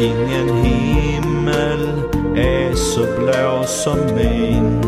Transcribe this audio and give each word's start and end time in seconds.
Ingen 0.00 0.64
himmel 0.64 1.88
är 2.36 2.74
så 2.74 3.00
blå 3.00 3.64
som 3.66 3.98
min. 4.16 4.80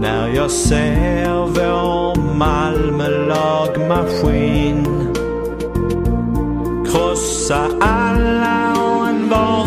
När 0.00 0.28
jag 0.28 0.50
ser 0.50 1.46
vår 1.46 2.34
Malmö-lagmaskin 2.34 4.86
krossa 6.86 7.68
alla 7.80 8.72
och 8.72 9.08
en 9.08 9.28
var 9.28 9.66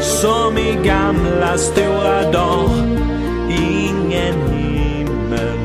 som 0.00 0.58
i 0.58 0.78
gamla 0.84 1.58
stora 1.58 2.32
dagar. 2.32 2.98
Ingen 3.50 4.48
himmel 4.48 5.58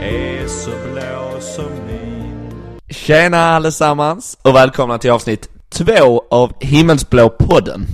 är 0.00 0.46
så 0.46 0.70
blå 0.92 1.40
som 1.40 1.70
min. 1.86 2.52
Tjena 2.90 3.38
allesammans 3.38 4.38
och 4.42 4.54
välkomna 4.54 4.98
till 4.98 5.10
avsnitt 5.10 5.57
två 5.78 6.24
av 6.30 6.52
Himmelsblå 6.60 7.28
podden. 7.28 7.86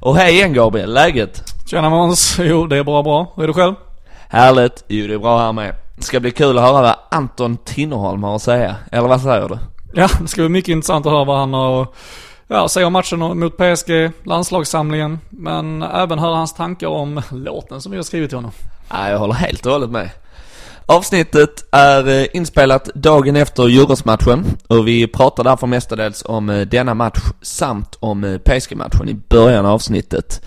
Och 0.00 0.16
hej 0.16 0.34
igen 0.34 0.52
Gabriel, 0.52 0.94
läget? 0.94 1.42
Tjena 1.66 1.90
Måns, 1.90 2.36
jo 2.40 2.66
det 2.66 2.76
är 2.76 2.84
bra 2.84 3.02
bra. 3.02 3.32
Hur 3.36 3.42
är 3.42 3.46
du 3.46 3.52
själv? 3.52 3.74
Härligt, 4.28 4.84
jo 4.88 5.06
det 5.06 5.14
är 5.14 5.18
bra 5.18 5.38
här 5.38 5.52
med. 5.52 5.74
Det 5.96 6.02
ska 6.02 6.20
bli 6.20 6.30
kul 6.30 6.58
att 6.58 6.64
höra 6.64 6.82
vad 6.82 6.94
Anton 7.10 7.56
Tinnerholm 7.56 8.22
har 8.22 8.36
att 8.36 8.42
säga, 8.42 8.76
eller 8.92 9.08
vad 9.08 9.20
säger 9.20 9.48
du? 9.48 9.58
Ja, 9.94 10.08
det 10.20 10.28
ska 10.28 10.42
bli 10.42 10.48
mycket 10.48 10.68
intressant 10.68 11.06
att 11.06 11.12
höra 11.12 11.24
vad 11.24 11.38
han 11.38 11.54
har 11.54 11.86
ja, 12.48 12.68
säga 12.68 12.86
om 12.86 12.92
matchen 12.92 13.18
mot 13.18 13.56
PSG, 13.56 14.10
landslagssamlingen, 14.24 15.18
men 15.30 15.82
även 15.82 16.18
höra 16.18 16.36
hans 16.36 16.54
tankar 16.54 16.88
om 16.88 17.22
låten 17.30 17.80
som 17.80 17.92
vi 17.92 17.98
har 17.98 18.04
skrivit 18.04 18.30
till 18.30 18.38
honom. 18.38 18.52
Ja, 18.90 19.10
jag 19.10 19.18
håller 19.18 19.34
helt 19.34 19.66
och 19.66 19.72
hållet 19.72 19.90
med. 19.90 20.10
Avsnittet 20.90 21.64
är 21.72 22.08
eh, 22.08 22.26
inspelat 22.32 22.84
dagen 22.94 23.36
efter 23.36 23.68
Djurgårdsmatchen 23.68 24.44
och 24.68 24.88
vi 24.88 25.06
pratar 25.06 25.44
därför 25.44 25.66
mestadels 25.66 26.22
om 26.26 26.50
eh, 26.50 26.60
denna 26.60 26.94
match 26.94 27.20
samt 27.42 27.96
om 28.00 28.24
eh, 28.24 28.38
PSG-matchen 28.38 29.08
i 29.08 29.14
början 29.14 29.66
av 29.66 29.72
avsnittet. 29.72 30.42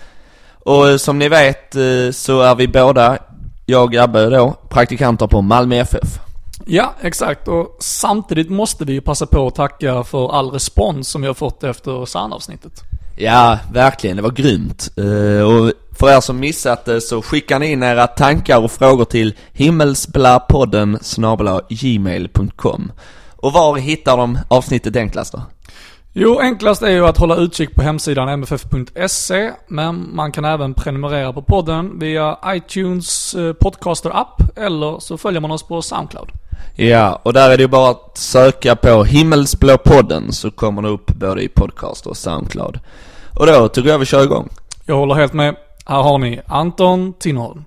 Och 0.58 1.00
som 1.00 1.18
ni 1.18 1.28
vet 1.28 1.72
så 2.12 2.40
är 2.40 2.54
vi 2.54 2.68
båda, 2.68 3.18
jag 3.66 3.94
och 3.94 4.00
Abbe 4.00 4.30
då, 4.30 4.56
praktikanter 4.68 5.26
på 5.26 5.42
Malmö 5.42 5.76
FF. 5.76 6.18
Ja, 6.66 6.94
exakt. 7.00 7.48
Och 7.48 7.76
samtidigt 7.80 8.50
måste 8.50 8.84
vi 8.84 8.92
ju 8.92 9.00
passa 9.00 9.26
på 9.26 9.46
att 9.46 9.54
tacka 9.54 10.04
för 10.04 10.32
all 10.32 10.50
respons 10.50 11.08
som 11.08 11.20
vi 11.20 11.26
har 11.26 11.34
fått 11.34 11.64
efter 11.64 12.04
Sand-avsnittet. 12.04 12.82
Ja, 13.16 13.58
verkligen. 13.72 14.16
Det 14.16 14.22
var 14.22 14.30
grymt. 14.30 14.88
Och 15.46 15.72
för 15.98 16.16
er 16.16 16.20
som 16.20 16.40
missat 16.40 16.84
det 16.84 17.00
så 17.00 17.22
skickar 17.22 17.58
ni 17.58 17.72
in 17.72 17.82
era 17.82 18.06
tankar 18.06 18.58
och 18.58 18.72
frågor 18.72 19.04
till 19.04 19.34
himmelsblapodden 19.52 20.98
gmail.com. 21.68 22.92
Och 23.36 23.52
var 23.52 23.76
hittar 23.76 24.16
de 24.16 24.38
avsnittet 24.48 24.96
enklast 24.96 25.32
då? 25.32 25.42
Jo, 26.12 26.38
enklast 26.40 26.82
är 26.82 26.90
ju 26.90 27.06
att 27.06 27.18
hålla 27.18 27.36
utkik 27.36 27.74
på 27.74 27.82
hemsidan 27.82 28.28
mff.se, 28.42 29.50
men 29.68 30.08
man 30.14 30.32
kan 30.32 30.44
även 30.44 30.74
prenumerera 30.74 31.32
på 31.32 31.42
podden 31.42 31.98
via 31.98 32.38
iTunes 32.46 33.34
eh, 33.34 33.52
podcaster-app, 33.52 34.42
eller 34.56 35.00
så 35.00 35.18
följer 35.18 35.40
man 35.40 35.50
oss 35.50 35.62
på 35.62 35.82
Soundcloud. 35.82 36.28
Ja, 36.76 37.20
och 37.22 37.32
där 37.32 37.50
är 37.50 37.56
det 37.56 37.62
ju 37.62 37.68
bara 37.68 37.90
att 37.90 38.18
söka 38.18 38.76
på 38.76 39.04
Himmelsblå 39.04 39.78
podden 39.78 40.32
så 40.32 40.50
kommer 40.50 40.82
det 40.82 40.88
upp 40.88 41.06
både 41.06 41.42
i 41.42 41.48
podcast 41.48 42.06
och 42.06 42.16
Soundcloud. 42.16 42.80
Och 43.38 43.46
då 43.46 43.68
tycker 43.68 43.90
jag 43.90 43.98
vi 43.98 44.04
kör 44.04 44.24
igång. 44.24 44.48
Jag 44.86 44.96
håller 44.96 45.14
helt 45.14 45.32
med. 45.32 45.56
Här 45.86 46.02
har 46.02 46.18
ni 46.18 46.40
Anton 46.46 47.12
Tinholm. 47.12 47.64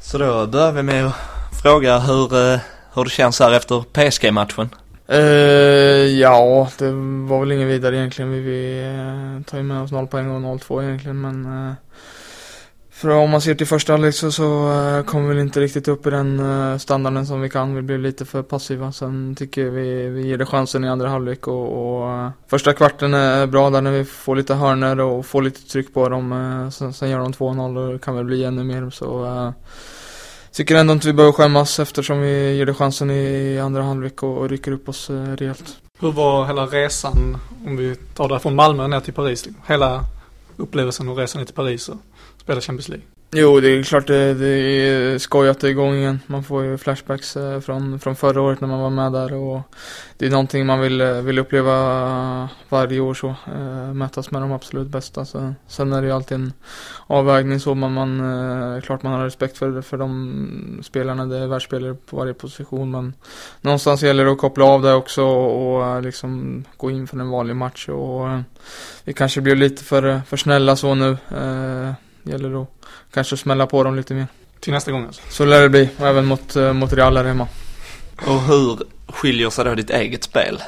Så 0.00 0.18
då 0.18 0.46
börjar 0.46 0.72
vi 0.72 0.82
med 0.82 1.06
att 1.06 1.14
fråga 1.62 1.98
hur, 1.98 2.52
eh, 2.52 2.60
hur 2.94 3.04
det 3.04 3.10
känns 3.10 3.40
här 3.40 3.52
efter 3.52 3.80
PSG-matchen. 3.92 4.68
Uh, 5.12 5.18
ja, 6.20 6.68
det 6.78 6.92
var 7.28 7.40
väl 7.40 7.52
ingen 7.52 7.68
vidare 7.68 7.96
egentligen. 7.96 8.30
Vi, 8.30 8.40
vi 8.40 8.82
uh, 8.84 9.42
tar 9.42 9.58
ju 9.58 9.64
med 9.64 9.82
oss 9.82 9.92
0 9.92 10.06
poäng 10.06 10.30
och 10.30 10.60
0-2 10.60 10.82
egentligen, 10.82 11.20
men 11.20 11.46
uh, 11.46 11.72
för 13.00 13.08
om 13.08 13.30
man 13.30 13.40
ser 13.40 13.54
till 13.54 13.66
första 13.66 13.92
halvlek 13.92 14.14
så, 14.14 14.32
så 14.32 14.72
eh, 14.72 15.04
kom 15.04 15.22
vi 15.22 15.28
väl 15.28 15.38
inte 15.38 15.60
riktigt 15.60 15.88
upp 15.88 16.06
i 16.06 16.10
den 16.10 16.40
eh, 16.40 16.78
standarden 16.78 17.26
som 17.26 17.40
vi 17.40 17.50
kan. 17.50 17.74
Vi 17.74 17.82
blev 17.82 18.00
lite 18.00 18.24
för 18.24 18.42
passiva. 18.42 18.92
Sen 18.92 19.34
tycker 19.34 19.64
vi, 19.64 20.08
vi 20.08 20.26
ger 20.26 20.38
det 20.38 20.46
chansen 20.46 20.84
i 20.84 20.88
andra 20.88 21.08
halvlek 21.08 21.48
och, 21.48 22.00
och 22.02 22.10
eh, 22.10 22.30
första 22.46 22.72
kvarten 22.72 23.14
är 23.14 23.46
bra 23.46 23.70
där 23.70 23.80
när 23.80 23.90
vi 23.90 24.04
får 24.04 24.36
lite 24.36 24.54
hörner 24.54 25.00
och 25.00 25.26
får 25.26 25.42
lite 25.42 25.68
tryck 25.68 25.94
på 25.94 26.08
dem. 26.08 26.70
sen, 26.72 26.92
sen 26.92 27.10
gör 27.10 27.18
de 27.18 27.32
2-0 27.32 27.78
och 27.78 27.92
det 27.92 27.98
kan 27.98 28.16
väl 28.16 28.24
bli 28.24 28.44
ännu 28.44 28.64
mer 28.64 28.90
så 28.90 29.52
Tycker 30.52 30.76
ändå 30.76 30.92
inte 30.92 31.06
vi 31.06 31.12
behöver 31.12 31.32
skämmas 31.32 31.78
eftersom 31.78 32.20
vi 32.20 32.56
ger 32.56 32.66
det 32.66 32.74
chansen 32.74 33.10
i 33.10 33.58
andra 33.58 33.82
halvlek 33.82 34.22
och, 34.22 34.38
och 34.38 34.48
rycker 34.48 34.72
upp 34.72 34.88
oss 34.88 35.10
rejält. 35.10 35.76
Hur 36.00 36.12
var 36.12 36.46
hela 36.46 36.66
resan, 36.66 37.36
om 37.66 37.76
vi 37.76 37.96
tar 37.96 38.28
det 38.28 38.38
från 38.38 38.54
Malmö 38.54 38.86
ner 38.86 39.00
till 39.00 39.14
Paris? 39.14 39.48
Hela 39.66 40.04
upplevelsen 40.56 41.08
och 41.08 41.16
resan 41.16 41.38
ner 41.38 41.46
till 41.46 41.54
Paris 41.54 41.88
och 41.88 41.96
spela 42.50 42.60
Champions 42.60 42.88
League? 42.88 43.06
Jo, 43.32 43.60
det 43.60 43.68
är 43.68 43.82
klart 43.82 44.06
det, 44.06 44.34
det 44.34 44.48
är 44.48 45.18
skoj 45.18 45.48
att 45.48 45.60
det 45.60 45.66
är 45.66 45.70
igång 45.70 45.94
igen. 45.94 46.20
Man 46.26 46.44
får 46.44 46.64
ju 46.64 46.78
flashbacks 46.78 47.36
eh, 47.36 47.60
från, 47.60 47.98
från 47.98 48.16
förra 48.16 48.42
året 48.42 48.60
när 48.60 48.68
man 48.68 48.80
var 48.80 48.90
med 48.90 49.12
där 49.12 49.34
och 49.34 49.60
det 50.18 50.26
är 50.26 50.30
någonting 50.30 50.66
man 50.66 50.80
vill, 50.80 51.00
eh, 51.00 51.12
vill 51.12 51.38
uppleva 51.38 52.48
varje 52.68 53.00
år 53.00 53.14
så. 53.14 53.28
Eh, 53.28 53.88
äh, 53.88 53.94
mätas 53.94 54.30
med 54.30 54.42
de 54.42 54.52
absolut 54.52 54.88
bästa. 54.88 55.24
Så, 55.24 55.54
sen 55.66 55.92
är 55.92 56.00
det 56.00 56.06
ju 56.06 56.14
alltid 56.14 56.34
en 56.34 56.52
avvägning 57.06 57.60
så 57.60 57.74
men 57.74 57.92
man 57.92 58.20
äh, 58.74 58.80
klart 58.80 59.02
man 59.02 59.12
har 59.12 59.24
respekt 59.24 59.58
för, 59.58 59.82
för 59.82 59.98
de 59.98 60.80
spelarna. 60.82 61.26
Det 61.26 61.38
är 61.38 61.46
världsspelare 61.46 61.94
på 61.94 62.16
varje 62.16 62.34
position 62.34 62.90
men 62.90 63.14
någonstans 63.60 64.02
gäller 64.02 64.24
det 64.24 64.32
att 64.32 64.38
koppla 64.38 64.64
av 64.64 64.82
det 64.82 64.94
också 64.94 65.22
och, 65.22 65.76
och 65.76 66.02
liksom 66.02 66.64
gå 66.76 66.90
in 66.90 67.06
för 67.06 67.20
en 67.20 67.30
vanlig 67.30 67.56
match 67.56 67.88
och 67.88 68.10
och 68.10 68.28
vi 69.04 69.12
kanske 69.12 69.40
blir 69.40 69.56
lite 69.56 69.84
för, 69.84 70.20
för 70.26 70.36
snälla 70.36 70.76
så 70.76 70.94
nu. 70.94 71.10
Äh, 71.10 71.92
gäller 72.22 72.62
att 72.62 72.68
kanske 73.12 73.36
smälla 73.36 73.66
på 73.66 73.82
dem 73.82 73.96
lite 73.96 74.14
mer. 74.14 74.26
Till 74.60 74.72
nästa 74.72 74.92
gång 74.92 75.06
alltså? 75.06 75.22
Så 75.30 75.44
lär 75.44 75.62
det 75.62 75.68
bli, 75.68 75.88
och 75.98 76.06
även 76.06 76.26
mot, 76.26 76.56
eh, 76.56 76.72
mot 76.72 76.92
Real 76.92 77.16
här 77.16 77.24
hemma. 77.24 77.48
Och 78.26 78.40
hur 78.42 78.78
skiljer 79.08 79.50
sig 79.50 79.64
då 79.64 79.74
ditt 79.74 79.90
eget 79.90 80.24
spel 80.24 80.62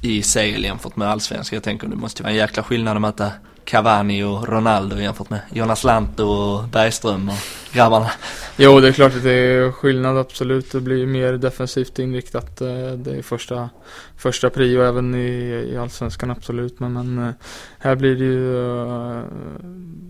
i 0.00 0.22
CL 0.22 0.64
jämfört 0.64 0.96
med 0.96 1.08
allsvenskan? 1.08 1.56
Jag 1.56 1.62
tänker 1.62 1.88
det 1.88 1.96
måste 1.96 2.22
vara 2.22 2.30
en 2.30 2.36
jäkla 2.36 2.62
skillnad 2.62 2.96
att 2.96 3.02
möta 3.02 3.32
Cavani 3.64 4.24
och 4.24 4.48
Ronaldo 4.48 5.00
jämfört 5.00 5.30
med 5.30 5.40
Jonas 5.52 5.84
Lantto 5.84 6.24
och 6.24 6.68
Bergström 6.68 7.28
och 7.28 7.38
grabbarna. 7.74 8.10
Jo, 8.56 8.80
det 8.80 8.88
är 8.88 8.92
klart 8.92 9.16
att 9.16 9.22
det 9.22 9.32
är 9.32 9.70
skillnad 9.70 10.18
absolut. 10.18 10.72
Det 10.72 10.80
blir 10.80 11.06
mer 11.06 11.32
defensivt 11.32 11.98
inriktat. 11.98 12.60
Eh, 12.60 12.92
det 12.96 13.16
är 13.16 13.22
första, 13.22 13.70
första 14.16 14.50
prio 14.50 14.82
även 14.82 15.14
i, 15.14 15.28
i 15.72 15.76
allsvenskan 15.76 16.30
absolut. 16.30 16.80
Men, 16.80 16.92
men 16.92 17.18
eh, 17.18 17.34
här 17.78 17.94
blir 17.94 18.16
det 18.16 18.24
ju 18.24 18.54
uh, 18.54 19.22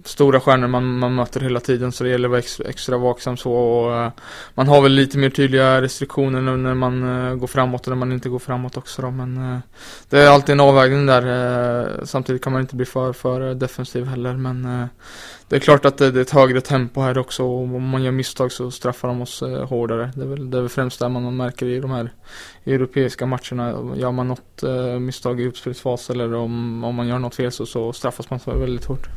stora 0.05 0.41
stjärnor 0.41 0.69
man, 0.69 0.99
man 0.99 1.15
möter 1.15 1.41
hela 1.41 1.61
tiden 1.61 1.93
så 1.93 2.05
det 2.05 2.11
gäller 2.11 2.29
att 2.29 2.31
vara 2.31 2.39
extra, 2.39 2.69
extra 2.69 2.99
vaksam 2.99 3.37
så. 3.37 3.53
Och, 3.53 4.07
uh, 4.07 4.09
man 4.55 4.69
har 4.69 4.83
väl 4.83 4.93
lite 4.93 5.19
mer 5.19 5.31
tydliga 5.31 5.83
restriktioner 5.83 6.41
nu 6.41 6.57
när 6.57 6.75
man 6.75 7.03
uh, 7.03 7.35
går 7.35 7.47
framåt 7.47 7.81
och 7.81 7.89
när 7.89 7.97
man 7.97 8.13
inte 8.13 8.29
går 8.29 8.39
framåt 8.39 8.77
också 8.77 9.03
då. 9.03 9.11
Men 9.11 9.61
det 10.11 10.21
är 10.21 10.29
alltid 10.29 10.53
en 10.53 10.61
avvägning 10.61 11.07
där. 11.07 12.05
samtidigt 12.05 12.43
kan 12.43 12.53
man 12.53 12.63
inte 12.63 12.77
bli 12.77 12.87
för, 12.87 13.13
för 13.13 13.55
defensiv 13.55 14.07
heller. 14.07 14.33
Men 14.33 14.89
det 15.49 15.57
är 15.57 15.61
klart 15.61 15.85
att 15.85 15.99
det, 15.99 16.11
det 16.11 16.21
är 16.21 16.23
ett 16.23 16.31
högre 16.31 16.61
tempo 16.61 17.01
här 17.01 17.19
också 17.19 17.43
och 17.55 17.77
om 17.77 17.89
man 17.89 18.03
gör 18.03 18.13
misstag 18.13 18.53
så 18.53 18.71
straffar 18.71 19.09
de 19.09 19.23
oss 19.23 19.43
eh, 19.43 19.69
hårdare. 19.69 20.11
Det 20.17 20.23
är, 20.23 20.27
väl, 20.27 20.51
det 20.51 20.57
är 20.57 20.61
väl 20.61 20.69
främst 20.69 20.99
det 20.99 21.09
man 21.09 21.37
märker 21.37 21.67
i 21.67 21.81
de 21.81 21.91
här 21.91 22.13
europeiska 22.67 23.27
matcherna. 23.27 23.95
Gör 23.97 24.13
man 24.13 24.29
något 24.29 24.63
eh, 24.63 24.99
misstag 24.99 25.41
i 25.41 25.47
uppspelsfas 25.47 26.11
eller 26.11 26.35
om, 26.35 26.85
om 26.85 26.95
man 26.95 27.09
gör 27.09 27.19
något 27.19 27.35
fel 27.35 27.53
så, 27.53 27.67
så 27.67 27.93
straffas 27.93 28.31
man 28.31 28.41
väldigt 28.47 28.85
hårt. 28.85 29.09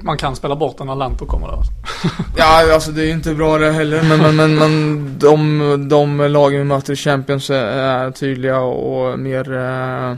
Man 0.00 0.16
kan 0.16 0.36
spela 0.36 0.56
bort 0.56 0.78
den 0.78 0.86
när 0.86 0.94
Lanto 0.94 1.26
kommer 1.26 1.46
där. 1.46 1.62
ja, 2.36 2.74
alltså 2.74 2.90
det 2.90 3.04
är 3.04 3.12
inte 3.12 3.34
bra 3.34 3.58
det 3.58 3.72
heller. 3.72 4.02
Men, 4.02 4.18
men, 4.20 4.36
men, 4.36 4.54
men 4.54 5.18
de, 5.18 5.88
de 5.88 6.32
lagen 6.32 6.58
vi 6.58 6.64
möter 6.64 6.92
i 6.92 6.96
Champions 6.96 7.50
är 7.50 8.10
tydliga 8.10 8.60
och 8.60 9.18
mer 9.18 9.52
eh, 9.52 10.16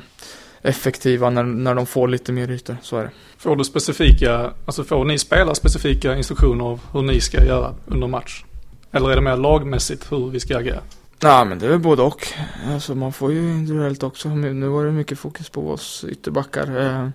effektiva 0.62 1.30
när, 1.30 1.42
när 1.42 1.74
de 1.74 1.86
får 1.86 2.08
lite 2.08 2.32
mer 2.32 2.50
ytor. 2.50 2.76
Så 2.82 2.96
är 2.96 3.02
det. 3.02 3.10
Får 3.38 3.56
du 3.56 3.64
specifika, 3.64 4.52
alltså 4.64 4.84
får 4.84 5.04
ni 5.04 5.18
spela 5.18 5.54
specifika 5.54 6.16
instruktioner 6.16 6.64
av 6.64 6.80
hur 6.92 7.02
ni 7.02 7.20
ska 7.20 7.44
göra 7.44 7.74
under 7.86 8.06
match? 8.06 8.44
Eller 8.92 9.10
är 9.10 9.14
det 9.14 9.22
mer 9.22 9.36
lagmässigt 9.36 10.12
hur 10.12 10.30
vi 10.30 10.40
ska 10.40 10.58
agera? 10.58 10.80
Nej 11.22 11.44
men 11.44 11.58
det 11.58 11.66
är 11.66 11.70
väl 11.70 11.78
både 11.78 12.02
och. 12.02 12.26
Alltså 12.66 12.94
man 12.94 13.12
får 13.12 13.32
ju 13.32 13.38
individuellt 13.38 14.02
också. 14.02 14.28
Nu 14.28 14.68
var 14.68 14.84
det 14.84 14.92
mycket 14.92 15.18
fokus 15.18 15.48
på 15.48 15.70
oss 15.70 16.04
ytterbackar. 16.08 16.80
Eh, 16.80 17.08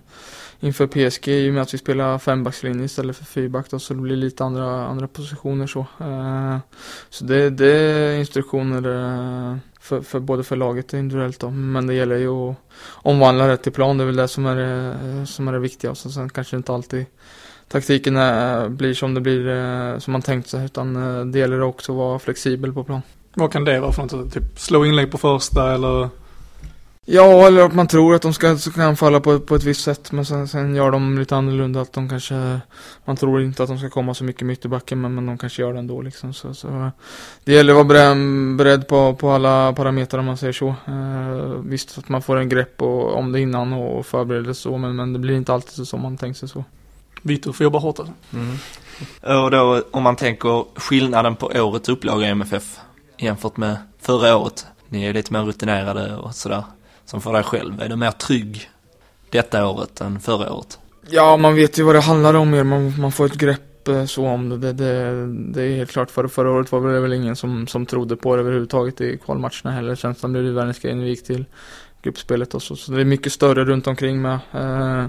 inför 0.60 0.86
PSG 0.86 1.28
i 1.28 1.50
och 1.50 1.54
med 1.54 1.62
att 1.62 1.74
vi 1.74 1.78
spelar 1.78 2.18
fembackslinje 2.18 2.84
istället 2.84 3.16
för 3.16 3.24
fyrback 3.24 3.70
då, 3.70 3.78
så 3.78 3.94
det 3.94 4.00
blir 4.00 4.16
lite 4.16 4.44
andra, 4.44 4.86
andra 4.86 5.08
positioner 5.08 5.66
så. 5.66 5.80
Eh, 5.80 6.58
så 7.10 7.24
det, 7.24 7.50
det 7.50 7.70
är 7.70 8.18
instruktioner 8.18 8.82
eh, 9.50 9.56
för, 9.84 10.00
för 10.00 10.20
både 10.20 10.44
för 10.44 10.56
laget 10.56 10.92
och 10.92 10.98
individuellt 10.98 11.40
då. 11.40 11.50
Men 11.50 11.86
det 11.86 11.94
gäller 11.94 12.16
ju 12.16 12.28
att 12.28 12.56
omvandla 12.92 13.46
det 13.46 13.56
till 13.56 13.72
plan. 13.72 13.98
Det 13.98 14.04
är 14.04 14.06
väl 14.06 14.16
det 14.16 14.28
som 14.28 14.46
är 14.46 14.56
det, 14.56 15.26
som 15.26 15.48
är 15.48 15.52
det 15.52 15.58
viktiga. 15.58 15.90
Och 15.90 15.98
sen 15.98 16.28
kanske 16.28 16.56
inte 16.56 16.72
alltid 16.72 17.06
taktiken 17.68 18.16
är, 18.16 18.68
blir 18.68 18.94
som 18.94 19.14
det 19.14 19.20
blir, 19.20 19.48
eh, 19.48 19.98
som 19.98 20.12
man 20.12 20.22
tänkt 20.22 20.48
sig. 20.48 20.64
Utan 20.64 20.96
eh, 20.96 21.24
det 21.24 21.38
gäller 21.38 21.62
också 21.62 21.92
att 21.92 21.98
vara 21.98 22.18
flexibel 22.18 22.72
på 22.72 22.84
plan. 22.84 23.02
Vad 23.34 23.52
kan 23.52 23.64
det 23.64 23.80
vara 23.80 23.92
för 23.92 24.02
något? 24.02 24.34
Typ 24.34 24.58
slå 24.58 24.84
inlägg 24.84 25.10
på 25.10 25.18
första 25.18 25.74
eller? 25.74 26.08
Ja, 27.06 27.46
eller 27.46 27.64
att 27.64 27.74
man 27.74 27.86
tror 27.86 28.14
att 28.14 28.22
de 28.22 28.34
ska, 28.34 28.58
ska 28.58 28.82
anfalla 28.82 29.20
på, 29.20 29.40
på 29.40 29.54
ett 29.54 29.64
visst 29.64 29.80
sätt 29.80 30.12
men 30.12 30.24
sen, 30.24 30.48
sen 30.48 30.74
gör 30.74 30.90
de 30.90 31.18
lite 31.18 31.36
annorlunda 31.36 31.80
att 31.80 31.92
de 31.92 32.08
kanske 32.08 32.60
Man 33.04 33.16
tror 33.16 33.42
inte 33.42 33.62
att 33.62 33.68
de 33.68 33.78
ska 33.78 33.90
komma 33.90 34.14
så 34.14 34.24
mycket 34.24 34.46
mitt 34.46 34.64
i 34.64 34.68
backen 34.68 35.00
men, 35.00 35.14
men 35.14 35.26
de 35.26 35.38
kanske 35.38 35.62
gör 35.62 35.72
det 35.72 35.78
ändå 35.78 36.02
liksom 36.02 36.34
så, 36.34 36.54
så 36.54 36.90
Det 37.44 37.52
gäller 37.52 37.72
att 37.72 37.76
vara 37.76 37.84
beredd, 37.84 38.56
beredd 38.56 38.88
på, 38.88 39.14
på 39.14 39.30
alla 39.30 39.72
parametrar 39.72 40.20
om 40.20 40.26
man 40.26 40.36
säger 40.36 40.52
så 40.52 40.68
eh, 40.68 41.60
Visst 41.64 41.98
att 41.98 42.08
man 42.08 42.22
får 42.22 42.36
en 42.36 42.48
grepp 42.48 42.82
och, 42.82 43.14
om 43.14 43.32
det 43.32 43.40
innan 43.40 43.72
och 43.72 44.06
förbereder 44.06 44.52
så 44.52 44.78
men, 44.78 44.96
men 44.96 45.12
det 45.12 45.18
blir 45.18 45.36
inte 45.36 45.52
alltid 45.52 45.70
så 45.70 45.86
som 45.86 46.02
man 46.02 46.16
tänkt 46.16 46.38
sig 46.38 46.48
så 46.48 46.64
Vitor 47.22 47.52
får 47.52 47.64
jobba 47.64 47.78
hårt 47.78 47.98
alltså. 47.98 48.14
Mm. 48.32 48.56
Och 49.44 49.50
då 49.50 49.82
om 49.90 50.02
man 50.02 50.16
tänker 50.16 50.64
skillnaden 50.80 51.36
på 51.36 51.46
årets 51.46 51.88
upplaga 51.88 52.26
i 52.26 52.30
MFF 52.30 52.78
jämfört 53.18 53.56
med 53.56 53.76
förra 54.00 54.36
året. 54.36 54.66
Ni 54.88 55.04
är 55.04 55.12
lite 55.12 55.32
mer 55.32 55.42
rutinerade 55.42 56.16
och 56.16 56.34
sådär. 56.34 56.64
Som 57.06 57.20
för 57.20 57.32
dig 57.32 57.42
själv, 57.42 57.82
är 57.82 57.88
du 57.88 57.96
mer 57.96 58.10
trygg 58.10 58.70
detta 59.30 59.66
året 59.66 60.00
än 60.00 60.20
förra 60.20 60.52
året? 60.52 60.78
Ja, 61.10 61.36
man 61.36 61.54
vet 61.54 61.78
ju 61.78 61.82
vad 61.82 61.94
det 61.94 62.00
handlar 62.00 62.34
om 62.34 62.50
mer. 62.50 62.64
Man, 62.64 63.00
man 63.00 63.12
får 63.12 63.26
ett 63.26 63.34
grepp 63.34 63.88
eh, 63.88 64.04
så 64.04 64.26
om 64.26 64.48
det. 64.48 64.56
Det, 64.56 64.72
det, 64.72 65.26
det 65.52 65.62
är 65.62 65.76
helt 65.76 65.90
klart. 65.90 66.10
För, 66.10 66.28
förra 66.28 66.50
året 66.50 66.72
var 66.72 66.92
det 66.92 67.00
väl 67.00 67.12
ingen 67.12 67.36
som, 67.36 67.66
som 67.66 67.86
trodde 67.86 68.16
på 68.16 68.36
det 68.36 68.40
överhuvudtaget 68.40 69.00
i 69.00 69.18
kvalmatcherna 69.18 69.70
heller. 69.70 69.94
Sen 69.94 70.14
så 70.14 70.28
blev 70.28 70.44
det 70.44 70.52
värre 70.52 70.94
när 70.94 71.02
vi 71.02 71.08
gick 71.08 71.24
till 71.24 71.44
gruppspelet 72.02 72.54
och 72.54 72.62
så. 72.62 72.76
Så 72.76 72.92
det 72.92 73.00
är 73.00 73.04
mycket 73.04 73.32
större 73.32 73.64
runt 73.64 73.86
omkring 73.86 74.22
med. 74.22 74.38
Eh, 74.52 75.06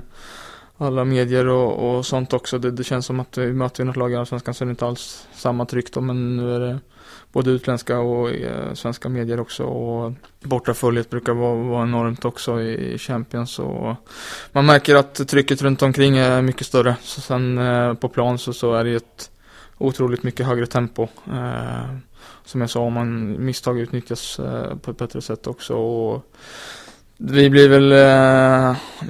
alla 0.77 1.03
medier 1.03 1.47
och, 1.47 1.97
och 1.97 2.05
sånt 2.05 2.33
också. 2.33 2.57
Det, 2.57 2.71
det, 2.71 2.83
känns 2.83 3.05
som 3.05 3.19
att 3.19 3.37
vi 3.37 3.53
möter 3.53 3.83
något 3.83 3.95
lag 3.95 4.11
i 4.11 4.15
Allsvenskan 4.15 4.53
så 4.53 4.63
är 4.63 4.65
det 4.65 4.69
inte 4.69 4.85
alls 4.85 5.27
samma 5.33 5.65
tryck 5.65 5.93
då. 5.93 6.01
Men 6.01 6.37
nu 6.37 6.55
är 6.55 6.59
det 6.59 6.79
både 7.35 7.51
utländska 7.51 7.99
och 7.99 8.29
eh, 8.29 8.73
svenska 8.73 9.09
medier 9.09 9.39
också. 9.39 9.63
Och 9.63 10.13
bortaföljet 10.43 11.09
brukar 11.09 11.33
vara, 11.33 11.55
vara 11.55 11.83
enormt 11.83 12.25
också 12.25 12.61
i, 12.61 12.97
Champions. 12.97 13.59
Och 13.59 13.95
man 14.51 14.65
märker 14.65 14.95
att 14.95 15.27
trycket 15.27 15.61
runt 15.61 15.81
omkring 15.81 16.17
är 16.17 16.41
mycket 16.41 16.67
större. 16.67 16.95
Så 17.01 17.21
sen 17.21 17.57
eh, 17.57 17.93
på 17.93 18.09
plan 18.09 18.37
så, 18.37 18.53
så 18.53 18.73
är 18.73 18.83
det 18.83 18.95
ett 18.95 19.31
otroligt 19.77 20.23
mycket 20.23 20.45
högre 20.45 20.65
tempo. 20.65 21.07
Eh, 21.27 21.95
som 22.45 22.61
jag 22.61 22.69
sa, 22.69 22.79
om 22.79 22.93
man 22.93 23.45
misstag 23.45 23.79
utnyttjas 23.79 24.39
på 24.81 24.91
ett 24.91 24.97
bättre 24.97 25.21
sätt 25.21 25.47
också. 25.47 25.73
Och 25.75 26.25
vi 27.17 27.49
blir 27.49 27.69
väl 27.69 27.93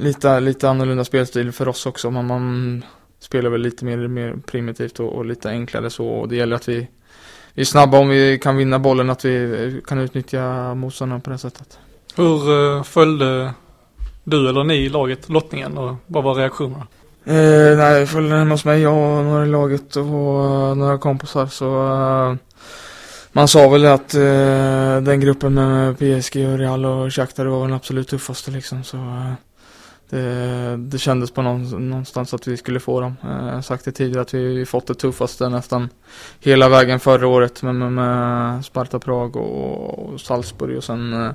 lite, 0.01 0.39
lite 0.39 0.69
annorlunda 0.69 1.03
spelstil 1.03 1.51
för 1.51 1.67
oss 1.67 1.85
också. 1.85 2.11
Man, 2.11 2.27
man 2.27 2.85
spelar 3.19 3.49
väl 3.49 3.61
lite 3.61 3.85
mer, 3.85 4.07
mer 4.07 4.35
primitivt 4.45 4.99
och, 4.99 5.13
och 5.13 5.25
lite 5.25 5.49
enklare 5.49 5.89
så. 5.89 6.07
Och 6.07 6.29
det 6.29 6.35
gäller 6.35 6.55
att 6.55 6.69
vi 6.69 6.87
vi 7.55 7.61
är 7.61 7.65
snabba 7.65 7.99
om 7.99 8.09
vi 8.09 8.39
kan 8.39 8.57
vinna 8.57 8.79
bollen, 8.79 9.09
att 9.09 9.25
vi 9.25 9.81
kan 9.87 9.99
utnyttja 9.99 10.73
motståndaren 10.75 11.21
på 11.21 11.29
det 11.29 11.37
sättet. 11.37 11.79
Hur 12.15 12.51
uh, 12.51 12.83
följde 12.83 13.53
du 14.23 14.49
eller 14.49 14.63
ni 14.63 14.89
laget 14.89 15.29
lottningen 15.29 15.77
och 15.77 15.95
vad 16.07 16.23
var 16.23 16.35
reaktionerna? 16.35 16.87
Eh, 17.25 17.77
nej, 17.77 17.99
jag 17.99 18.09
följde 18.09 18.35
hemma 18.35 18.53
hos 18.53 18.65
mig, 18.65 18.81
jag 18.81 19.17
och 19.19 19.25
några 19.25 19.45
i 19.45 19.49
laget 19.49 19.95
och 19.95 20.03
uh, 20.03 20.75
några 20.75 20.97
kompisar 20.97 21.45
så 21.45 21.65
uh, 21.65 22.35
man 23.31 23.47
sa 23.47 23.69
väl 23.69 23.85
att 23.85 24.15
uh, 24.15 25.01
den 25.01 25.19
gruppen 25.19 25.53
med 25.53 25.97
PSG 25.97 26.47
och 26.47 26.57
Real 26.57 26.85
och 26.85 27.13
Shakhtar 27.13 27.45
var 27.45 27.61
den 27.61 27.73
absolut 27.73 28.07
tuffaste 28.07 28.51
liksom 28.51 28.83
så 28.83 28.97
det, 30.09 30.77
det 30.77 30.97
kändes 30.97 31.31
på 31.31 31.41
någon, 31.41 31.89
någonstans 31.89 32.33
att 32.33 32.47
vi 32.47 32.57
skulle 32.57 32.79
få 32.79 33.01
dem. 33.01 33.17
Jag 33.21 33.29
har 33.29 33.61
sagt 33.61 33.85
det 33.85 33.91
tidigare 33.91 34.21
att 34.21 34.33
vi 34.33 34.65
fått 34.65 34.87
det 34.87 34.95
tuffaste 34.95 35.49
nästan 35.49 35.89
hela 36.39 36.69
vägen 36.69 36.99
förra 36.99 37.27
året 37.27 37.63
med, 37.63 37.75
med, 37.75 37.91
med 37.91 38.65
Sparta 38.65 38.99
Prag 38.99 39.35
och, 39.35 39.99
och 39.99 40.21
Salzburg 40.21 40.77
och 40.77 40.83
sen 40.83 41.13
eh, 41.13 41.31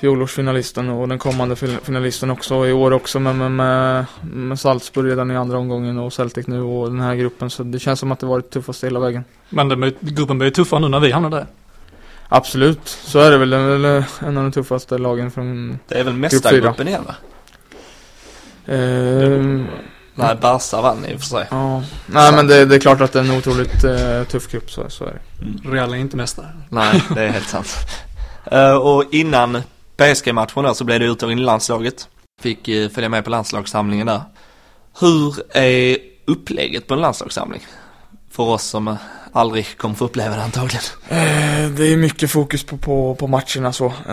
fjolårsfinalisten 0.00 0.88
och 0.88 1.08
den 1.08 1.18
kommande 1.18 1.56
finalisten 1.56 2.30
också 2.30 2.66
i 2.66 2.72
år 2.72 2.92
också 2.92 3.20
med, 3.20 3.36
med, 3.36 3.50
med, 3.50 4.04
med 4.22 4.60
Salzburg 4.60 5.10
redan 5.10 5.30
i 5.30 5.36
andra 5.36 5.58
omgången 5.58 5.98
och 5.98 6.12
Celtic 6.12 6.46
nu 6.46 6.60
och 6.60 6.88
den 6.88 7.00
här 7.00 7.14
gruppen 7.14 7.50
så 7.50 7.62
det 7.62 7.78
känns 7.78 8.00
som 8.00 8.12
att 8.12 8.20
det 8.20 8.26
varit 8.26 8.50
tuffaste 8.50 8.86
hela 8.86 9.00
vägen. 9.00 9.24
Men 9.48 9.68
den, 9.68 9.92
gruppen 10.00 10.38
blir 10.38 10.50
tuffare 10.50 10.80
nu 10.80 10.88
när 10.88 11.00
vi 11.00 11.10
hamnar 11.10 11.30
där? 11.30 11.46
Absolut, 12.28 12.88
så 12.88 13.18
är 13.18 13.30
det 13.30 13.38
väl. 13.38 13.50
Det 13.50 13.56
är 13.56 13.78
väl 13.78 14.04
en 14.20 14.36
av 14.36 14.42
de 14.42 14.52
tuffaste 14.52 14.98
lagen 14.98 15.30
från 15.30 15.78
Det 15.88 15.94
är 15.94 16.04
väl 16.04 16.14
mästargruppen 16.14 16.88
igen 16.88 17.02
va? 17.06 17.14
Uh, 18.68 19.64
Nej, 20.18 20.36
Barca 20.40 20.80
vann 20.80 21.06
i 21.06 21.16
och 21.16 21.20
för 21.20 21.26
sig. 21.26 21.46
Ja. 21.50 21.82
Nej, 22.06 22.32
men 22.32 22.46
det, 22.46 22.64
det, 22.64 22.74
är 22.74 22.78
klart 22.78 23.00
att 23.00 23.12
det 23.12 23.18
är 23.18 23.24
en 23.24 23.38
otroligt 23.38 23.84
uh, 23.84 24.24
tuff 24.24 24.50
grupp, 24.50 24.70
så, 24.70 24.90
så 24.90 25.04
är 25.04 25.12
det. 25.12 25.44
Mm. 25.44 25.74
Real 25.74 25.92
är 25.92 25.96
inte 25.96 26.16
mästare. 26.16 26.46
Nej, 26.68 27.02
det 27.14 27.22
är 27.22 27.28
helt 27.28 27.48
sant. 27.48 27.76
Uh, 28.52 28.76
och 28.76 29.04
innan 29.14 29.62
PSG-matchen 29.96 30.74
så 30.74 30.84
blev 30.84 31.00
det 31.00 31.06
uttagning 31.06 31.38
i 31.38 31.42
landslaget. 31.42 32.08
Fick 32.42 32.68
uh, 32.68 32.88
följa 32.88 33.08
med 33.08 33.24
på 33.24 33.30
landslagssamlingen 33.30 34.06
där. 34.06 34.20
Hur 35.00 35.56
är 35.56 35.98
upplägget 36.24 36.86
på 36.86 36.94
en 36.94 37.00
landslagssamling? 37.00 37.60
För 38.30 38.42
oss 38.42 38.64
som 38.64 38.96
aldrig 39.36 39.78
kommer 39.78 39.94
få 39.94 40.04
uppleva 40.04 40.36
det 40.36 40.42
antagligen. 40.42 40.82
Eh, 41.08 41.70
det 41.70 41.92
är 41.92 41.96
mycket 41.96 42.30
fokus 42.30 42.64
på, 42.64 42.76
på, 42.76 43.14
på 43.14 43.26
matcherna 43.26 43.72
så. 43.72 43.86
Eh, 43.86 44.12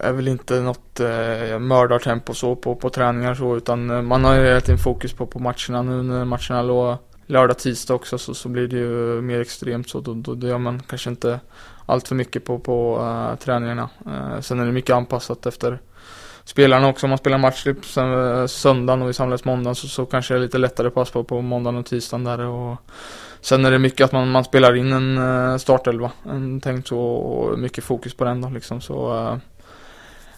är 0.00 0.12
väl 0.12 0.28
inte 0.28 0.60
något 0.60 1.00
eh, 1.00 1.58
mördartempo 1.58 2.34
så 2.34 2.56
på, 2.56 2.74
på 2.74 2.90
träningar 2.90 3.34
så 3.34 3.56
utan 3.56 3.90
eh, 3.90 4.02
man 4.02 4.24
har 4.24 4.34
ju 4.34 4.46
hela 4.46 4.60
tiden 4.60 4.78
fokus 4.78 5.12
på, 5.12 5.26
på 5.26 5.38
matcherna. 5.38 5.82
Nu 5.82 6.02
när 6.02 6.24
matcherna 6.24 6.62
låg 6.62 6.96
lördag, 7.26 7.58
tisdag 7.58 7.94
också 7.94 8.18
så, 8.18 8.34
så 8.34 8.48
blir 8.48 8.68
det 8.68 8.76
ju 8.76 9.20
mer 9.20 9.40
extremt 9.40 9.90
så. 9.90 10.00
Då, 10.00 10.14
då, 10.14 10.34
då 10.34 10.48
gör 10.48 10.58
man 10.58 10.82
kanske 10.88 11.10
inte 11.10 11.40
allt 11.86 12.08
för 12.08 12.14
mycket 12.14 12.44
på, 12.44 12.58
på 12.58 12.98
uh, 13.00 13.36
träningarna. 13.36 13.90
Uh, 14.06 14.40
sen 14.40 14.60
är 14.60 14.66
det 14.66 14.72
mycket 14.72 14.96
anpassat 14.96 15.46
efter 15.46 15.80
spelarna 16.44 16.88
också. 16.88 17.06
Om 17.06 17.10
man 17.10 17.18
spelar 17.18 17.38
match 17.38 17.64
typ 17.64 17.84
söndagen 18.50 19.02
och 19.02 19.08
vi 19.08 19.12
samlas 19.12 19.44
måndagen 19.44 19.74
så, 19.74 19.88
så 19.88 20.06
kanske 20.06 20.34
det 20.34 20.38
är 20.38 20.42
lite 20.42 20.58
lättare 20.58 20.90
pass 20.90 21.10
på, 21.10 21.24
på 21.24 21.40
måndagen 21.40 21.78
och 21.78 21.86
tisdagen 21.86 22.24
där. 22.24 22.40
Och, 22.40 22.76
Sen 23.40 23.64
är 23.64 23.70
det 23.70 23.78
mycket 23.78 24.04
att 24.04 24.12
man, 24.12 24.30
man 24.30 24.44
spelar 24.44 24.76
in 24.76 24.92
en 24.92 25.18
eh, 25.18 25.56
startelva, 25.56 26.10
en 26.24 26.60
tänkt 26.60 26.88
så 26.88 26.98
och 27.00 27.58
mycket 27.58 27.84
fokus 27.84 28.14
på 28.14 28.24
den 28.24 28.40
då 28.40 28.48
liksom 28.48 28.80
så 28.80 29.16
eh, 29.16 29.36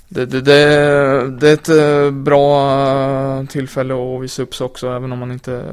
det, 0.08 0.26
det, 0.26 0.40
det, 0.40 1.30
det, 1.30 1.48
är 1.48 1.54
ett 1.54 1.68
eh, 1.68 2.10
bra 2.10 3.46
tillfälle 3.46 3.94
att 3.94 4.22
visa 4.22 4.42
upp 4.42 4.54
sig 4.54 4.64
också 4.64 4.88
även 4.88 5.12
om 5.12 5.18
man 5.18 5.32
inte, 5.32 5.64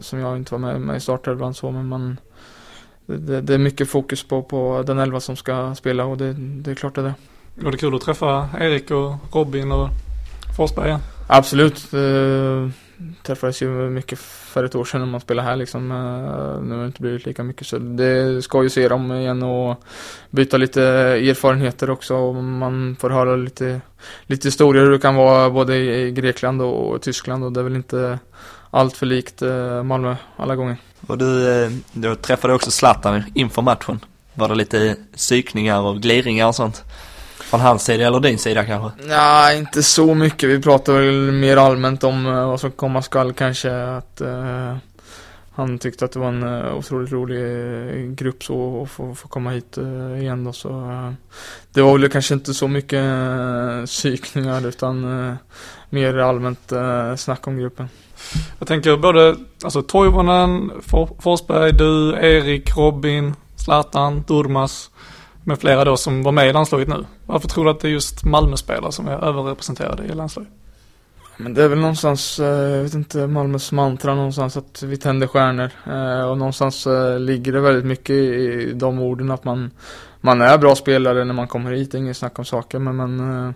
som 0.00 0.18
jag 0.18 0.36
inte 0.36 0.54
var 0.54 0.58
med, 0.58 0.80
med 0.80 0.96
i 0.96 1.00
startelvan 1.00 1.54
så 1.54 1.70
men 1.70 1.86
man 1.86 2.16
det, 3.06 3.40
det, 3.40 3.54
är 3.54 3.58
mycket 3.58 3.88
fokus 3.88 4.28
på, 4.28 4.42
på 4.42 4.82
den 4.86 4.98
elva 4.98 5.20
som 5.20 5.36
ska 5.36 5.74
spela 5.74 6.04
och 6.04 6.18
det, 6.18 6.32
det 6.32 6.70
är 6.70 6.74
klart 6.74 6.94
det 6.94 7.00
är 7.00 7.04
det. 7.04 7.14
Var 7.60 7.72
det 7.72 7.78
kul 7.78 7.94
att 7.94 8.00
träffa 8.00 8.48
Erik 8.60 8.90
och 8.90 9.14
Robin 9.32 9.72
och 9.72 9.88
Forsberg 10.56 10.88
igen? 10.88 11.00
Absolut. 11.26 11.94
Uh, 11.94 12.68
träffades 13.22 13.62
ju 13.62 13.68
mycket 13.68 14.18
för 14.18 14.64
ett 14.64 14.74
år 14.74 14.84
sedan 14.84 15.00
när 15.00 15.06
man 15.06 15.20
spelade 15.20 15.48
här 15.48 15.56
liksom. 15.56 15.90
Eh, 15.90 16.62
nu 16.62 16.74
har 16.74 16.80
det 16.80 16.86
inte 16.86 17.02
blivit 17.02 17.26
lika 17.26 17.42
mycket 17.42 17.66
så 17.66 17.78
det 17.78 18.42
ska 18.42 18.62
ju 18.62 18.70
se 18.70 18.88
dem 18.88 19.12
igen 19.12 19.42
och 19.42 19.82
byta 20.30 20.56
lite 20.56 20.82
erfarenheter 20.82 21.90
också. 21.90 22.16
Och 22.16 22.34
man 22.34 22.96
får 23.00 23.10
höra 23.10 23.36
lite, 23.36 23.80
lite 24.26 24.48
historier 24.48 24.82
hur 24.82 24.90
det 24.90 24.98
kan 24.98 25.14
vara 25.14 25.50
både 25.50 25.76
i 25.76 26.10
Grekland 26.10 26.62
och 26.62 27.02
Tyskland 27.02 27.44
och 27.44 27.52
det 27.52 27.60
är 27.60 27.64
väl 27.64 27.76
inte 27.76 28.18
allt 28.70 28.96
för 28.96 29.06
likt 29.06 29.42
eh, 29.42 29.82
Malmö 29.82 30.16
alla 30.36 30.56
gånger. 30.56 30.76
Och 31.06 31.18
du, 31.18 31.62
eh, 31.62 31.70
du 31.92 32.14
träffade 32.14 32.54
också 32.54 32.70
Zlatan 32.70 33.22
inför 33.34 33.62
matchen. 33.62 34.00
Var 34.34 34.48
det 34.48 34.54
lite 34.54 34.96
psykningar 35.16 35.80
och 35.80 36.00
gliringar 36.00 36.46
och 36.46 36.54
sånt? 36.54 36.84
Från 37.48 37.60
hans 37.60 37.84
sida 37.84 38.06
eller 38.06 38.20
din 38.20 38.38
sida 38.38 38.64
kanske? 38.64 39.04
Nej, 39.04 39.58
inte 39.58 39.82
så 39.82 40.14
mycket. 40.14 40.48
Vi 40.48 40.62
pratar 40.62 40.92
väl 40.92 41.32
mer 41.32 41.56
allmänt 41.56 42.04
om 42.04 42.26
uh, 42.26 42.48
vad 42.48 42.60
som 42.60 42.70
komma 42.70 43.02
skall 43.02 43.32
kanske. 43.32 43.82
Att 43.82 44.20
uh, 44.20 44.76
han 45.54 45.78
tyckte 45.78 46.04
att 46.04 46.12
det 46.12 46.18
var 46.18 46.28
en 46.28 46.42
uh, 46.42 46.74
otroligt 46.74 47.12
rolig 47.12 48.16
grupp 48.16 48.44
så 48.44 48.82
att 48.82 48.90
få, 48.90 49.14
få 49.14 49.28
komma 49.28 49.50
hit 49.50 49.78
igen 50.20 50.44
då. 50.44 50.52
Så, 50.52 50.68
det 51.72 51.82
var 51.82 51.98
väl 51.98 52.10
kanske 52.10 52.34
inte 52.34 52.54
så 52.54 52.68
mycket 52.68 53.04
psykningar 53.86 54.66
utan 54.66 55.36
mer 55.90 56.18
allmänt 56.18 56.72
snack 57.16 57.46
om 57.46 57.58
gruppen. 57.58 57.88
Jag 58.58 58.68
tänker 58.68 58.96
både, 58.96 59.36
alltså 59.64 59.82
Toivonen, 59.82 60.70
Forsberg, 61.18 61.72
du, 61.72 62.12
Erik, 62.12 62.76
Robin, 62.76 63.34
Zlatan, 63.56 64.24
Durmas 64.26 64.90
med 65.48 65.58
flera 65.58 65.84
då 65.84 65.96
som 65.96 66.22
var 66.22 66.32
med 66.32 66.48
i 66.48 66.52
landslaget 66.52 66.88
nu. 66.88 67.04
Varför 67.26 67.48
tror 67.48 67.64
du 67.64 67.70
att 67.70 67.80
det 67.80 67.88
är 67.88 67.92
just 67.92 68.24
Malmö-spelare 68.24 68.92
som 68.92 69.08
är 69.08 69.24
överrepresenterade 69.24 70.04
i 70.04 70.14
landslaget? 70.14 70.52
Men 71.36 71.54
det 71.54 71.64
är 71.64 71.68
väl 71.68 71.78
någonstans, 71.78 72.40
eh, 72.40 72.46
jag 72.46 72.82
vet 72.82 72.94
inte, 72.94 73.26
Malmös 73.26 73.72
mantra 73.72 74.14
någonstans 74.14 74.56
att 74.56 74.82
vi 74.82 74.96
tänder 74.96 75.26
stjärnor. 75.26 75.70
Eh, 75.86 76.30
och 76.30 76.38
någonstans 76.38 76.86
eh, 76.86 77.20
ligger 77.20 77.52
det 77.52 77.60
väldigt 77.60 77.84
mycket 77.84 78.16
i 78.16 78.72
de 78.74 78.98
orden 78.98 79.30
att 79.30 79.44
man, 79.44 79.70
man 80.20 80.40
är 80.40 80.58
bra 80.58 80.74
spelare 80.74 81.24
när 81.24 81.34
man 81.34 81.48
kommer 81.48 81.72
hit, 81.72 81.94
inget 81.94 82.16
snack 82.16 82.38
om 82.38 82.44
saker. 82.44 82.78
Men, 82.78 82.96
men 82.96 83.54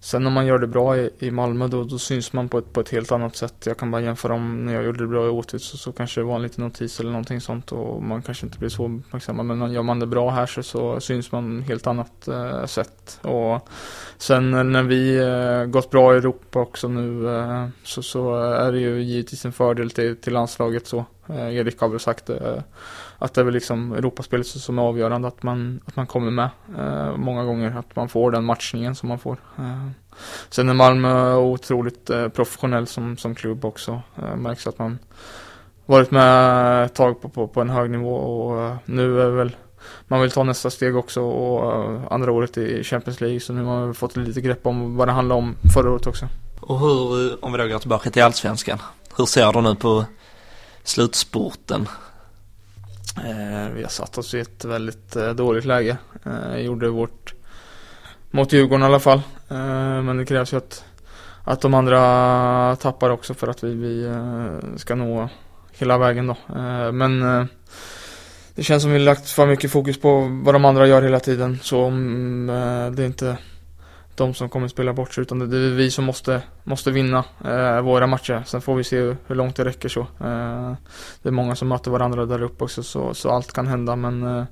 Sen 0.00 0.24
när 0.24 0.30
man 0.30 0.46
gör 0.46 0.58
det 0.58 0.66
bra 0.66 0.96
i, 0.96 1.10
i 1.18 1.30
Malmö 1.30 1.68
då, 1.68 1.84
då 1.84 1.98
syns 1.98 2.32
man 2.32 2.48
på 2.48 2.58
ett, 2.58 2.72
på 2.72 2.80
ett 2.80 2.88
helt 2.88 3.12
annat 3.12 3.36
sätt. 3.36 3.54
Jag 3.66 3.78
kan 3.78 3.90
bara 3.90 4.02
jämföra 4.02 4.34
om 4.34 4.64
när 4.64 4.74
jag 4.74 4.84
gjorde 4.84 4.98
det 4.98 5.06
bra 5.06 5.26
i 5.26 5.28
Åtvid 5.28 5.60
så, 5.60 5.76
så 5.76 5.92
kanske 5.92 6.20
det 6.20 6.24
var 6.24 6.36
en 6.36 6.42
liten 6.42 6.64
notis 6.64 7.00
eller 7.00 7.10
någonting 7.10 7.40
sånt 7.40 7.72
och 7.72 8.02
man 8.02 8.22
kanske 8.22 8.46
inte 8.46 8.58
blir 8.58 8.68
så 8.68 8.84
uppmärksammad. 8.84 9.46
Men 9.46 9.72
gör 9.72 9.82
man 9.82 10.00
det 10.00 10.06
bra 10.06 10.30
här 10.30 10.46
så, 10.46 10.62
så 10.62 11.00
syns 11.00 11.32
man 11.32 11.62
helt 11.62 11.86
annat 11.86 12.28
eh, 12.28 12.66
sätt. 12.66 13.20
Och 13.22 13.68
sen 14.18 14.72
när 14.72 14.82
vi 14.82 15.16
eh, 15.16 15.64
gått 15.64 15.90
bra 15.90 16.14
i 16.14 16.16
Europa 16.16 16.60
också 16.60 16.88
nu 16.88 17.36
eh, 17.36 17.68
så, 17.82 18.02
så 18.02 18.34
är 18.36 18.72
det 18.72 18.78
ju 18.78 19.02
givetvis 19.02 19.44
en 19.44 19.52
fördel 19.52 19.90
till, 19.90 20.16
till 20.16 20.32
landslaget 20.32 20.86
så. 20.86 21.04
Eh, 21.28 21.56
Erik 21.56 21.80
har 21.80 21.88
väl 21.88 22.00
sagt 22.00 22.30
eh, 22.30 22.62
att 23.18 23.34
det 23.34 23.40
är 23.40 23.44
väl 23.44 23.54
liksom 23.54 23.92
Europaspelet 23.92 24.46
som 24.46 24.78
är 24.78 24.82
avgörande 24.82 25.28
att 25.28 25.42
man, 25.42 25.80
att 25.86 25.96
man 25.96 26.06
kommer 26.06 26.30
med 26.30 26.48
eh, 26.78 27.16
många 27.16 27.44
gånger, 27.44 27.76
att 27.78 27.96
man 27.96 28.08
får 28.08 28.30
den 28.30 28.44
matchningen 28.44 28.94
som 28.94 29.08
man 29.08 29.18
får. 29.18 29.36
Sen 30.50 30.68
är 30.68 30.74
Malmö 30.74 31.34
otroligt 31.34 32.10
professionell 32.34 32.86
som, 32.86 33.16
som 33.16 33.34
klubb 33.34 33.64
också. 33.64 34.02
Märks 34.36 34.66
att 34.66 34.78
man 34.78 34.98
varit 35.86 36.10
med 36.10 36.84
ett 36.84 36.94
tag 36.94 37.20
på, 37.20 37.28
på, 37.28 37.48
på 37.48 37.60
en 37.60 37.70
hög 37.70 37.90
nivå 37.90 38.14
och 38.14 38.76
nu 38.84 39.20
är 39.20 39.30
väl 39.30 39.56
man 40.08 40.20
vill 40.20 40.30
ta 40.30 40.42
nästa 40.42 40.70
steg 40.70 40.96
också 40.96 41.22
och 41.22 42.12
andra 42.12 42.32
året 42.32 42.58
i 42.58 42.84
Champions 42.84 43.20
League 43.20 43.40
så 43.40 43.52
nu 43.52 43.64
har 43.64 43.80
man 43.80 43.94
fått 43.94 44.16
lite 44.16 44.40
grepp 44.40 44.66
om 44.66 44.96
vad 44.96 45.08
det 45.08 45.12
handlar 45.12 45.36
om 45.36 45.56
förra 45.74 45.90
året 45.90 46.06
också. 46.06 46.28
Och 46.60 46.80
hur, 46.80 47.44
om 47.44 47.52
vi 47.52 47.58
då 47.58 47.66
går 47.66 47.78
tillbaka 47.78 48.10
till 48.10 48.22
Allsvenskan, 48.22 48.78
hur 49.16 49.26
ser 49.26 49.52
du 49.52 49.60
nu 49.60 49.74
på 49.74 50.04
slutspurten? 50.82 51.88
Eh, 53.16 53.72
vi 53.74 53.82
har 53.82 53.90
satt 53.90 54.18
oss 54.18 54.34
i 54.34 54.40
ett 54.40 54.64
väldigt 54.64 55.16
eh, 55.16 55.30
dåligt 55.30 55.64
läge. 55.64 55.96
Eh, 56.24 56.56
gjorde 56.56 56.88
vårt 56.88 57.34
mot 58.30 58.52
Djurgården 58.52 58.82
i 58.82 58.86
alla 58.86 59.00
fall. 59.00 59.22
Eh, 59.48 60.02
men 60.02 60.16
det 60.16 60.24
krävs 60.24 60.52
ju 60.52 60.56
att, 60.56 60.84
att 61.44 61.60
de 61.60 61.74
andra 61.74 62.76
tappar 62.76 63.10
också 63.10 63.34
för 63.34 63.48
att 63.48 63.64
vi, 63.64 63.74
vi 63.74 64.04
eh, 64.04 64.76
ska 64.76 64.94
nå 64.94 65.28
hela 65.78 65.98
vägen 65.98 66.26
då. 66.26 66.36
Eh, 66.56 66.92
men 66.92 67.22
eh, 67.22 67.44
det 68.54 68.62
känns 68.62 68.82
som 68.82 68.92
vi 68.92 68.98
lagt 68.98 69.28
för 69.28 69.46
mycket 69.46 69.70
fokus 69.70 70.00
på 70.00 70.40
vad 70.44 70.54
de 70.54 70.64
andra 70.64 70.86
gör 70.86 71.02
hela 71.02 71.20
tiden. 71.20 71.58
Så 71.62 71.84
om 71.84 72.92
det 72.96 73.06
inte 73.06 73.36
de 74.18 74.34
som 74.34 74.48
kommer 74.48 74.68
spela 74.68 74.92
bort 74.92 75.14
sig 75.14 75.22
utan 75.22 75.38
det 75.38 75.56
är 75.56 75.70
vi 75.70 75.90
som 75.90 76.04
måste, 76.04 76.42
måste 76.64 76.90
vinna 76.90 77.24
eh, 77.44 77.80
våra 77.80 78.06
matcher. 78.06 78.42
Sen 78.46 78.60
får 78.60 78.76
vi 78.76 78.84
se 78.84 79.00
hur, 79.26 79.34
långt 79.34 79.56
det 79.56 79.64
räcker 79.64 79.88
så. 79.88 80.00
Eh, 80.00 80.72
det 81.22 81.28
är 81.28 81.30
många 81.30 81.56
som 81.56 81.68
möter 81.68 81.90
varandra 81.90 82.26
där 82.26 82.42
uppe 82.42 82.64
också 82.64 82.82
så, 82.82 83.14
så 83.14 83.30
allt 83.30 83.52
kan 83.52 83.66
hända 83.66 83.96
men 83.96 84.22
eh, 84.22 84.44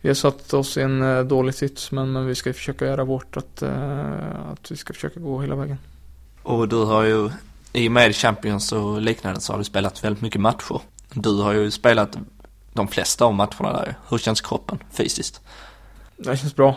vi 0.00 0.08
har 0.08 0.14
satt 0.14 0.54
oss 0.54 0.76
i 0.76 0.80
en 0.80 1.02
eh, 1.02 1.24
dålig 1.24 1.54
sits 1.54 1.92
men, 1.92 2.12
men 2.12 2.26
vi 2.26 2.34
ska 2.34 2.52
försöka 2.52 2.86
göra 2.86 3.04
vårt 3.04 3.36
att, 3.36 3.62
eh, 3.62 4.50
att 4.52 4.70
vi 4.70 4.76
ska 4.76 4.92
försöka 4.92 5.20
gå 5.20 5.40
hela 5.40 5.54
vägen. 5.54 5.78
Och 6.42 6.68
du 6.68 6.84
har 6.84 7.02
ju 7.02 7.30
i 7.72 7.88
och 7.88 7.92
med 7.92 8.16
Champions 8.16 8.72
och 8.72 9.00
liknande 9.00 9.40
så 9.40 9.52
har 9.52 9.58
du 9.58 9.64
spelat 9.64 10.04
väldigt 10.04 10.22
mycket 10.22 10.40
matcher. 10.40 10.80
Du 11.14 11.42
har 11.42 11.52
ju 11.52 11.70
spelat 11.70 12.16
de 12.72 12.88
flesta 12.88 13.24
av 13.24 13.34
matcherna 13.34 13.72
där 13.72 13.94
Hur 14.08 14.18
känns 14.18 14.40
kroppen 14.40 14.78
fysiskt? 14.90 15.40
Det 16.16 16.36
känns 16.36 16.56
bra. 16.56 16.76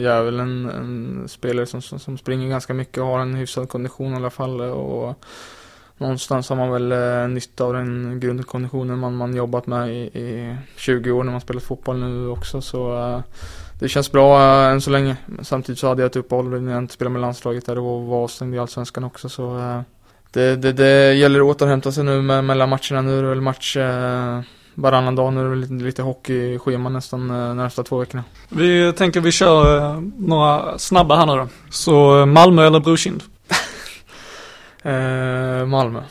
Jag 0.00 0.12
är 0.16 0.22
väl 0.22 0.40
en, 0.40 0.70
en 0.70 1.28
spelare 1.28 1.66
som, 1.66 1.82
som, 1.82 1.98
som, 1.98 2.18
springer 2.18 2.48
ganska 2.48 2.74
mycket 2.74 2.98
och 2.98 3.06
har 3.06 3.20
en 3.20 3.34
hyfsad 3.34 3.68
kondition 3.68 4.12
i 4.12 4.16
alla 4.16 4.30
fall. 4.30 4.60
Och 4.60 5.24
någonstans 5.98 6.48
har 6.48 6.56
man 6.56 6.70
väl 6.70 6.92
eh, 6.92 7.28
nytta 7.28 7.64
av 7.64 7.72
den 7.72 8.20
grundkonditionen 8.20 8.98
man, 8.98 9.16
man 9.16 9.36
jobbat 9.36 9.66
med 9.66 9.90
i, 9.90 10.00
i 10.00 10.56
20 10.76 11.10
år 11.10 11.24
när 11.24 11.32
man 11.32 11.40
spelat 11.40 11.62
fotboll 11.62 11.98
nu 11.98 12.28
också. 12.28 12.60
Så 12.60 12.98
eh, 12.98 13.20
det 13.78 13.88
känns 13.88 14.12
bra 14.12 14.38
uh, 14.38 14.72
än 14.72 14.80
så 14.80 14.90
länge. 14.90 15.16
Samtidigt 15.42 15.78
så 15.78 15.88
hade 15.88 16.02
jag 16.02 16.06
ett 16.06 16.16
uppehåll 16.16 16.62
när 16.62 16.72
jag 16.72 16.82
inte 16.82 16.94
spelade 16.94 17.12
med 17.12 17.22
landslaget 17.22 17.66
där 17.66 17.78
och 17.78 18.02
var 18.02 18.24
avstängd 18.24 18.54
i 18.54 18.58
Allsvenskan 18.58 19.04
också. 19.04 19.28
Så 19.28 19.82
det, 20.30 20.56
det, 20.56 20.72
det 20.72 21.14
gäller 21.14 21.40
att 21.40 21.46
återhämta 21.46 21.92
sig 21.92 22.04
nu 22.04 22.22
med, 22.22 22.44
mellan 22.44 22.68
matcherna. 22.68 23.02
Nu 23.02 23.18
är 23.18 23.22
det 23.22 23.28
väl 23.28 23.40
match 23.40 23.76
varannan 24.76 25.14
dag. 25.14 25.32
Nu 25.32 25.40
är 25.40 25.50
det 25.50 25.56
lite, 25.56 25.74
lite 25.74 26.02
hockeyschema 26.02 26.88
nästan 26.88 27.30
eh, 27.30 27.54
nästa 27.54 27.82
två 27.82 27.98
veckorna. 27.98 28.24
Vi 28.48 28.92
tänker 28.92 29.20
vi 29.20 29.32
kör 29.32 29.78
eh, 29.78 30.00
några 30.18 30.78
snabba 30.78 31.16
här 31.16 31.26
nu 31.26 31.32
då. 31.32 31.48
Så 31.70 32.20
eh, 32.20 32.26
Malmö 32.26 32.66
eller 32.66 32.80
Brokind? 32.80 33.22
eh, 34.82 35.66
Malmö. 35.66 36.02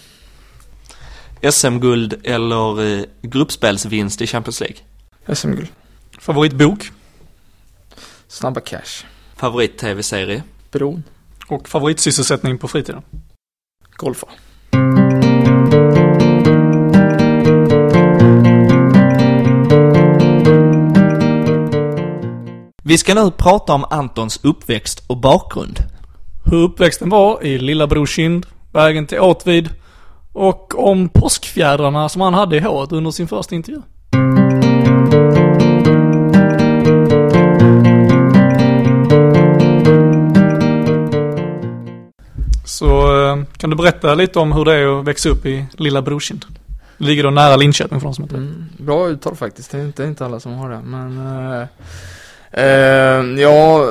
SM-guld 1.51 2.13
eller 2.23 2.97
eh, 2.99 3.05
gruppspelsvinst 3.21 4.21
i 4.21 4.27
Champions 4.27 4.59
League? 4.59 4.77
SM-guld. 5.35 5.67
Favoritbok? 6.19 6.91
Snabba 8.27 8.59
Cash. 8.59 9.05
Favorit-tv-serie? 9.35 10.43
Bron. 10.71 11.03
Och 11.47 11.69
favoritsysselsättning 11.69 12.57
på 12.57 12.67
fritiden? 12.67 13.01
Golfa. 13.95 14.27
Vi 22.95 22.99
ska 22.99 23.13
nu 23.13 23.31
prata 23.31 23.73
om 23.73 23.85
Antons 23.89 24.39
uppväxt 24.43 25.03
och 25.07 25.17
bakgrund. 25.17 25.79
Hur 26.45 26.63
uppväxten 26.63 27.09
var 27.09 27.43
i 27.43 27.57
Lilla 27.57 27.87
Brorkind, 27.87 28.45
vägen 28.73 29.07
till 29.07 29.19
Åtvid 29.19 29.69
och 30.33 30.89
om 30.89 31.09
påskfjädrarna 31.09 32.09
som 32.09 32.21
han 32.21 32.33
hade 32.33 32.57
i 32.57 32.59
håret 32.59 32.91
under 32.91 33.11
sin 33.11 33.27
första 33.27 33.55
intervju. 33.55 33.81
Så 42.65 43.25
eh, 43.25 43.43
kan 43.57 43.69
du 43.69 43.75
berätta 43.75 44.13
lite 44.13 44.39
om 44.39 44.51
hur 44.51 44.65
det 44.65 44.73
är 44.73 44.99
att 44.99 45.05
växa 45.05 45.29
upp 45.29 45.45
i 45.45 45.65
Lilla 45.73 46.01
Brorkind? 46.01 46.45
Det 46.97 47.05
ligger 47.05 47.23
då 47.23 47.29
nära 47.29 47.55
Linköping 47.55 47.99
för 47.99 48.07
de 48.07 48.13
som 48.13 48.23
inte 48.23 48.35
mm, 48.35 48.65
Bra 48.77 49.07
uttal 49.07 49.35
faktiskt, 49.35 49.71
det 49.71 49.77
är 49.77 49.85
inte, 49.85 50.03
inte 50.03 50.25
alla 50.25 50.39
som 50.39 50.53
har 50.53 50.69
det 50.69 50.81
men 50.83 51.17
uh... 51.17 51.65
Uh, 52.57 53.41
ja, 53.41 53.87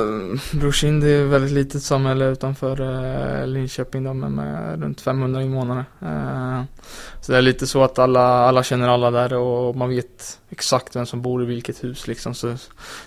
Brorsin 0.51 0.99
det 0.99 1.09
är 1.09 1.25
ett 1.25 1.31
väldigt 1.31 1.51
litet 1.51 1.83
samhälle 1.83 2.25
utanför 2.25 2.81
uh, 2.81 3.47
Linköping 3.47 4.03
då, 4.03 4.13
med, 4.13 4.31
med 4.31 4.81
runt 4.81 5.01
500 5.01 5.41
invånare. 5.41 5.85
Uh, 6.03 6.63
så 7.21 7.31
det 7.31 7.37
är 7.37 7.41
lite 7.41 7.67
så 7.67 7.83
att 7.83 7.99
alla, 7.99 8.21
alla 8.21 8.63
känner 8.63 8.89
alla 8.89 9.11
där 9.11 9.33
och 9.33 9.75
man 9.75 9.89
vet 9.89 10.39
exakt 10.49 10.95
vem 10.95 11.05
som 11.05 11.21
bor 11.21 11.43
i 11.43 11.45
vilket 11.45 11.83
hus 11.83 12.07
liksom. 12.07 12.33
Så 12.33 12.55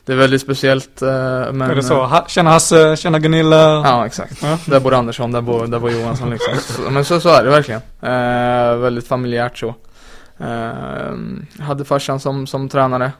det 0.04 0.12
är 0.12 0.16
väldigt 0.16 0.40
speciellt. 0.40 1.02
Uh, 1.02 1.08
men, 1.52 1.62
är 1.62 1.74
det 1.74 1.82
så? 1.82 2.04
Ha, 2.04 2.26
känner 2.28 2.50
Hasse, 2.50 2.96
känner 2.96 3.18
Gunilla? 3.18 3.82
Ja, 3.84 4.06
exakt. 4.06 4.42
Ja. 4.42 4.58
Där 4.66 4.80
bor 4.80 4.94
Andersson, 4.94 5.32
där 5.32 5.40
bor, 5.40 5.66
där 5.66 5.78
bor 5.78 5.90
Johansson 5.90 6.30
liksom. 6.30 6.54
så, 6.84 6.90
men 6.90 7.04
så, 7.04 7.20
så 7.20 7.28
är 7.28 7.44
det 7.44 7.50
verkligen. 7.50 7.80
väldigt 8.82 9.06
familjärt 9.06 9.58
så. 9.58 9.74
Uh, 10.40 11.14
hade 11.60 11.84
farsan 11.84 12.20
som, 12.20 12.46
som 12.46 12.68
tränare 12.68 13.12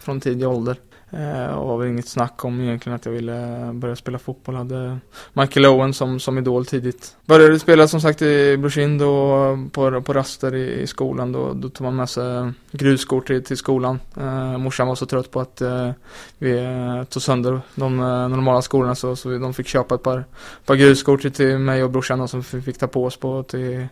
från 0.00 0.20
tidig 0.20 0.48
ålder. 0.48 0.76
Eh, 1.10 1.46
och 1.46 1.68
var 1.68 1.78
väl 1.78 1.88
inget 1.88 2.08
snack 2.08 2.44
om 2.44 2.60
egentligen 2.60 2.96
att 2.96 3.06
jag 3.06 3.12
ville 3.12 3.70
börja 3.74 3.96
spela 3.96 4.18
fotboll. 4.18 4.54
Hade 4.54 4.98
Michael 5.32 5.66
Owen 5.66 5.94
som, 5.94 6.20
som 6.20 6.38
idol 6.38 6.66
tidigt. 6.66 7.16
Började 7.24 7.58
spela 7.58 7.88
som 7.88 8.00
sagt 8.00 8.22
i 8.22 8.56
Brushind 8.56 9.02
och 9.02 9.72
på, 9.72 10.02
på 10.02 10.12
raster 10.12 10.54
i, 10.54 10.80
i, 10.80 10.86
skolan. 10.86 11.32
Då, 11.32 11.52
då 11.52 11.68
tog 11.68 11.84
man 11.84 11.96
med 11.96 12.08
sig 12.08 12.52
grusskor 12.70 13.20
till, 13.20 13.44
till 13.44 13.56
skolan. 13.56 14.00
Eh, 14.16 14.58
morsan 14.58 14.88
var 14.88 14.94
så 14.94 15.06
trött 15.06 15.30
på 15.30 15.40
att 15.40 15.60
eh, 15.60 15.90
vi 16.38 16.58
eh, 16.58 17.04
tog 17.04 17.22
sönder 17.22 17.60
de 17.74 18.00
eh, 18.00 18.28
normala 18.28 18.62
skorna 18.62 18.94
så, 18.94 19.16
så 19.16 19.38
de 19.38 19.54
fick 19.54 19.66
köpa 19.66 19.94
ett 19.94 20.02
par, 20.02 20.24
par 20.64 20.74
grusskor 20.74 21.18
till, 21.18 21.32
till 21.32 21.58
mig 21.58 21.84
och 21.84 21.90
brorsan 21.90 22.28
som 22.28 22.42
fick 22.42 22.78
ta 22.78 22.86
på 22.86 23.04
oss 23.04 23.16
på 23.16 23.42
till 23.42 23.86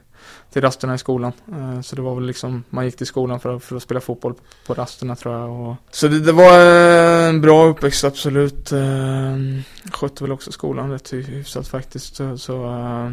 till 0.54 0.62
rasterna 0.62 0.94
i 0.94 0.98
skolan. 0.98 1.32
Eh, 1.52 1.80
så 1.80 1.96
det 1.96 2.02
var 2.02 2.14
väl 2.14 2.26
liksom, 2.26 2.64
man 2.70 2.84
gick 2.84 2.96
till 2.96 3.06
skolan 3.06 3.40
för 3.40 3.56
att, 3.56 3.64
för 3.64 3.76
att 3.76 3.82
spela 3.82 4.00
fotboll 4.00 4.34
på 4.66 4.74
rasterna 4.74 5.16
tror 5.16 5.34
jag. 5.34 5.50
Och, 5.50 5.76
så 5.90 6.08
det, 6.08 6.20
det, 6.20 6.32
var 6.32 6.60
en 7.28 7.40
bra 7.40 7.66
uppväxt 7.66 8.04
absolut. 8.04 8.72
Eh, 8.72 9.36
skötte 9.92 10.24
väl 10.24 10.32
också 10.32 10.52
skolan 10.52 10.90
rätt 10.90 11.12
hyfsat 11.12 11.68
faktiskt. 11.68 12.16
Så, 12.16 12.38
så 12.38 12.64
eh, 12.64 13.10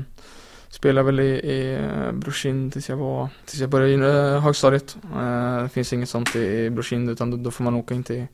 spelade 0.70 1.06
väl 1.06 1.20
i, 1.20 1.30
i 1.30 1.80
Brorsin 2.13 2.72
tills 2.72 2.89
jag 2.89 2.98
var, 2.98 3.30
tills 3.46 3.62
jag 3.62 3.70
började 3.70 3.94
i 3.94 4.39
högstadiet. 4.39 4.98
det 5.63 5.70
finns 5.74 5.94
inget 5.94 6.10
sånt 6.10 6.36
i, 6.36 6.70
Brorsin 6.70 7.10
utan 7.10 7.32
då, 7.32 7.38
då, 7.38 7.51
får 7.51 7.63
man 7.63 7.75
åka 7.75 7.94
in 7.94 8.03
till, 8.03 8.25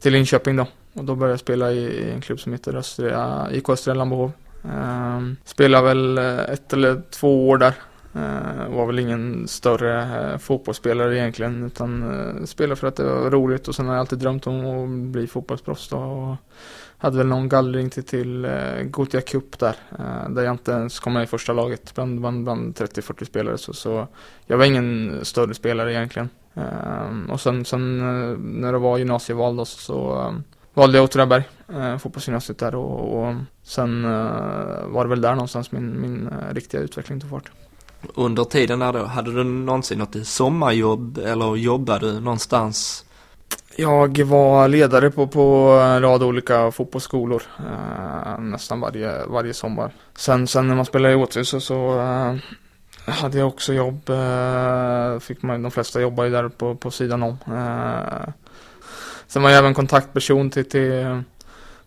till 0.00 0.12
Linköping 0.12 0.56
då. 0.56 0.66
Och 0.92 1.04
då 1.04 1.14
började 1.14 1.32
jag 1.32 1.40
spela 1.40 1.72
i, 1.72 1.78
i 1.78 2.10
en 2.10 2.20
klubb 2.20 2.40
som 2.40 2.52
heter 2.52 2.76
Östra, 2.76 3.48
IK 3.52 3.68
Östra 3.68 3.94
Lambohov. 3.94 4.32
Uh, 4.64 5.32
spelade 5.44 5.86
väl 5.86 6.18
ett 6.18 6.72
eller 6.72 7.02
två 7.10 7.48
år 7.48 7.58
där. 7.58 7.74
Uh, 8.16 8.68
var 8.76 8.86
väl 8.86 8.98
ingen 8.98 9.48
större 9.48 10.02
eh, 10.02 10.38
fotbollsspelare 10.38 11.18
egentligen 11.18 11.64
utan 11.66 12.02
eh, 12.02 12.44
spelade 12.44 12.76
för 12.76 12.86
att 12.86 12.96
det 12.96 13.04
var 13.04 13.30
roligt 13.30 13.68
och 13.68 13.74
sen 13.74 13.86
har 13.86 13.94
jag 13.94 14.00
alltid 14.00 14.18
drömt 14.18 14.46
om 14.46 14.66
att 14.66 15.12
bli 15.12 15.26
fotbollsproffs 15.26 15.88
då. 15.88 15.98
Och 15.98 16.36
hade 16.98 17.18
väl 17.18 17.26
någon 17.26 17.48
gallring 17.48 17.90
till, 17.90 18.04
till 18.04 18.48
Gothia 18.84 19.20
Cup 19.20 19.58
där. 19.58 19.76
där 20.28 20.42
jag 20.42 20.54
inte 20.54 20.72
ens 20.72 21.00
kom 21.00 21.12
med 21.12 21.22
i 21.22 21.26
första 21.26 21.52
laget 21.52 21.94
bland, 21.94 22.20
bland, 22.20 22.44
bland 22.44 22.74
30-40 22.74 23.24
spelare. 23.24 23.58
Så, 23.58 23.72
så 23.72 24.06
jag 24.46 24.58
var 24.58 24.64
ingen 24.64 25.18
större 25.22 25.54
spelare 25.54 25.92
egentligen. 25.92 26.28
och 27.30 27.40
sen, 27.40 27.64
sen 27.64 27.98
när 28.60 28.72
det 28.72 28.78
var 28.78 28.98
gymnasieval 28.98 29.56
då 29.56 29.64
så 29.64 30.32
valde 30.74 30.98
jag 30.98 31.04
Åtvidaberg, 31.04 31.44
eh, 31.68 31.98
fotbollsgymnasiet 31.98 32.58
där 32.58 32.74
och, 32.74 33.22
och 33.22 33.34
sen 33.62 34.04
eh, 34.04 34.86
var 34.86 35.04
det 35.04 35.08
väl 35.08 35.20
där 35.20 35.34
någonstans 35.34 35.72
min, 35.72 36.00
min 36.00 36.28
eh, 36.28 36.54
riktiga 36.54 36.80
utveckling 36.80 37.20
tog 37.20 37.30
fart. 37.30 37.50
Under 38.14 38.44
tiden 38.44 38.78
där 38.78 38.92
då, 38.92 39.04
hade 39.04 39.32
du 39.32 39.44
någonsin 39.44 39.98
något 39.98 40.26
sommarjobb 40.26 41.18
eller 41.18 41.56
jobbade 41.56 42.12
du 42.12 42.20
någonstans? 42.20 43.04
Jag 43.76 44.24
var 44.24 44.68
ledare 44.68 45.10
på, 45.10 45.26
på 45.26 45.40
en 45.84 46.02
rad 46.02 46.22
olika 46.22 46.70
fotbollsskolor 46.70 47.42
eh, 47.58 48.38
nästan 48.38 48.80
varje, 48.80 49.26
varje 49.26 49.54
sommar. 49.54 49.92
Sen, 50.16 50.46
sen 50.46 50.68
när 50.68 50.74
man 50.74 50.84
spelade 50.84 51.14
i 51.14 51.16
Åtvid 51.16 51.46
så, 51.46 51.60
så 51.60 52.00
eh, 52.00 52.34
hade 53.12 53.38
jag 53.38 53.48
också 53.48 53.72
jobb. 53.72 54.10
Eh, 54.10 55.18
fick 55.18 55.42
man, 55.42 55.62
de 55.62 55.70
flesta 55.70 56.00
jobbar 56.00 56.24
ju 56.24 56.30
där 56.30 56.48
på, 56.48 56.74
på 56.74 56.90
sidan 56.90 57.22
om. 57.22 57.38
Eh, 57.46 58.32
sen 59.26 59.42
var 59.42 59.50
jag 59.50 59.58
även 59.58 59.74
kontaktperson 59.74 60.50
till, 60.50 60.68
till 60.68 61.22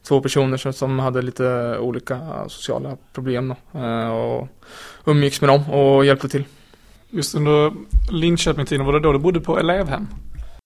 två 0.08 0.22
personer 0.22 0.58
som, 0.58 0.74
som 0.74 1.00
hade 1.00 1.22
lite 1.22 1.78
olika 1.80 2.20
sociala 2.48 2.98
problem 3.14 3.56
då, 3.72 3.80
eh, 3.80 4.10
och 4.10 4.48
umgicks 5.06 5.42
med 5.42 5.50
dem 5.50 5.70
och 5.70 6.06
hjälpte 6.06 6.30
till. 6.30 6.44
Just 7.10 7.36
under 7.36 7.72
Linköping-tiden, 8.12 8.86
var 8.86 8.94
det 8.94 9.00
då 9.00 9.14
du 9.14 9.20
bodde 9.20 9.40
på 9.40 9.60
elevhem? 9.60 10.08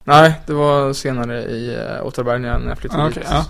Nej, 0.05 0.41
det 0.48 0.53
var 0.53 0.93
senare 0.93 1.41
i 1.43 1.75
uh, 1.75 2.05
Åtvidaberg 2.05 2.39
när 2.39 2.67
jag 2.69 2.77
flyttade 2.77 3.03
Ah, 3.03 3.07
dit. 3.07 3.17
okej, 3.17 3.27
ja. 3.31 3.45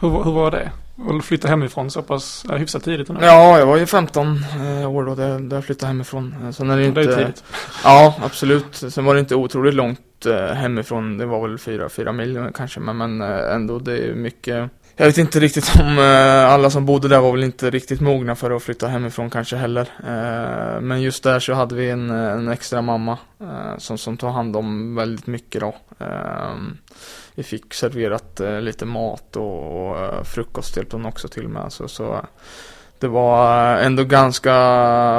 Hur, 0.00 0.24
hur 0.24 0.32
var 0.32 0.50
det? 0.50 0.70
Att 1.18 1.24
flytta 1.24 1.48
hemifrån 1.48 1.90
så 1.90 2.02
pass 2.02 2.44
ja, 2.48 2.56
hyfsat 2.56 2.84
tidigt 2.84 3.08
ändå? 3.08 3.24
Ja, 3.24 3.58
jag 3.58 3.66
var 3.66 3.76
ju 3.76 3.86
15 3.86 4.44
eh, 4.60 4.90
år 4.90 5.04
då, 5.04 5.14
där, 5.14 5.38
där 5.38 5.56
jag 5.56 5.64
flyttade 5.64 5.88
hemifrån. 5.88 6.34
Eh, 6.44 6.50
Sen 6.50 6.70
är 6.70 6.76
det 6.76 6.90
det 6.90 7.00
är 7.00 7.04
inte... 7.04 7.16
tidigt. 7.16 7.44
Ja, 7.84 8.14
absolut. 8.24 8.74
Sen 8.74 9.04
var 9.04 9.14
det 9.14 9.20
inte 9.20 9.34
otroligt 9.34 9.74
långt 9.74 10.26
eh, 10.26 10.54
hemifrån. 10.54 11.18
Det 11.18 11.26
var 11.26 11.48
väl 11.48 11.58
fyra, 11.58 11.88
fyra 11.88 12.12
mil 12.12 12.36
eh, 12.36 12.46
kanske, 12.54 12.80
men, 12.80 12.96
men 12.96 13.20
eh, 13.22 13.54
ändå 13.54 13.78
det 13.78 13.98
är 13.98 14.14
mycket. 14.14 14.70
Jag 14.96 15.06
vet 15.06 15.18
inte 15.18 15.40
riktigt 15.40 15.72
om 15.80 15.98
eh, 15.98 16.52
alla 16.52 16.70
som 16.70 16.86
bodde 16.86 17.08
där 17.08 17.20
var 17.20 17.32
väl 17.32 17.44
inte 17.44 17.70
riktigt 17.70 18.00
mogna 18.00 18.34
för 18.34 18.50
att 18.50 18.62
flytta 18.62 18.88
hemifrån 18.88 19.30
kanske 19.30 19.56
heller. 19.56 19.88
Eh, 19.98 20.80
men 20.80 21.02
just 21.02 21.22
där 21.22 21.40
så 21.40 21.52
hade 21.52 21.74
vi 21.74 21.90
en, 21.90 22.10
en 22.10 22.48
extra 22.48 22.82
mamma 22.82 23.18
eh, 23.40 23.78
som, 23.78 23.98
som 23.98 24.16
tog 24.16 24.30
hand 24.30 24.56
om 24.56 24.94
väldigt 24.94 25.26
mycket 25.26 25.60
då. 25.60 25.74
Eh, 25.98 26.54
vi 27.34 27.42
fick 27.42 27.74
serverat 27.74 28.40
eh, 28.40 28.60
lite 28.60 28.84
mat 28.84 29.36
och, 29.36 29.88
och 29.88 29.98
eh, 29.98 30.22
frukost 30.22 30.76
hjälpte 30.76 30.96
hon 30.96 31.06
också 31.06 31.28
till 31.28 31.48
med. 31.48 31.72
Så, 31.72 31.88
så 31.88 32.26
det 33.02 33.08
var 33.08 33.76
ändå 33.76 34.04
ganska 34.04 34.54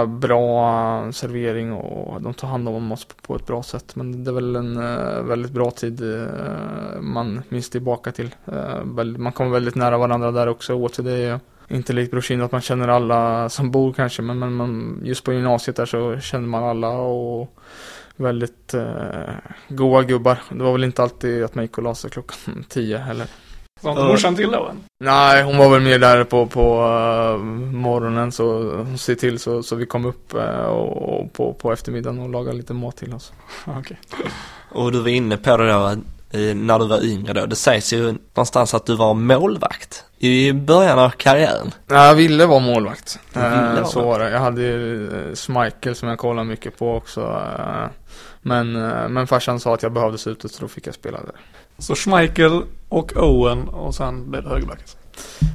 bra 0.06 1.12
servering 1.12 1.74
och 1.74 2.22
de 2.22 2.34
tar 2.34 2.48
hand 2.48 2.70
om 2.70 2.92
oss 2.92 3.08
på 3.22 3.36
ett 3.36 3.48
bra 3.48 3.64
sätt. 3.64 3.96
Men 3.96 4.24
det 4.24 4.32
är 4.32 4.34
väl 4.34 4.56
en 4.56 4.78
eh, 4.78 5.24
väldigt 5.24 5.52
bra 5.52 5.72
tid 5.72 6.02
eh, 6.02 7.02
man 7.02 7.42
minns 7.50 7.70
tillbaka 7.70 8.12
till. 8.12 8.36
Eh, 8.46 8.84
man 9.18 9.32
kommer 9.32 9.52
väldigt 9.52 9.76
nära 9.76 9.98
varandra 9.98 10.32
där 10.32 10.48
också. 10.48 10.74
Åter 10.74 11.04
det 11.04 11.12
är 11.12 11.40
inte 11.68 11.94
likt 11.94 12.12
Brorsin 12.12 12.42
att 12.42 12.52
man 12.52 12.62
känner 12.62 12.88
alla 12.88 13.50
som 13.50 13.72
bor 13.72 13.94
kanske. 13.94 14.22
Men, 14.22 14.40
men 14.40 14.54
man, 14.54 15.02
just 15.04 15.24
på 15.24 15.34
gymnasiet 15.34 15.78
där 15.78 15.86
så 15.86 16.20
känner 16.20 16.48
man 16.48 16.64
alla 16.64 16.90
och 16.90 17.58
väldigt 18.16 18.74
eh, 18.74 19.34
goa 19.68 20.04
gubbar. 20.04 20.38
Det 20.50 20.64
var 20.64 20.72
väl 20.72 20.84
inte 20.84 21.04
alltid 21.04 21.44
att 21.44 21.56
man 21.56 21.64
gick 21.64 21.78
och 21.78 21.84
la 21.84 21.96
sig 21.96 22.10
klockan 22.10 22.66
tio 22.70 22.98
heller. 22.98 23.28
Var 23.82 23.92
inte 23.92 24.04
morsan 24.04 24.36
till 24.36 24.52
då 24.52 24.66
än? 24.66 24.84
Nej, 25.00 25.44
hon 25.44 25.58
var 25.58 25.70
väl 25.70 25.82
mer 25.82 26.00
där 26.00 26.24
på, 26.24 26.46
på 26.48 26.62
eh, 26.62 27.38
morgonen 27.74 28.32
så 28.32 28.76
hon 28.78 28.98
ser 28.98 29.16
till 29.16 29.40
så, 29.40 29.64
så 29.64 29.76
vi 29.76 29.86
kom 29.86 30.06
upp 30.06 30.34
eh, 30.34 30.66
och, 30.66 31.20
och 31.20 31.34
på, 31.34 31.54
på 31.54 31.74
eftermiddagen 31.74 32.20
och 32.20 32.30
lagade 32.30 32.58
lite 32.58 32.74
mat 32.74 32.98
till 32.98 33.14
oss. 33.14 33.34
Okej. 33.80 34.00
Och 34.72 34.92
du 34.92 35.00
var 35.02 35.08
inne 35.08 35.38
på 35.38 35.58
det 35.58 35.72
då, 35.72 35.88
eh, 36.40 36.56
när 36.56 36.80
du 36.80 36.88
var 36.88 37.06
yngre 37.06 37.34
då. 37.34 37.46
Det 37.46 37.56
sägs 37.56 37.94
ju 37.94 38.16
någonstans 38.36 38.74
att 38.74 38.86
du 38.86 38.96
var 38.96 39.14
målvakt 39.14 40.06
i 40.18 40.54
början 40.54 41.00
av 41.00 41.10
karriären. 41.10 41.72
Nej, 41.86 42.08
jag 42.08 42.16
ville 42.16 42.46
vara 42.46 42.60
målvakt. 42.60 43.20
Ville 43.34 43.50
vara 43.50 43.86
så 43.86 44.02
var 44.02 44.20
det. 44.20 44.30
Jag 44.30 44.40
hade 44.40 44.62
ju 44.62 45.10
Schmeichel 45.36 45.96
som 45.96 46.10
jag 46.10 46.18
kollade 46.18 46.48
mycket 46.48 46.78
på 46.78 46.96
också. 46.96 47.42
Men, 48.42 48.72
men 49.14 49.28
farsan 49.28 49.60
sa 49.60 49.74
att 49.74 49.84
jag 49.84 49.92
behövdes 49.92 50.28
ute 50.28 50.50
så 50.50 50.62
då 50.62 50.68
fick 50.68 50.88
jag 50.88 50.96
spela 50.96 51.18
där. 51.18 51.36
Så 51.78 51.96
Schmeichel 51.96 52.62
och 52.90 53.14
Owen 53.18 53.68
och 53.68 53.96
sen 53.96 54.32
blev 54.32 54.44
det 54.44 54.50
högerback. 54.50 54.78
alltså. 54.82 54.98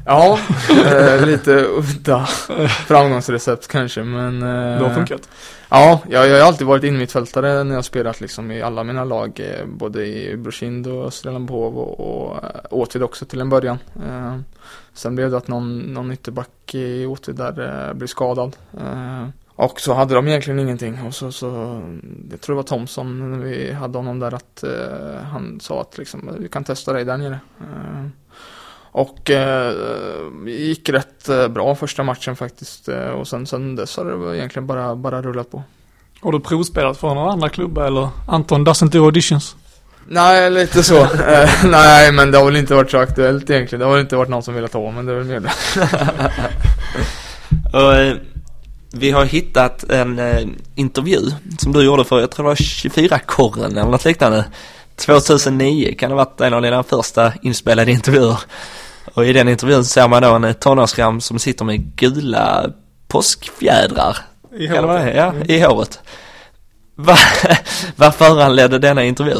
Ja, 0.06 0.38
eh, 0.70 1.26
lite 1.26 1.50
udda 1.64 2.26
framgångsrecept 2.86 3.68
kanske 3.68 4.02
men 4.02 4.42
eh, 4.42 4.78
Det 4.78 4.84
har 4.88 4.94
funkat. 4.94 5.28
Ja, 5.68 6.00
jag, 6.10 6.28
jag 6.28 6.40
har 6.40 6.46
alltid 6.46 6.66
varit 6.66 6.84
innermittfältare 6.84 7.64
när 7.64 7.74
jag 7.74 7.84
spelat 7.84 8.20
liksom 8.20 8.50
i 8.50 8.62
alla 8.62 8.84
mina 8.84 9.04
lag. 9.04 9.40
eh, 9.40 9.66
Både 9.66 10.06
i 10.06 10.36
Brosind 10.36 10.86
och 10.86 11.06
Österlenbov 11.06 11.78
och, 11.78 12.00
och 12.00 12.44
eh, 12.44 12.50
Åtvid 12.70 13.02
också 13.02 13.24
till 13.24 13.40
en 13.40 13.48
början. 13.50 13.78
Eh, 14.08 14.36
sen 14.94 15.14
blev 15.14 15.30
det 15.30 15.36
att 15.36 15.48
någon, 15.48 15.78
någon 15.78 16.12
ytterback 16.12 16.74
i 16.74 17.06
Åtvid 17.06 17.36
där 17.36 17.86
eh, 17.88 17.94
blev 17.94 18.06
skadad. 18.06 18.56
Eh, 19.58 19.64
och 19.64 19.80
så 19.80 19.94
hade 19.94 20.14
de 20.14 20.28
egentligen 20.28 20.58
ingenting. 20.58 21.02
Och 21.06 21.14
så, 21.14 21.32
så 21.32 21.46
jag 22.30 22.40
tror 22.40 22.54
det 22.54 22.56
var 22.56 22.62
Thomson 22.62 23.30
när 23.30 23.38
vi 23.38 23.72
hade 23.72 23.98
honom 23.98 24.18
där 24.18 24.34
att 24.34 24.62
eh, 24.62 25.22
han 25.32 25.60
sa 25.60 25.80
att 25.80 25.98
liksom, 25.98 26.36
vi 26.38 26.48
kan 26.48 26.64
testa 26.64 26.92
dig 26.92 27.04
där 27.04 27.16
nere. 27.16 27.40
Eh, 27.60 28.06
och 28.92 29.30
eh, 29.30 29.74
gick 30.46 30.88
rätt 30.88 31.28
eh, 31.28 31.48
bra 31.48 31.74
första 31.74 32.02
matchen 32.02 32.36
faktiskt. 32.36 32.88
Eh, 32.88 33.08
och 33.08 33.28
sen, 33.28 33.46
sen 33.46 33.76
dess 33.76 33.96
har 33.96 34.04
det 34.04 34.36
egentligen 34.36 34.66
bara, 34.66 34.96
bara 34.96 35.22
rullat 35.22 35.50
på. 35.50 35.62
Har 36.20 36.32
du 36.32 36.40
provspelat 36.40 36.96
för 36.96 37.14
några 37.14 37.32
andra 37.32 37.48
klubbar 37.48 37.84
eller 37.84 38.08
Anton 38.28 38.66
doesn't 38.66 38.90
do 38.90 39.04
auditions? 39.04 39.56
Nej, 40.08 40.50
lite 40.50 40.82
så. 40.82 40.96
Eh, 41.28 41.50
nej, 41.64 42.12
men 42.12 42.30
det 42.30 42.38
har 42.38 42.44
väl 42.44 42.56
inte 42.56 42.74
varit 42.74 42.90
så 42.90 42.98
aktuellt 42.98 43.50
egentligen. 43.50 43.80
Det 43.80 43.86
har 43.86 43.92
väl 43.92 44.00
inte 44.00 44.16
varit 44.16 44.28
någon 44.28 44.42
som 44.42 44.54
velat 44.54 44.72
ha, 44.72 44.90
men 44.90 45.06
det 45.06 45.12
är 45.12 45.16
väl 45.16 45.26
mer 45.26 45.40
det. 45.40 45.52
Vi 48.98 49.10
har 49.10 49.24
hittat 49.24 49.84
en 49.90 50.18
eh, 50.18 50.40
intervju 50.74 51.20
som 51.58 51.72
du 51.72 51.82
gjorde 51.84 52.04
för, 52.04 52.20
jag 52.20 52.30
tror 52.30 52.44
det 52.44 52.48
var 52.48 52.54
24-korren 52.54 53.72
eller 53.78 53.90
något 53.90 54.04
liknande. 54.04 54.44
2009 54.96 55.94
kan 55.98 56.10
det 56.10 56.16
ha 56.16 56.24
varit 56.24 56.40
en 56.40 56.54
av 56.54 56.62
dina 56.62 56.82
första 56.82 57.32
inspelade 57.42 57.92
intervjuer. 57.92 58.38
Och 59.14 59.26
i 59.26 59.32
den 59.32 59.48
intervjun 59.48 59.84
ser 59.84 60.08
man 60.08 60.22
då 60.22 60.34
en 60.34 60.44
eh, 60.44 60.52
tonårsgram 60.52 61.20
som 61.20 61.38
sitter 61.38 61.64
med 61.64 61.96
gula 61.96 62.66
påskfjädrar. 63.08 64.16
I 64.58 64.66
Kan 64.68 64.88
det? 64.88 65.14
Ja, 65.14 65.26
Mm. 65.26 65.42
i 65.50 65.60
håret. 65.60 65.98
Va, 66.94 67.16
vad 67.96 68.14
föranledde 68.14 68.78
denna 68.78 69.04
intervju? 69.04 69.36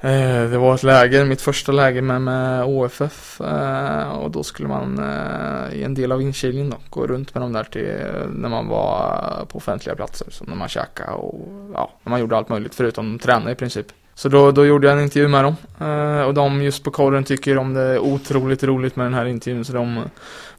Eh, 0.00 0.50
det 0.50 0.58
var 0.58 0.74
ett 0.74 0.82
läger, 0.82 1.24
mitt 1.24 1.40
första 1.40 1.72
läger 1.72 2.02
med, 2.02 2.22
med 2.22 2.64
OFF. 2.64 3.40
Eh, 3.40 4.08
och 4.08 4.30
då 4.30 4.42
skulle 4.42 4.68
man 4.68 4.98
eh, 4.98 5.78
i 5.78 5.82
en 5.82 5.94
del 5.94 6.12
av 6.12 6.22
inkilningen 6.22 6.70
då 6.70 6.76
gå 6.90 7.06
runt 7.06 7.34
med 7.34 7.42
dem 7.42 7.52
där 7.52 7.64
till 7.64 7.94
när 8.32 8.48
man 8.48 8.68
var 8.68 9.46
på 9.48 9.58
offentliga 9.58 9.96
platser. 9.96 10.26
Så 10.30 10.44
när 10.44 10.56
man 10.56 10.68
käkade 10.68 11.12
och 11.12 11.48
ja, 11.74 11.90
när 12.02 12.10
man 12.10 12.20
gjorde 12.20 12.36
allt 12.36 12.48
möjligt 12.48 12.74
förutom 12.74 13.18
träna 13.18 13.50
i 13.50 13.54
princip. 13.54 13.86
Så 14.18 14.28
då, 14.28 14.52
då 14.52 14.66
gjorde 14.66 14.86
jag 14.86 14.96
en 14.96 15.02
intervju 15.02 15.28
med 15.28 15.44
dem. 15.44 15.56
Eh, 15.80 16.22
och 16.22 16.34
de 16.34 16.62
just 16.62 16.84
på 16.84 16.90
korren 16.90 17.24
tycker 17.24 17.58
om 17.58 17.74
det 17.74 17.80
är 17.80 17.98
otroligt 17.98 18.62
roligt 18.62 18.96
med 18.96 19.06
den 19.06 19.14
här 19.14 19.26
intervjun. 19.26 19.64
Så 19.64 19.72
de, 19.72 20.00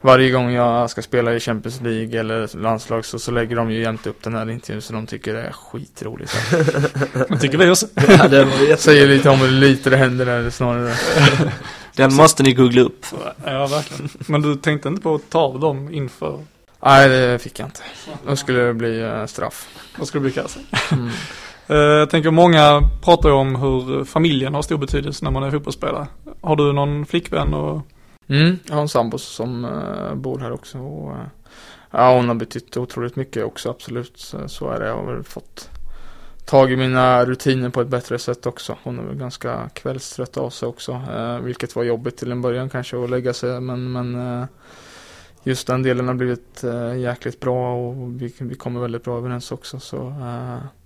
varje 0.00 0.30
gång 0.30 0.52
jag 0.52 0.90
ska 0.90 1.02
spela 1.02 1.34
i 1.34 1.40
Champions 1.40 1.80
League 1.80 2.20
eller 2.20 2.56
landslag 2.56 3.04
så, 3.04 3.18
så 3.18 3.30
lägger 3.30 3.56
de 3.56 3.70
ju 3.70 3.80
jämt 3.80 4.06
upp 4.06 4.22
den 4.22 4.34
här 4.34 4.50
intervjun. 4.50 4.82
Så 4.82 4.92
de 4.92 5.06
tycker 5.06 5.34
det 5.34 5.42
är 5.42 5.52
skitroligt. 5.52 6.36
Det 7.28 7.38
tycker 7.40 7.58
vi 7.58 7.70
också. 7.70 7.86
Ja, 8.08 8.46
Jag 8.68 8.78
säger 8.78 9.08
lite 9.08 9.30
om 9.30 9.38
hur 9.38 9.48
lite 9.50 9.90
det 9.90 9.96
händer 9.96 10.26
där 10.26 10.50
snarare. 10.50 10.94
den 11.96 12.14
måste 12.14 12.42
ni 12.42 12.52
googla 12.52 12.82
upp. 12.82 13.06
Ja, 13.44 13.66
verkligen. 13.66 14.08
Men 14.26 14.42
du 14.42 14.56
tänkte 14.56 14.88
inte 14.88 15.02
på 15.02 15.14
att 15.14 15.30
ta 15.30 15.38
av 15.40 15.60
dem 15.60 15.94
inför, 15.94 16.44
Nej, 16.82 17.08
det 17.08 17.38
fick 17.38 17.58
jag 17.58 17.66
inte. 17.66 17.80
Då 18.26 18.36
skulle 18.36 18.58
det 18.60 18.74
bli 18.74 19.00
eh, 19.00 19.26
straff. 19.26 19.68
vad 19.98 20.08
skulle 20.08 20.20
det 20.20 20.24
bli 20.24 20.32
kallas? 20.32 20.58
Mm. 20.92 21.10
Eh, 21.70 21.76
jag 21.76 22.10
tänker 22.10 22.30
många 22.30 22.88
pratar 23.02 23.28
ju 23.28 23.34
om 23.34 23.56
hur 23.56 24.04
familjen 24.04 24.54
har 24.54 24.62
stor 24.62 24.78
betydelse 24.78 25.24
när 25.24 25.30
man 25.30 25.42
är 25.42 25.50
fotbollsspelare. 25.50 26.06
Har 26.40 26.56
du 26.56 26.72
någon 26.72 27.06
flickvän 27.06 27.54
och 27.54 27.82
Mm, 28.28 28.58
jag 28.68 28.74
har 28.74 28.82
en 28.82 28.88
sambo 28.88 29.18
som 29.18 29.64
eh, 29.64 30.14
bor 30.14 30.38
här 30.38 30.52
också. 30.52 30.78
Och, 30.78 31.12
eh, 31.12 31.26
ja, 31.90 32.16
hon 32.16 32.28
har 32.28 32.34
betytt 32.34 32.76
otroligt 32.76 33.16
mycket 33.16 33.44
också, 33.44 33.70
absolut. 33.70 34.18
Så, 34.18 34.48
så 34.48 34.70
är 34.70 34.80
det. 34.80 34.86
Jag 34.86 34.96
har 34.96 35.14
väl 35.14 35.22
fått 35.22 35.70
tag 36.44 36.72
i 36.72 36.76
mina 36.76 37.24
rutiner 37.24 37.70
på 37.70 37.80
ett 37.80 37.88
bättre 37.88 38.18
sätt 38.18 38.46
också. 38.46 38.76
Hon 38.82 38.98
är 38.98 39.02
väl 39.02 39.16
ganska 39.16 39.68
kvällstrött 39.74 40.36
av 40.36 40.50
sig 40.50 40.68
också. 40.68 41.02
Vilket 41.42 41.76
var 41.76 41.82
jobbigt 41.82 42.16
till 42.16 42.32
en 42.32 42.42
början 42.42 42.68
kanske 42.68 43.04
att 43.04 43.10
lägga 43.10 43.32
sig. 43.32 43.60
Men, 43.60 43.92
men 43.92 44.46
just 45.42 45.66
den 45.66 45.82
delen 45.82 46.08
har 46.08 46.14
blivit 46.14 46.64
jäkligt 46.98 47.40
bra 47.40 47.74
och 47.74 48.22
vi, 48.22 48.34
vi 48.38 48.54
kommer 48.54 48.80
väldigt 48.80 49.04
bra 49.04 49.18
överens 49.18 49.52
också. 49.52 49.80
Så 49.80 50.14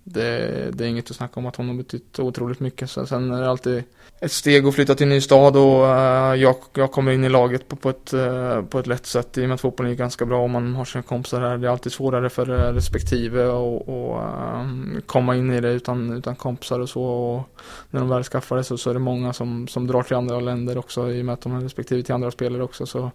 det, 0.05 0.71
det 0.73 0.85
är 0.85 0.89
inget 0.89 1.11
att 1.11 1.17
snacka 1.17 1.41
om 1.41 1.47
att 1.47 1.57
hon 1.57 1.69
har 1.69 1.75
betytt 1.75 2.19
otroligt 2.19 2.61
mycket. 2.61 2.91
Så 2.91 3.07
sen 3.07 3.31
är 3.31 3.41
det 3.41 3.51
alltid 3.51 3.85
ett 4.21 4.33
steg 4.33 4.67
att 4.67 4.75
flytta 4.75 4.95
till 4.95 5.05
en 5.05 5.09
ny 5.09 5.21
stad 5.21 5.57
och 5.57 5.83
uh, 5.83 6.41
jag, 6.43 6.57
jag 6.75 6.93
kommer 6.93 7.13
in 7.13 7.25
i 7.25 7.29
laget 7.29 7.69
på, 7.69 7.77
på, 7.77 7.91
ett, 7.91 8.15
uh, 8.15 8.63
på 8.63 8.79
ett 8.79 8.87
lätt 8.87 9.07
sätt 9.07 9.39
i 9.39 9.45
och 9.45 9.49
med 9.49 9.55
att 9.55 9.61
fotbollen 9.61 9.93
är 9.93 9.97
ganska 9.97 10.27
bra 10.27 10.43
och 10.43 10.51
man 10.51 10.75
har 10.75 10.85
sina 10.85 11.03
kompisar 11.03 11.41
här. 11.41 11.59
Det 11.59 11.67
är 11.67 11.71
alltid 11.71 11.93
svårare 11.93 12.31
för 12.31 12.51
eh, 12.51 12.73
respektive 12.73 13.45
att 13.45 13.89
ehm, 13.89 15.03
komma 15.07 15.37
in 15.37 15.53
i 15.53 15.61
det 15.61 15.73
utan, 15.73 16.13
utan 16.13 16.37
kompisar 16.37 16.81
och 16.81 16.89
så. 16.89 17.03
Och 17.03 17.49
när 17.91 18.01
de 18.01 18.09
väl 18.09 18.25
skaffar 18.25 18.57
det 18.57 18.65
så, 18.65 18.79
så 18.79 18.91
är 18.91 18.95
det 18.95 19.01
många 19.01 19.33
som, 19.33 19.69
som 19.69 19.87
drar 19.87 20.03
till 20.03 20.17
andra 20.17 20.41
länder 20.41 20.79
också 20.79 21.13
i 21.13 21.21
och 21.21 21.25
med 21.25 21.33
att 21.33 21.41
de 21.41 21.53
har 21.53 21.61
respektive 21.61 22.03
till 22.03 22.15
andra 22.15 22.31
spelare 22.31 22.63
också. 22.63 22.87
Så 22.87 23.11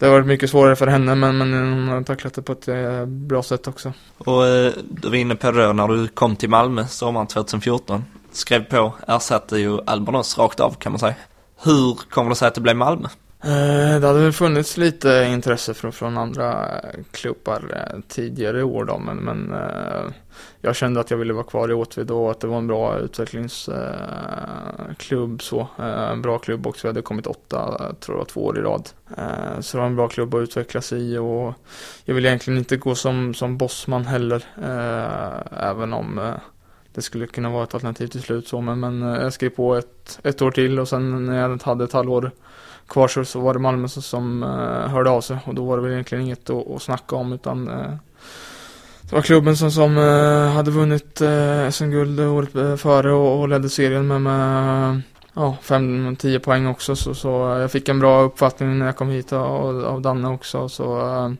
det 0.00 0.06
har 0.06 0.12
varit 0.12 0.26
mycket 0.26 0.50
svårare 0.50 0.76
för 0.76 0.86
henne 0.86 1.14
men, 1.14 1.38
men 1.38 1.52
hon 1.52 1.88
har 1.88 2.02
tacklat 2.02 2.34
det 2.34 2.42
på 2.42 2.52
ett 2.52 2.68
eh, 2.68 3.06
bra 3.06 3.42
sätt 3.42 3.68
också. 3.68 3.92
Och 4.18 4.46
eh, 4.46 4.72
du 4.90 5.08
var 5.08 5.16
inne 5.16 5.34
på 5.36 5.50
det 5.50 5.66
då 5.66 5.72
när 5.72 5.88
du 5.88 6.08
kom 6.08 6.36
till 6.36 6.50
Malmö 6.50 6.86
sommaren 6.86 7.26
2014. 7.26 8.04
Skrev 8.32 8.64
på, 8.64 8.94
ersatte 9.08 9.58
ju 9.58 9.78
Albanos 9.86 10.38
rakt 10.38 10.60
av 10.60 10.74
kan 10.74 10.92
man 10.92 10.98
säga. 10.98 11.14
Hur 11.62 11.94
kommer 12.10 12.30
det 12.30 12.36
sig 12.36 12.48
att 12.48 12.54
det 12.54 12.60
blev 12.60 12.76
Malmö? 12.76 13.08
Eh, 13.42 14.00
det 14.00 14.06
hade 14.06 14.20
väl 14.20 14.32
funnits 14.32 14.76
lite 14.76 15.28
intresse 15.32 15.74
från, 15.74 15.92
från 15.92 16.18
andra 16.18 16.78
eh, 16.78 17.00
klubbar 17.10 17.62
eh, 17.76 18.00
tidigare 18.08 18.08
tidigare 18.08 18.62
år 18.62 18.84
då, 18.84 18.98
men, 18.98 19.16
men 19.16 19.54
jag 20.60 20.76
kände 20.76 21.00
att 21.00 21.10
jag 21.10 21.18
ville 21.18 21.32
vara 21.32 21.44
kvar 21.44 21.70
i 21.70 21.74
Åtvid 21.74 22.10
och 22.10 22.30
att 22.30 22.40
det 22.40 22.46
var 22.46 22.58
en 22.58 22.66
bra 22.66 22.98
utvecklingsklubb 22.98 25.42
så. 25.42 25.68
En 25.78 26.22
bra 26.22 26.38
klubb 26.38 26.66
också, 26.66 26.86
vi 26.86 26.88
hade 26.88 27.02
kommit 27.02 27.26
åtta, 27.26 27.94
tror 28.00 28.18
jag, 28.18 28.28
två 28.28 28.44
år 28.44 28.58
i 28.58 28.60
rad. 28.60 28.88
Så 29.60 29.76
det 29.76 29.80
var 29.80 29.86
en 29.86 29.96
bra 29.96 30.08
klubb 30.08 30.34
att 30.34 30.42
utvecklas 30.42 30.92
i 30.92 31.18
och 31.18 31.54
jag 32.04 32.14
ville 32.14 32.28
egentligen 32.28 32.58
inte 32.58 32.76
gå 32.76 32.94
som, 32.94 33.34
som 33.34 33.58
bossman 33.58 34.04
heller, 34.04 34.44
även 35.50 35.92
om 35.92 36.34
det 36.94 37.02
skulle 37.02 37.26
kunna 37.26 37.50
vara 37.50 37.64
ett 37.64 37.74
alternativ 37.74 38.06
till 38.06 38.22
slut 38.22 38.48
så, 38.48 38.60
men, 38.60 38.80
men 38.80 39.02
jag 39.02 39.32
skrev 39.32 39.50
på 39.50 39.74
ett, 39.74 40.18
ett 40.22 40.42
år 40.42 40.50
till 40.50 40.78
och 40.78 40.88
sen 40.88 41.26
när 41.26 41.40
jag 41.40 41.62
hade 41.62 41.84
ett 41.84 41.92
halvår 41.92 42.30
kvar 42.90 43.08
så, 43.08 43.24
så 43.24 43.40
var 43.40 43.54
det 43.54 43.60
Malmö 43.60 43.88
som, 43.88 44.02
som 44.02 44.42
uh, 44.42 44.88
hörde 44.88 45.10
av 45.10 45.20
sig 45.20 45.38
och 45.44 45.54
då 45.54 45.64
var 45.64 45.76
det 45.76 45.82
väl 45.82 45.92
egentligen 45.92 46.24
inget 46.24 46.50
att, 46.50 46.70
att 46.70 46.82
snacka 46.82 47.16
om 47.16 47.32
utan 47.32 47.68
uh, 47.68 47.94
det 49.02 49.14
var 49.14 49.22
klubben 49.22 49.56
som, 49.56 49.70
som 49.70 49.98
uh, 49.98 50.48
hade 50.48 50.70
vunnit 50.70 51.20
uh, 51.22 51.70
SM-guld 51.70 52.20
året 52.20 52.80
före 52.80 53.12
och, 53.12 53.40
och 53.40 53.48
ledde 53.48 53.68
serien 53.68 54.06
med, 54.06 54.20
med 54.20 55.02
ja, 55.34 55.56
5-10 55.62 56.38
poäng 56.38 56.66
också 56.66 56.96
så, 56.96 57.14
så 57.14 57.28
jag 57.60 57.72
fick 57.72 57.88
en 57.88 57.98
bra 57.98 58.22
uppfattning 58.22 58.78
när 58.78 58.86
jag 58.86 58.96
kom 58.96 59.08
hit 59.08 59.32
av, 59.32 59.84
av 59.84 60.00
Danne 60.00 60.28
också 60.28 60.68
så 60.68 61.36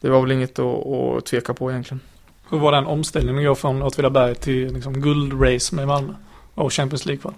det 0.00 0.10
var 0.10 0.20
väl 0.20 0.32
inget 0.32 0.58
att, 0.58 0.86
att 0.86 1.26
tveka 1.26 1.54
på 1.54 1.70
egentligen. 1.70 2.00
Hur 2.50 2.58
var 2.58 2.72
den 2.72 2.86
omställningen 2.86 3.42
att 3.42 3.48
gå 3.48 3.54
från 3.54 3.82
Åtvidaberg 3.82 4.34
till 4.34 4.74
liksom 4.74 5.00
guldrace 5.00 5.74
med 5.74 5.86
Malmö 5.86 6.12
och 6.54 6.72
Champions 6.72 7.06
League-kval? 7.06 7.34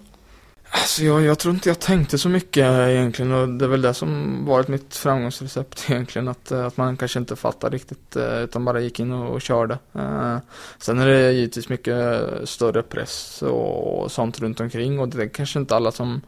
Alltså 0.75 1.03
jag, 1.03 1.21
jag, 1.21 1.39
tror 1.39 1.53
inte 1.53 1.69
jag 1.69 1.79
tänkte 1.79 2.17
så 2.17 2.29
mycket 2.29 2.65
egentligen 2.65 3.31
och 3.31 3.49
det 3.49 3.65
är 3.65 3.69
väl 3.69 3.81
det 3.81 3.93
som 3.93 4.45
varit 4.45 4.67
mitt 4.67 4.95
framgångsrecept 4.95 5.85
egentligen 5.89 6.27
att, 6.27 6.51
eh, 6.51 6.65
att 6.65 6.77
man 6.77 6.97
kanske 6.97 7.19
inte 7.19 7.35
fattar 7.35 7.69
riktigt 7.69 8.15
eh, 8.15 8.39
utan 8.39 8.65
bara 8.65 8.79
gick 8.79 8.99
in 8.99 9.11
och, 9.11 9.33
och 9.33 9.41
körde. 9.41 9.77
Eh, 9.93 10.37
sen 10.77 10.99
är 10.99 11.07
det 11.07 11.31
givetvis 11.31 11.69
mycket 11.69 12.21
större 12.43 12.81
press 12.83 13.41
och, 13.41 14.11
sånt 14.11 14.39
runt 14.39 14.59
omkring 14.59 14.99
och 14.99 15.07
det 15.07 15.23
är 15.23 15.27
kanske 15.27 15.59
inte 15.59 15.75
alla 15.75 15.91
som 15.91 16.21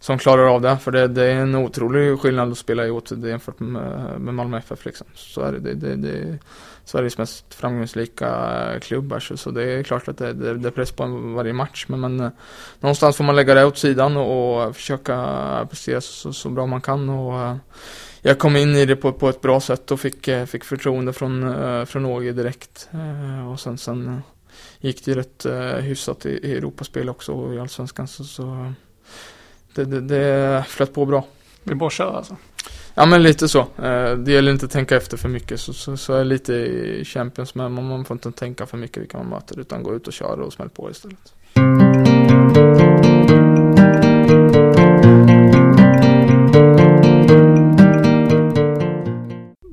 som 0.00 0.18
klarar 0.18 0.54
av 0.54 0.60
det, 0.60 0.78
för 0.78 0.90
det, 0.90 1.08
det 1.08 1.24
är 1.24 1.34
en 1.34 1.54
otrolig 1.54 2.20
skillnad 2.20 2.52
att 2.52 2.58
spela 2.58 2.86
i 2.86 2.90
Åtvid 2.90 3.26
jämfört 3.26 3.60
med, 3.60 4.20
med 4.20 4.34
Malmö 4.34 4.58
FF 4.58 4.84
liksom. 4.84 5.06
Så 5.14 5.40
är 5.40 5.52
det, 5.52 5.58
det, 5.58 5.74
det, 5.74 5.96
det 5.96 6.38
Sveriges 6.88 7.18
mest 7.18 7.54
framgångsrika 7.54 8.28
eh, 8.72 8.80
klubbar. 8.80 9.20
Så, 9.20 9.36
så 9.36 9.50
det 9.50 9.62
är 9.62 9.82
klart 9.82 10.08
att 10.08 10.18
det, 10.18 10.32
det, 10.32 10.58
det 10.58 10.68
är 10.68 10.72
press 10.72 10.92
på 10.92 11.06
varje 11.06 11.52
match. 11.52 11.86
Men, 11.88 12.00
men 12.00 12.20
eh, 12.20 12.30
någonstans 12.80 13.16
får 13.16 13.24
man 13.24 13.36
lägga 13.36 13.54
det 13.54 13.64
åt 13.64 13.78
sidan 13.78 14.16
och, 14.16 14.66
och 14.66 14.76
försöka 14.76 15.16
prestera 15.70 16.00
så, 16.00 16.32
så, 16.32 16.48
bra 16.48 16.66
man 16.66 16.80
kan. 16.80 17.08
Och, 17.08 17.40
eh, 17.40 17.56
jag 18.22 18.38
kom 18.38 18.56
in 18.56 18.76
i 18.76 18.86
det 18.86 18.96
på, 18.96 19.12
på 19.12 19.28
ett 19.28 19.40
bra 19.40 19.60
sätt 19.60 19.90
och 19.90 20.00
fick, 20.00 20.28
fick 20.46 20.64
förtroende 20.64 21.12
från, 21.12 21.86
från 21.86 22.06
Åge 22.06 22.32
direkt. 22.32 22.88
och 23.52 23.60
sen, 23.60 23.78
sen 23.78 24.22
gick 24.80 25.04
det 25.04 25.10
ju 25.10 25.16
rätt 25.16 25.46
hyfsat 25.84 26.26
i, 26.26 26.30
i 26.30 26.56
Europaspel 26.56 27.08
också 27.08 27.32
och 27.32 27.54
i 27.54 27.58
Allsvenskan. 27.58 28.08
Så, 28.08 28.24
så 28.24 28.72
det, 29.78 30.00
det, 30.00 30.00
det 30.00 30.64
flöt 30.68 30.94
på 30.94 31.06
bra. 31.06 31.24
Det 31.64 31.70
är 31.70 31.74
bara 31.74 31.86
att 31.86 31.92
köra 31.92 32.16
alltså? 32.16 32.36
Ja 32.94 33.06
men 33.06 33.22
lite 33.22 33.48
så. 33.48 33.58
Eh, 33.58 34.12
det 34.12 34.32
gäller 34.32 34.52
inte 34.52 34.66
att 34.66 34.72
tänka 34.72 34.96
efter 34.96 35.16
för 35.16 35.28
mycket. 35.28 35.60
Så, 35.60 35.72
så, 35.72 35.96
så 35.96 36.14
är 36.14 36.24
lite 36.24 36.52
i 36.52 37.04
Champions 37.04 37.54
men 37.54 37.72
man 37.72 38.04
får 38.04 38.14
inte 38.14 38.32
tänka 38.32 38.66
för 38.66 38.76
mycket 38.76 39.02
vilka 39.02 39.18
man 39.18 39.26
möter 39.26 39.60
utan 39.60 39.82
gå 39.82 39.94
ut 39.94 40.06
och 40.06 40.12
köra 40.12 40.44
och 40.44 40.52
smäll 40.52 40.68
på 40.68 40.90
istället. 40.90 41.32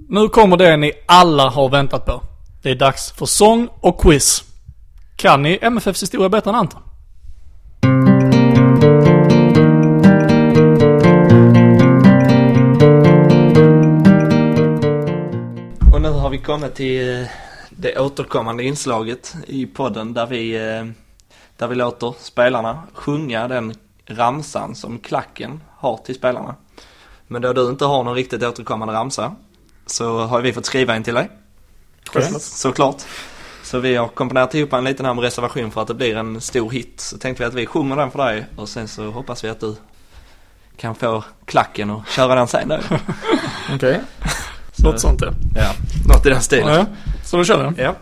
Nu 0.10 0.30
kommer 0.30 0.58
det 0.58 0.78
ni 0.78 0.91
alla 1.06 1.50
har 1.50 1.70
väntat 1.70 2.06
på. 2.06 2.24
Det 2.63 2.72
är 2.72 2.76
dags 2.76 3.12
för 3.12 3.26
sång 3.26 3.70
och 3.80 4.02
quiz. 4.02 4.44
Kan 5.15 5.41
ni 5.41 5.60
MFFs 5.62 6.04
historia 6.04 6.30
bättre 6.30 6.50
än 6.50 6.56
Anton? 6.56 6.82
Vi 16.36 16.41
kommit 16.41 16.76
till 16.76 17.21
eh, 17.21 17.28
det 17.69 18.00
återkommande 18.00 18.63
inslaget 18.63 19.36
i 19.48 19.65
podden 19.65 20.13
där 20.13 20.26
vi, 20.26 20.56
eh, 20.56 20.86
där 21.58 21.67
vi 21.67 21.76
låter 21.76 22.13
spelarna 22.19 22.84
sjunga 22.93 23.48
den 23.48 23.74
ramsan 24.06 24.76
som 24.76 25.00
klacken 25.00 25.62
har 25.78 25.98
till 25.98 26.15
spelarna. 26.15 26.56
Men 27.28 27.41
då 27.41 27.54
du 27.54 27.69
inte 27.69 27.86
har 27.86 28.04
någon 28.04 28.15
riktigt 28.15 28.43
återkommande 28.43 28.93
ramsa 28.93 29.36
så 29.86 30.19
har 30.19 30.41
vi 30.41 30.54
fått 30.54 30.65
skriva 30.65 30.95
en 30.95 31.04
till 31.04 31.13
dig. 31.13 31.30
Självklart. 32.12 32.41
Såklart. 32.41 33.02
Så 33.63 33.80
vi 33.80 33.95
har 33.95 34.08
komponerat 34.08 34.56
ihop 34.56 34.74
en 34.74 34.84
liten 34.84 35.06
här 35.06 35.13
med 35.13 35.24
reservation 35.24 35.71
för 35.71 35.82
att 35.82 35.88
det 35.88 35.93
blir 35.93 36.17
en 36.17 36.41
stor 36.41 36.71
hit. 36.71 37.00
Så 37.00 37.17
tänkte 37.17 37.43
vi 37.43 37.48
att 37.48 37.54
vi 37.54 37.65
sjunger 37.65 37.95
den 37.95 38.12
för 38.12 38.26
dig 38.26 38.45
och 38.56 38.69
sen 38.69 38.88
så 38.88 39.12
hoppas 39.12 39.43
vi 39.43 39.50
att 39.50 39.60
du 39.60 39.76
kan 40.78 40.95
få 40.95 41.24
klacken 41.45 41.89
och 41.89 42.08
köra 42.08 42.36
den 42.36 42.48
sen 42.48 42.67
då. 42.67 42.76
Okej. 43.74 43.76
Okay. 43.76 44.00
Något 44.78 45.00
sånt 45.00 45.22
ja. 45.22 45.34
Ja, 45.56 45.72
något 46.08 46.26
i 46.26 46.30
den 46.30 46.42
stilen. 46.42 46.68
Ja, 46.68 46.86
så 47.24 47.38
då 47.38 47.44
kör 47.44 47.74
vi. 47.78 47.84
Ja. 47.84 47.96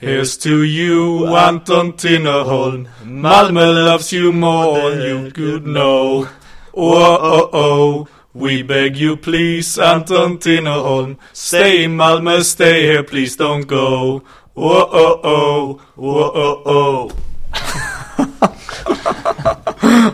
Here's 0.00 0.42
to 0.42 0.48
you 0.48 1.36
Anton 1.36 1.92
Tinnerholm 1.92 2.88
Malmö 3.04 3.72
loves 3.72 4.12
you 4.12 4.32
more 4.32 4.80
than 4.80 5.00
you 5.00 5.30
could 5.30 5.62
know 5.62 6.26
Oh 6.72 7.18
oh 7.22 7.54
oh 7.54 8.06
We 8.34 8.64
beg 8.64 8.96
you 8.96 9.16
please 9.16 9.84
Anton 9.84 10.38
Tinnerholm 10.38 11.16
Stay 11.32 11.82
in 11.84 11.96
Malmö, 11.96 12.42
stay 12.44 12.86
here, 12.86 13.02
please 13.02 13.36
don't 13.38 13.64
go 13.66 14.20
Oh 14.56 14.88
oh 14.92 15.20
oh, 15.24 15.80
oh 15.96 16.36
oh 16.36 16.66
oh 16.66 17.12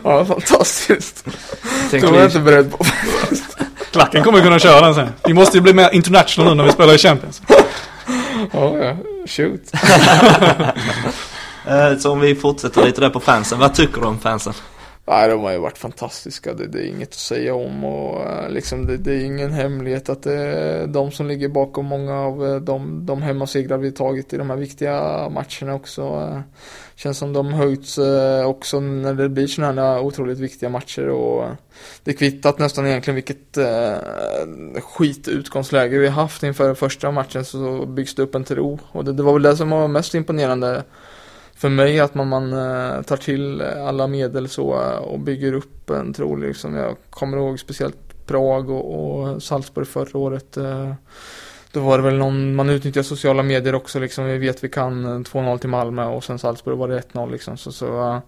Ja, 0.04 0.24
fantastiskt. 0.24 1.24
Det 1.90 2.02
var 2.02 2.16
jag 2.18 2.24
inte 2.24 2.40
beredd 2.40 2.70
på 2.70 2.84
Klacken 3.92 4.24
kommer 4.24 4.40
kunna 4.40 4.58
köra 4.58 4.80
den 4.80 4.94
sen. 4.94 5.08
Vi 5.24 5.34
måste 5.34 5.56
ju 5.56 5.60
bli 5.60 5.72
mer 5.74 5.90
international 5.94 6.48
nu 6.48 6.54
när 6.54 6.64
vi 6.64 6.72
spelar 6.72 6.94
i 6.94 6.98
Champions. 6.98 7.42
Ja, 8.52 8.78
ja. 8.78 8.96
Shoot. 9.26 9.72
Eh, 11.66 11.98
så 11.98 12.12
om 12.12 12.20
vi 12.20 12.34
fortsätter 12.34 12.84
lite 12.84 13.00
där 13.00 13.10
på 13.10 13.20
fansen. 13.20 13.58
Vad 13.58 13.74
tycker 13.74 14.00
du 14.00 14.06
om 14.06 14.18
fansen? 14.18 14.52
Nej, 15.10 15.28
de 15.28 15.40
har 15.40 15.52
ju 15.52 15.58
varit 15.58 15.78
fantastiska. 15.78 16.54
Det, 16.54 16.66
det 16.66 16.78
är 16.78 16.86
inget 16.86 17.08
att 17.08 17.14
säga 17.14 17.54
om 17.54 17.84
och 17.84 18.26
eh, 18.26 18.50
liksom 18.50 18.86
det, 18.86 18.96
det, 18.96 19.12
är 19.12 19.24
ingen 19.24 19.52
hemlighet 19.52 20.08
att 20.08 20.22
det 20.22 20.34
är 20.34 20.86
de 20.86 21.10
som 21.10 21.26
ligger 21.26 21.48
bakom 21.48 21.86
många 21.86 22.20
av 22.20 22.46
eh, 22.46 22.56
de, 22.56 23.06
de 23.06 23.22
hemmasegrar 23.22 23.78
vi 23.78 23.92
tagit 23.92 24.32
i 24.32 24.36
de 24.36 24.50
här 24.50 24.56
viktiga 24.56 24.92
matcherna 25.28 25.74
också. 25.74 26.02
Eh, 26.02 26.40
känns 26.96 27.18
som 27.18 27.32
de 27.32 27.52
höjts 27.52 27.98
också 28.44 28.80
när 28.80 29.14
det 29.14 29.28
blir 29.28 29.46
sådana 29.46 29.82
här 29.82 30.00
otroligt 30.00 30.38
viktiga 30.38 30.68
matcher 30.68 31.08
och 31.08 31.44
det 32.04 32.12
kvittat 32.12 32.58
nästan 32.58 32.86
egentligen 32.86 33.14
vilket 33.14 33.58
uh, 33.58 34.80
skitutgångsläge 34.80 35.98
vi 35.98 36.08
haft 36.08 36.42
inför 36.42 36.74
första 36.74 37.10
matchen 37.10 37.44
så 37.44 37.86
byggs 37.86 38.14
det 38.14 38.22
upp 38.22 38.34
en 38.34 38.44
tro 38.44 38.78
och 38.92 39.04
det, 39.04 39.12
det 39.12 39.22
var 39.22 39.32
väl 39.32 39.42
det 39.42 39.56
som 39.56 39.70
var 39.70 39.88
mest 39.88 40.14
imponerande 40.14 40.84
för 41.58 41.68
mig 41.68 42.00
att 42.00 42.14
man, 42.14 42.28
man 42.28 42.52
eh, 42.52 43.02
tar 43.02 43.16
till 43.16 43.62
alla 43.62 44.06
medel 44.06 44.48
så 44.48 44.82
eh, 44.82 44.98
och 44.98 45.20
bygger 45.20 45.52
upp 45.52 45.90
en 45.90 46.12
tro 46.12 46.36
liksom. 46.36 46.74
Jag 46.74 46.96
kommer 47.10 47.36
ihåg 47.36 47.60
speciellt 47.60 48.26
Prag 48.26 48.70
och, 48.70 49.20
och 49.20 49.42
Salzburg 49.42 49.86
förra 49.86 50.18
året. 50.18 50.56
Eh. 50.56 50.92
Då 51.72 51.80
var 51.80 51.98
det 51.98 52.04
väl 52.04 52.18
någon, 52.18 52.54
man 52.54 52.70
utnyttjar 52.70 53.02
sociala 53.02 53.42
medier 53.42 53.74
också 53.74 53.98
liksom. 53.98 54.24
Vi 54.24 54.38
vet 54.38 54.64
vi 54.64 54.68
kan 54.68 55.24
2-0 55.24 55.58
till 55.58 55.68
Malmö 55.68 56.04
och 56.04 56.24
sen 56.24 56.38
Salzburg 56.38 56.78
var 56.78 56.88
det 56.88 57.00
1-0 57.12 57.30
liksom. 57.30 57.56
Så, 57.56 57.72
så 57.72 58.20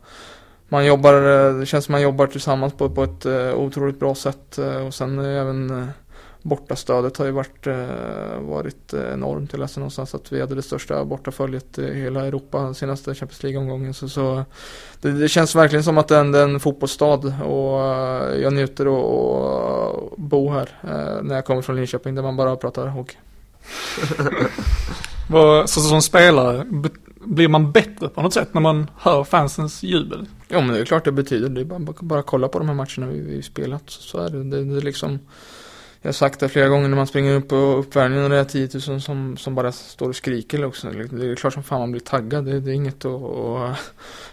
man 0.69 0.87
jobbar, 0.87 1.13
det 1.59 1.67
känns 1.67 1.85
som 1.85 1.93
man 1.93 2.03
jobbar 2.03 2.27
tillsammans 2.27 2.73
på, 2.73 2.91
på 2.91 3.05
ett 3.05 3.27
otroligt 3.55 4.01
bra 4.01 4.15
sätt 4.15 4.59
och 4.87 4.95
sen 4.95 5.19
även 5.19 5.89
bortastödet 6.43 7.17
har 7.17 7.27
ju 7.27 7.31
varit, 7.31 7.67
eh, 7.67 8.41
varit 8.41 8.95
enormt. 8.95 9.53
Jag 9.53 9.61
läste 9.61 9.81
någonstans 9.81 10.15
att 10.15 10.33
vi 10.33 10.41
hade 10.41 10.55
det 10.55 10.63
största 10.63 11.05
bortaföljet 11.05 11.79
i 11.79 11.95
hela 11.95 12.27
Europa 12.27 12.75
senaste 12.75 13.15
Champions 13.15 13.43
League-omgången. 13.43 13.95
Så, 13.95 14.09
så 14.09 14.45
det, 15.01 15.11
det, 15.11 15.29
känns 15.29 15.55
verkligen 15.55 15.85
som 15.85 15.99
att 15.99 16.09
det 16.09 16.17
är 16.17 16.35
en 16.35 16.61
fotbollsstad 16.61 17.43
och 17.45 17.81
jag 18.41 18.53
njuter 18.53 18.87
att 18.87 20.17
bo 20.17 20.51
här 20.51 20.69
när 21.23 21.35
jag 21.35 21.45
kommer 21.45 21.63
från 21.63 21.77
Linköping 21.77 22.15
där 22.15 22.23
man 22.23 22.37
bara 22.37 22.57
pratar 22.57 22.87
hockey. 22.87 23.17
så 25.67 25.81
som 25.81 26.03
spelare, 26.03 26.67
blir 27.25 27.49
man 27.49 27.73
bättre 27.73 28.09
på 28.09 28.23
något 28.23 28.35
sätt 28.35 28.55
när 28.55 28.61
man 28.61 28.91
hör 28.97 29.25
fansens 29.25 29.83
jubel? 29.83 30.27
Ja 30.49 30.61
men 30.61 30.75
det 30.75 30.81
är 30.81 30.85
klart 30.85 31.05
det 31.05 31.13
betyder. 31.13 31.49
Det 31.49 31.61
är 31.61 31.65
bara, 31.65 31.95
bara 32.01 32.23
kolla 32.23 32.49
på 32.49 32.59
de 32.59 32.69
här 32.69 32.75
matcherna 32.75 33.07
vi, 33.07 33.21
vi 33.21 33.43
spelat. 33.43 33.83
Så, 33.87 34.03
så 34.03 34.19
är 34.19 34.31
det. 34.31 34.45
det. 34.45 34.65
Det 34.65 34.77
är 34.77 34.81
liksom 34.83 35.19
jag 36.03 36.09
har 36.09 36.13
sagt 36.13 36.41
det 36.41 36.49
flera 36.49 36.69
gånger 36.69 36.89
när 36.89 36.97
man 36.97 37.07
springer 37.07 37.35
upp 37.35 37.49
på 37.49 37.57
uppvärmningen 37.57 38.25
och 38.25 38.31
det 38.31 38.37
är 38.37 38.45
10 38.45 38.69
000 38.89 39.01
som, 39.01 39.37
som 39.37 39.55
bara 39.55 39.73
står 39.73 40.09
och 40.09 40.17
skriker 40.17 40.65
också. 40.65 40.91
Det 40.91 41.31
är 41.31 41.35
klart 41.35 41.53
som 41.53 41.63
fan 41.63 41.81
man 41.81 41.93
blir 41.93 42.01
taggad. 42.01 42.45
Det, 42.45 42.61
det 42.61 42.71
är 42.71 42.75
inget 42.75 43.05
att, 43.05 43.23
att 43.23 43.77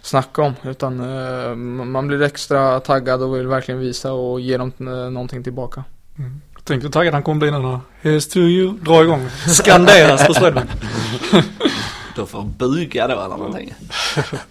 snacka 0.01 0.41
om. 0.41 0.53
Utan 0.63 0.99
uh, 0.99 1.55
man 1.85 2.07
blir 2.07 2.21
extra 2.21 2.79
taggad 2.79 3.23
och 3.23 3.35
vill 3.35 3.47
verkligen 3.47 3.79
visa 3.79 4.13
och 4.13 4.39
ge 4.39 4.57
dem 4.57 4.71
uh, 4.81 4.87
någonting 4.87 5.43
tillbaka. 5.43 5.83
Mm. 6.17 6.41
Tänk 6.63 6.83
hur 6.83 6.89
taggad 6.89 7.13
han 7.13 7.23
kommer 7.23 7.39
bli 7.39 7.51
när 7.51 7.79
Here's 8.01 8.33
to 8.33 8.39
you 8.39 8.73
drar 8.77 9.03
igång. 9.03 9.29
Skanderas 9.47 10.27
på 10.27 10.33
strömmen. 10.33 10.67
Då 12.15 12.25
får 12.25 12.43
buga 12.43 13.07
då 13.07 13.13
eller 13.13 13.37
någonting. 13.37 13.73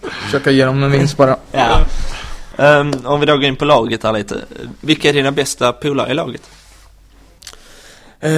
Försöka 0.01 0.51
ge 0.51 0.65
dem 0.65 0.83
en 0.83 0.91
vinst 0.91 1.17
bara. 1.17 1.37
ja. 1.51 1.79
Um, 2.57 2.93
om 3.05 3.19
vi 3.19 3.25
då 3.25 3.33
går 3.33 3.43
in 3.43 3.55
på 3.55 3.65
laget 3.65 4.03
här 4.03 4.13
lite. 4.13 4.35
Vilka 4.81 5.09
är 5.09 5.13
dina 5.13 5.31
bästa 5.31 5.73
polare 5.73 6.11
i 6.11 6.13
laget? 6.13 6.49
Uh, 8.23 8.31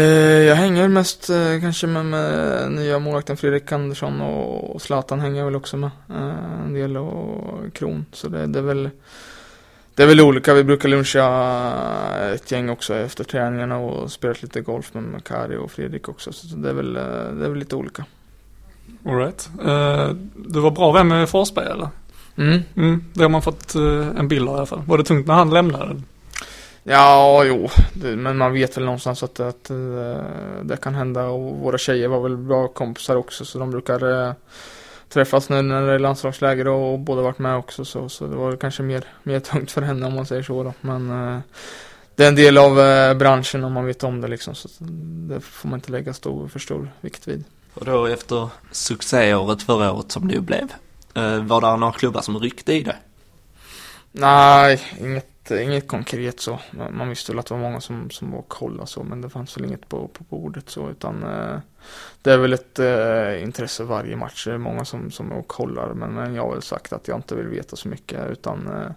jag 0.43 0.55
hänger 0.55 0.87
mest 0.87 1.29
uh, 1.29 1.61
kanske 1.61 1.87
med, 1.87 2.05
med 2.05 2.71
nya 2.71 2.99
målvakten 2.99 3.37
Fredrik 3.37 3.71
Andersson 3.71 4.21
och, 4.21 4.75
och 4.75 4.81
Zlatan 4.81 5.19
hänger 5.19 5.37
jag 5.37 5.45
väl 5.45 5.55
också 5.55 5.77
med. 5.77 5.89
Uh, 6.09 6.63
en 6.65 6.73
del 6.73 6.97
och 6.97 7.73
Kron. 7.73 8.05
Så 8.11 8.27
det, 8.27 8.47
det 8.47 8.59
är 8.59 8.63
väl 8.63 8.89
det 9.95 10.03
är 10.03 10.07
väl 10.07 10.21
olika. 10.21 10.53
Vi 10.53 10.63
brukar 10.63 10.89
luncha 10.89 12.33
ett 12.33 12.51
gäng 12.51 12.69
också 12.69 12.95
efter 12.95 13.23
träningarna 13.23 13.77
och 13.77 14.11
spelat 14.11 14.41
lite 14.41 14.61
golf 14.61 14.93
med 14.93 15.23
Kari 15.23 15.57
och 15.57 15.71
Fredrik 15.71 16.09
också. 16.09 16.33
Så 16.33 16.55
det 16.55 16.69
är 16.69 16.73
väl, 16.73 16.93
det 16.93 17.45
är 17.45 17.49
väl 17.49 17.59
lite 17.59 17.75
olika. 17.75 18.05
Alright. 19.05 19.49
Uh, 19.65 20.15
du 20.35 20.59
var 20.59 20.71
bra 20.71 20.91
vän 20.91 21.07
med 21.07 21.29
Forsberg 21.29 21.67
eller? 21.67 21.89
Mm. 22.35 22.59
mm. 22.75 23.03
Det 23.13 23.21
har 23.21 23.29
man 23.29 23.41
fått 23.41 23.75
en 23.75 24.27
bild 24.27 24.49
av 24.49 24.55
i 24.55 24.57
alla 24.57 24.65
fall. 24.65 24.83
Var 24.85 24.97
det 24.97 25.03
tungt 25.03 25.27
när 25.27 25.33
han 25.33 25.49
lämnade? 25.49 26.01
Ja, 26.89 27.43
jo. 27.43 27.69
Det, 27.93 28.15
men 28.15 28.37
man 28.37 28.53
vet 28.53 28.77
väl 28.77 28.85
någonstans 28.85 29.23
att, 29.23 29.39
att 29.39 29.71
uh, 29.71 30.17
det 30.63 30.77
kan 30.77 30.95
hända. 30.95 31.25
Och 31.25 31.55
våra 31.55 31.77
tjejer 31.77 32.07
var 32.07 32.19
väl 32.21 32.37
bra 32.37 32.67
kompisar 32.67 33.15
också. 33.15 33.45
Så 33.45 33.59
de 33.59 33.71
brukar 33.71 34.03
uh, 34.03 34.33
träffas 35.09 35.49
nu 35.49 35.61
när 35.61 35.81
det 35.87 35.93
är 35.93 35.99
landslagsläger 35.99 36.67
och, 36.67 36.93
och 36.93 36.99
båda 36.99 37.21
varit 37.21 37.39
med 37.39 37.57
också. 37.57 37.85
Så, 37.85 38.09
så 38.09 38.27
det 38.27 38.35
var 38.35 38.55
kanske 38.55 38.83
mer, 38.83 39.03
mer 39.23 39.39
tungt 39.49 39.71
för 39.71 39.81
henne 39.81 40.07
om 40.07 40.15
man 40.15 40.25
säger 40.25 40.43
så 40.43 40.63
då. 40.63 40.73
Men 40.81 41.09
det 42.15 42.23
är 42.23 42.27
en 42.27 42.35
del 42.35 42.57
av 42.57 42.75
branschen 43.17 43.63
om 43.63 43.73
man 43.73 43.85
vet 43.85 44.03
om 44.03 44.21
det 44.21 44.27
liksom. 44.27 44.55
Så 44.55 44.69
det 45.29 45.39
får 45.39 45.69
man 45.69 45.77
inte 45.77 45.91
lägga 45.91 46.13
stor, 46.13 46.47
för 46.47 46.59
stor 46.59 46.91
vikt 47.01 47.27
vid. 47.27 47.43
Och 47.73 47.85
då 47.85 48.05
efter 48.05 48.49
succéåret 48.71 49.63
förra 49.63 49.91
året 49.91 50.11
som 50.11 50.27
det 50.27 50.39
blev, 50.39 50.73
eh, 51.13 51.43
var 51.43 51.61
det 51.61 51.77
några 51.77 51.93
klubbar 51.93 52.21
som 52.21 52.39
ryckte 52.39 52.73
i 52.73 52.83
det? 52.83 52.95
Nej, 54.11 54.81
inget, 54.99 55.28
inget 55.51 55.87
konkret 55.87 56.39
så. 56.39 56.59
Man 56.91 57.09
visste 57.09 57.31
väl 57.31 57.39
att 57.39 57.45
det 57.45 57.53
var 57.53 57.61
många 57.61 57.81
som, 57.81 58.09
som 58.09 58.31
var 58.31 58.39
och 58.39 58.47
kollade 58.47 58.87
så, 58.87 59.03
men 59.03 59.21
det 59.21 59.29
fanns 59.29 59.57
väl 59.57 59.65
inget 59.65 59.89
på, 59.89 60.07
på 60.07 60.23
bordet 60.23 60.69
så, 60.69 60.89
utan 60.89 61.23
eh, 61.23 61.59
det 62.21 62.31
är 62.31 62.37
väl 62.37 62.53
ett 62.53 62.79
eh, 62.79 63.43
intresse 63.43 63.83
varje 63.83 64.15
match. 64.15 64.45
Det 64.45 64.53
är 64.53 64.57
många 64.57 64.85
som, 64.85 65.11
som 65.11 65.31
är 65.31 65.37
och 65.37 65.47
kollar, 65.47 65.93
men, 65.93 66.13
men 66.13 66.35
jag 66.35 66.43
har 66.43 66.51
väl 66.51 66.61
sagt 66.61 66.93
att 66.93 67.07
jag 67.07 67.17
inte 67.17 67.35
vill 67.35 67.47
veta 67.47 67.75
så 67.75 67.87
mycket, 67.87 68.29
utan 68.31 68.67
eh, 68.67 68.91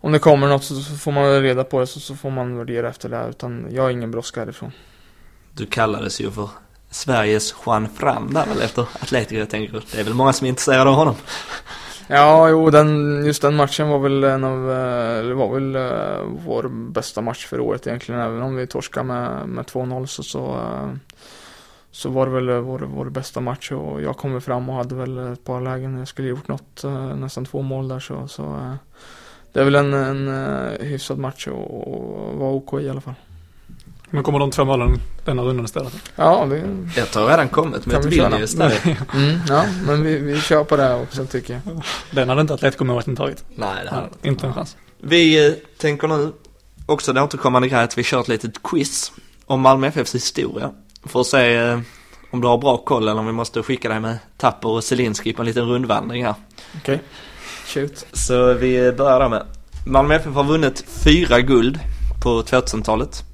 om 0.00 0.12
det 0.12 0.18
kommer 0.18 0.48
något 0.48 0.64
så, 0.64 0.74
så 0.74 0.96
får 0.96 1.12
man 1.12 1.42
reda 1.42 1.64
på 1.64 1.80
det 1.80 1.86
så, 1.86 2.00
så 2.00 2.16
får 2.16 2.30
man 2.30 2.58
värdera 2.58 2.88
efter 2.88 3.08
det, 3.08 3.26
utan 3.30 3.66
jag 3.70 3.82
har 3.82 3.90
ingen 3.90 4.10
brådska 4.10 4.40
härifrån. 4.40 4.72
Du 5.52 5.66
kallades 5.66 6.20
ju 6.20 6.30
för 6.30 6.48
Sveriges 6.90 7.54
Juan 7.66 7.88
Fram 7.88 8.34
där 8.34 8.46
väl 8.46 8.60
efter 8.60 8.82
Atletico 8.82 9.38
jag 9.38 9.50
tänker. 9.50 9.82
Det 9.92 10.00
är 10.00 10.04
väl 10.04 10.14
många 10.14 10.32
som 10.32 10.44
är 10.44 10.48
intresserade 10.48 10.90
av 10.90 10.96
honom. 10.96 11.14
Ja, 12.06 12.48
jo, 12.48 12.70
den, 12.70 13.24
just 13.26 13.42
den 13.42 13.56
matchen 13.56 13.88
var 13.88 13.98
väl 13.98 14.24
en 14.24 14.44
av, 14.44 14.70
eh, 14.70 15.18
eller 15.18 15.34
var 15.34 15.54
väl 15.54 15.76
uh, 15.76 16.38
vår 16.46 16.68
bästa 16.68 17.20
match 17.20 17.46
för 17.46 17.60
året 17.60 17.86
egentligen. 17.86 18.20
Även 18.20 18.42
om 18.42 18.56
vi 18.56 18.66
torskade 18.66 19.06
med, 19.06 19.48
med 19.48 19.64
2-0 19.64 20.06
så, 20.06 20.22
så, 20.22 20.54
uh, 20.54 20.94
så 21.90 22.10
var 22.10 22.26
det 22.26 22.32
väl 22.32 22.60
vår, 22.60 22.78
vår 22.78 23.10
bästa 23.10 23.40
match 23.40 23.72
och 23.72 24.02
jag 24.02 24.16
kom 24.16 24.40
fram 24.40 24.68
och 24.68 24.74
hade 24.74 24.94
väl 24.94 25.32
ett 25.32 25.44
par 25.44 25.60
lägen. 25.60 25.98
Jag 25.98 26.08
skulle 26.08 26.28
gjort 26.28 26.48
något, 26.48 26.82
uh, 26.84 27.16
nästan 27.16 27.44
två 27.44 27.62
mål 27.62 27.88
där 27.88 28.00
så, 28.00 28.28
så 28.28 28.76
det 29.52 29.60
är 29.60 29.64
väl 29.64 29.74
en, 29.74 29.94
en 29.94 30.28
hyfsad 30.80 31.18
match 31.18 31.48
och, 31.48 31.94
och 31.94 32.34
var 32.34 32.50
OK 32.50 32.72
i 32.72 32.90
alla 32.90 33.00
fall. 33.00 33.14
Men 34.14 34.22
kommer 34.22 34.38
de 34.38 34.50
två 34.50 34.64
målen 34.64 35.00
denna 35.24 35.42
rundan 35.42 35.64
istället? 35.64 35.92
Ja, 36.16 36.46
det 36.50 36.62
Jag 36.96 37.10
tror 37.10 37.28
redan 37.28 37.48
kommit 37.48 37.86
med 37.86 37.96
ett 37.96 38.04
Vilnius 38.04 38.54
där. 38.54 38.98
mm, 39.14 39.38
ja, 39.48 39.64
men 39.86 40.02
vi, 40.02 40.18
vi 40.18 40.40
kör 40.40 40.64
på 40.64 40.76
det 40.76 40.94
också 40.94 41.26
tycker 41.26 41.54
jag. 41.64 41.82
Den 42.10 42.28
hade 42.28 42.40
inte 42.40 42.54
Atletico-målvakten 42.54 43.16
tagit. 43.16 43.44
Nej, 43.54 43.84
det 43.84 43.90
hade 43.90 44.08
ja, 44.22 44.28
inte 44.28 44.46
en 44.46 44.54
chans. 44.54 44.76
Vi 45.00 45.46
eh, 45.46 45.52
tänker 45.78 46.08
nu 46.08 46.32
också 46.86 47.12
det 47.12 47.22
återkommande 47.22 47.68
grej 47.68 47.82
att 47.82 47.98
vi 47.98 48.02
kör 48.02 48.20
ett 48.20 48.28
litet 48.28 48.62
quiz 48.62 49.12
om 49.46 49.60
Malmö 49.60 49.86
FFs 49.86 50.14
historia. 50.14 50.70
För 51.04 51.20
att 51.20 51.26
se 51.26 51.56
eh, 51.56 51.80
om 52.30 52.40
du 52.40 52.48
har 52.48 52.58
bra 52.58 52.76
koll 52.76 53.08
eller 53.08 53.20
om 53.20 53.26
vi 53.26 53.32
måste 53.32 53.62
skicka 53.62 53.88
dig 53.88 54.00
med 54.00 54.18
Tapper 54.36 54.68
och 54.68 54.84
Zelinski 54.84 55.32
på 55.32 55.42
en 55.42 55.46
liten 55.46 55.64
rundvandring 55.64 56.24
här. 56.24 56.34
Okej, 56.76 56.94
okay. 56.94 56.98
shoot. 57.66 58.06
Så 58.12 58.54
vi 58.54 58.92
börjar 58.92 59.20
där 59.20 59.28
med. 59.28 59.46
Malmö 59.86 60.14
FF 60.14 60.34
har 60.34 60.44
vunnit 60.44 60.84
fyra 61.04 61.40
guld 61.40 61.80
på 62.22 62.42
2000-talet. 62.42 63.24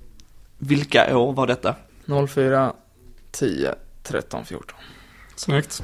Vilka 0.62 1.16
år 1.16 1.32
var 1.32 1.46
detta? 1.46 1.74
04, 2.28 2.72
10, 3.30 3.74
13, 4.02 4.44
14. 4.44 4.76
Snyggt. 5.36 5.82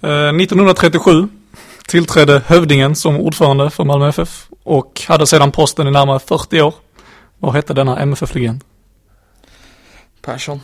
Eh, 0.00 0.28
1937 0.28 1.28
tillträdde 1.88 2.42
Hövdingen 2.46 2.94
som 2.94 3.16
ordförande 3.16 3.70
för 3.70 3.84
Malmö 3.84 4.08
FF 4.08 4.48
och 4.62 5.02
hade 5.08 5.26
sedan 5.26 5.52
posten 5.52 5.86
i 5.86 5.90
närmare 5.90 6.18
40 6.18 6.60
år. 6.62 6.74
Vad 7.38 7.54
hette 7.54 7.74
denna 7.74 7.98
MFF-legend? 7.98 8.64
Persson. 10.22 10.60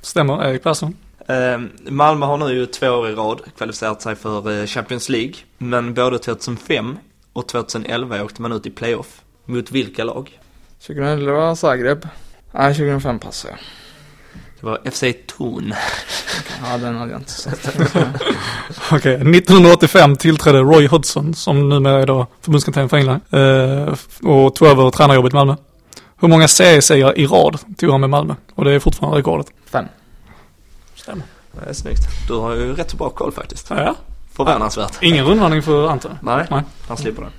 Stämmer, 0.00 0.44
Erik 0.48 0.62
Persson. 0.62 0.96
Eh, 1.28 1.58
Malmö 1.90 2.26
har 2.26 2.38
nu 2.38 2.54
ju 2.54 2.66
två 2.66 2.88
år 2.88 3.08
i 3.08 3.12
rad 3.12 3.40
kvalificerat 3.56 4.02
sig 4.02 4.16
för 4.16 4.60
eh, 4.60 4.66
Champions 4.66 5.08
League. 5.08 5.34
Men 5.58 5.94
både 5.94 6.18
2005 6.18 6.98
och 7.32 7.48
2011 7.48 8.24
åkte 8.24 8.42
man 8.42 8.52
ut 8.52 8.66
i 8.66 8.70
playoff. 8.70 9.20
Mot 9.44 9.70
vilka 9.70 10.04
lag? 10.04 10.40
2011 10.86 11.56
Zagreb. 11.56 12.08
Nej, 12.54 12.74
2005 12.74 13.18
passar 13.18 13.48
jag. 13.48 13.58
Det 14.60 14.66
var 14.66 14.90
FC 14.90 15.04
Thun. 15.26 15.74
ja, 16.64 16.78
den 16.78 16.96
hade 16.96 17.12
jag 17.12 17.20
inte 17.20 17.30
sett. 17.30 17.68
Okej, 18.92 18.96
okay. 18.96 19.14
1985 19.14 20.16
tillträdde 20.16 20.58
Roy 20.58 20.86
Hodgson, 20.86 21.34
som 21.34 21.68
numera 21.68 22.02
är 22.02 22.06
då 22.06 22.26
förbundskapten 22.40 22.88
för 22.88 22.96
England, 22.96 23.20
eh, 23.30 23.94
och 24.30 24.54
tog 24.54 24.68
över 24.68 24.90
tränarjobbet 24.90 25.32
i 25.32 25.36
Malmö. 25.36 25.56
Hur 26.20 26.28
många 26.28 26.48
seriesegrar 26.48 27.18
i 27.18 27.26
rad 27.26 27.58
tog 27.78 27.90
han 27.90 28.00
med 28.00 28.10
Malmö? 28.10 28.34
Och 28.54 28.64
det 28.64 28.72
är 28.72 28.78
fortfarande 28.78 29.18
rekordet. 29.18 29.46
Fem. 29.70 29.84
Stämmer. 30.94 31.24
Det 31.52 31.70
är 31.70 31.74
snyggt. 31.74 32.02
Du 32.28 32.34
har 32.34 32.54
ju 32.54 32.74
rätt 32.74 32.90
så 32.90 32.96
bra 32.96 33.10
koll 33.10 33.32
faktiskt. 33.32 33.70
Ja, 33.70 33.82
ja. 33.82 33.94
Förvånansvärt. 34.32 34.98
Ingen 35.02 35.24
rundvandring 35.24 35.62
för 35.62 35.88
Anton? 35.88 36.18
Nej, 36.22 36.46
Nej. 36.50 36.62
han 36.88 36.96
slipper 36.96 37.22
den. 37.22 37.30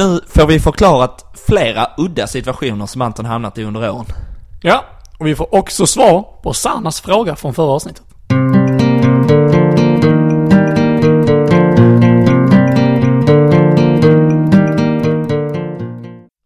Nu 0.00 0.20
får 0.26 0.46
vi 0.46 0.60
förklarat 0.60 1.24
flera 1.46 1.90
udda 1.96 2.26
situationer 2.26 2.86
som 2.86 3.02
Anton 3.02 3.24
hamnat 3.24 3.58
i 3.58 3.64
under 3.64 3.90
åren. 3.90 4.06
Ja, 4.62 4.84
och 5.18 5.26
vi 5.26 5.36
får 5.36 5.54
också 5.54 5.86
svar 5.86 6.22
på 6.42 6.54
Sannas 6.54 7.00
fråga 7.00 7.36
från 7.36 7.54
förra 7.54 7.70
avsnittet. 7.70 8.02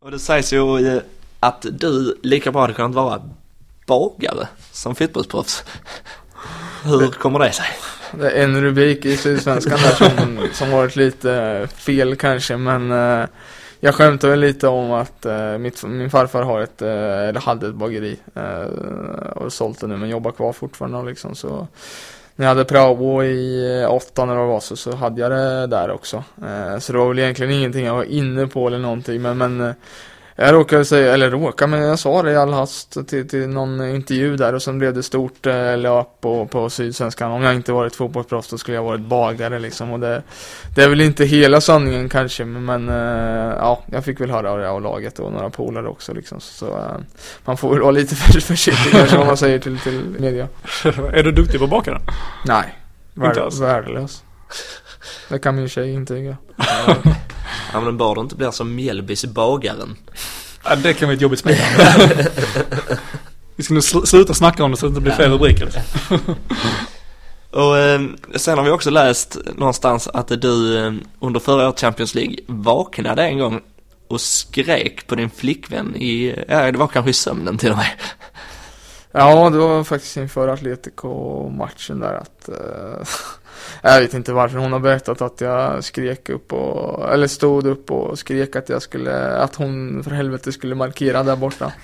Och 0.04 0.10
det 0.10 0.18
sägs 0.18 0.52
ju 0.52 1.00
att 1.40 1.66
du 1.72 2.20
lika 2.22 2.52
bra 2.52 2.60
hade 2.60 2.74
kunnat 2.74 2.94
vara 2.94 3.22
bagare 3.86 4.48
som 4.72 4.94
fotbollsproffs. 4.94 5.64
Hur 6.84 7.10
kommer 7.10 7.38
det 7.38 7.52
sig? 7.52 7.66
Det 8.18 8.30
är 8.30 8.44
en 8.44 8.62
rubrik 8.62 9.04
i 9.04 9.16
Sydsvenskan 9.16 9.78
där 9.78 10.08
som, 10.08 10.48
som 10.52 10.70
varit 10.70 10.96
lite 10.96 11.68
fel 11.74 12.16
kanske 12.16 12.56
men 12.56 12.92
eh, 12.92 13.26
jag 13.80 13.94
skämtar 13.94 14.28
väl 14.28 14.40
lite 14.40 14.68
om 14.68 14.92
att 14.92 15.26
eh, 15.26 15.58
mitt, 15.58 15.84
min 15.84 16.10
farfar 16.10 16.42
har 16.42 16.60
ett, 16.60 16.82
eh, 16.82 17.28
eller 17.28 17.40
hade 17.40 17.68
ett 17.68 17.74
bageri 17.74 18.16
eh, 18.34 18.62
och 19.36 19.52
sålt 19.52 19.80
det 19.80 19.86
nu 19.86 19.96
men 19.96 20.08
jobbar 20.08 20.30
kvar 20.30 20.52
fortfarande 20.52 21.02
liksom 21.02 21.34
så 21.34 21.66
när 22.36 22.46
jag 22.46 22.50
hade 22.50 22.64
prao 22.64 23.24
i 23.24 23.80
eh, 23.82 23.92
åtta 23.94 24.24
när 24.24 24.36
det 24.36 24.46
var 24.46 24.60
så, 24.60 24.76
så 24.76 24.96
hade 24.96 25.20
jag 25.20 25.30
det 25.30 25.66
där 25.66 25.90
också. 25.90 26.24
Eh, 26.42 26.78
så 26.78 26.92
det 26.92 26.98
var 26.98 27.08
väl 27.08 27.18
egentligen 27.18 27.52
ingenting 27.52 27.84
jag 27.84 27.94
var 27.94 28.04
inne 28.04 28.46
på 28.46 28.66
eller 28.66 28.78
någonting 28.78 29.22
men, 29.22 29.38
men 29.38 29.74
jag 30.36 30.52
råkade 30.52 30.84
säga, 30.84 31.14
eller 31.14 31.30
råkade, 31.30 31.70
men 31.70 31.82
jag 31.82 31.98
sa 31.98 32.22
det 32.22 32.32
i 32.32 32.36
all 32.36 32.52
hast 32.52 33.08
till, 33.08 33.28
till 33.28 33.48
någon 33.48 33.88
intervju 33.88 34.36
där 34.36 34.52
och 34.52 34.62
sen 34.62 34.78
blev 34.78 34.94
det 34.94 35.02
stort 35.02 35.46
eh, 35.46 35.78
löp 35.78 36.20
på, 36.20 36.46
på 36.46 36.70
Sydsvenskan. 36.70 37.30
Om 37.30 37.42
jag 37.42 37.54
inte 37.54 37.72
varit 37.72 37.96
fotbollsproffs 37.96 38.48
då 38.48 38.58
skulle 38.58 38.76
jag 38.76 38.84
varit 38.84 39.00
bagare 39.00 39.58
liksom. 39.58 39.90
Och 39.90 40.00
det, 40.00 40.22
det 40.74 40.82
är 40.82 40.88
väl 40.88 41.00
inte 41.00 41.24
hela 41.24 41.60
sanningen 41.60 42.08
kanske, 42.08 42.44
men, 42.44 42.88
eh, 42.88 43.54
ja, 43.58 43.82
jag 43.86 44.04
fick 44.04 44.20
väl 44.20 44.30
höra 44.30 44.56
det 44.56 44.70
av 44.70 44.82
laget 44.82 45.18
och 45.18 45.32
några 45.32 45.50
polare 45.50 45.88
också 45.88 46.14
liksom. 46.14 46.40
Så 46.40 46.66
eh, 46.66 46.96
man 47.44 47.56
får 47.56 47.70
väl 47.70 47.80
vara 47.80 47.90
lite 47.90 48.14
för, 48.16 48.40
försiktig 48.40 48.92
kanske 48.92 49.16
vad 49.16 49.26
man 49.26 49.36
säger 49.36 49.58
till, 49.58 49.78
till 49.78 50.16
media. 50.18 50.48
är 51.12 51.22
du 51.22 51.32
duktig 51.32 51.58
på 51.58 51.64
att 51.64 51.70
baka 51.70 51.90
den? 51.90 52.02
Nej, 52.44 52.78
Inte 53.16 53.42
alls. 53.42 53.60
värdelös. 53.60 54.22
Det 55.28 55.38
kan 55.38 55.56
min 55.56 55.68
tjej 55.68 55.92
intyga. 55.92 56.36
Ja 57.72 57.80
men 57.80 57.96
bara 57.98 58.14
du 58.14 58.20
inte 58.20 58.36
blir 58.36 58.50
som 58.50 58.74
Mjällbys 58.74 59.24
bagaren. 59.24 59.96
Ja, 60.64 60.76
det 60.76 60.94
kan 60.94 61.08
vara 61.08 61.14
ett 61.14 61.20
jobbigt 61.22 61.38
spel. 61.38 61.56
Vi 63.56 63.64
ska 63.64 63.74
nu 63.74 63.80
sl- 63.80 64.04
sluta 64.04 64.34
snacka 64.34 64.64
om 64.64 64.70
det 64.70 64.76
så 64.76 64.86
att 64.86 64.94
det 64.94 65.00
blir 65.00 65.12
fler 65.12 65.28
rubriker. 65.28 65.68
Och 67.50 67.78
eh, 67.78 68.00
sen 68.34 68.58
har 68.58 68.64
vi 68.64 68.70
också 68.70 68.90
läst 68.90 69.38
någonstans 69.56 70.08
att 70.08 70.28
du 70.42 70.86
eh, 70.86 70.92
under 71.20 71.40
förra 71.40 71.68
året 71.68 71.80
Champions 71.80 72.14
League 72.14 72.36
vaknade 72.46 73.22
en 73.22 73.38
gång 73.38 73.60
och 74.08 74.20
skrek 74.20 75.06
på 75.06 75.14
din 75.14 75.30
flickvän 75.30 75.96
i, 75.96 76.44
ja 76.48 76.72
det 76.72 76.78
var 76.78 76.86
kanske 76.86 77.10
i 77.10 77.14
sömnen 77.14 77.58
till 77.58 77.70
och 77.70 77.76
med. 77.76 77.90
Ja, 79.12 79.50
det 79.50 79.58
var 79.58 79.84
faktiskt 79.84 80.16
inför 80.16 80.48
Atletico-matchen 80.48 82.00
där 82.00 82.14
att 82.14 82.48
eh, 82.48 83.06
Jag 83.82 84.00
vet 84.00 84.14
inte 84.14 84.32
varför 84.32 84.58
hon 84.58 84.72
har 84.72 84.80
berättat 84.80 85.22
att 85.22 85.40
jag 85.40 85.84
skrek 85.84 86.28
upp 86.28 86.52
och 86.52 87.12
Eller 87.12 87.26
stod 87.26 87.66
upp 87.66 87.90
och 87.90 88.18
skrek 88.18 88.56
att 88.56 88.68
jag 88.68 88.82
skulle 88.82 89.36
Att 89.38 89.54
hon 89.54 90.02
för 90.04 90.10
helvete 90.10 90.52
skulle 90.52 90.74
markera 90.74 91.22
där 91.22 91.36
borta. 91.36 91.72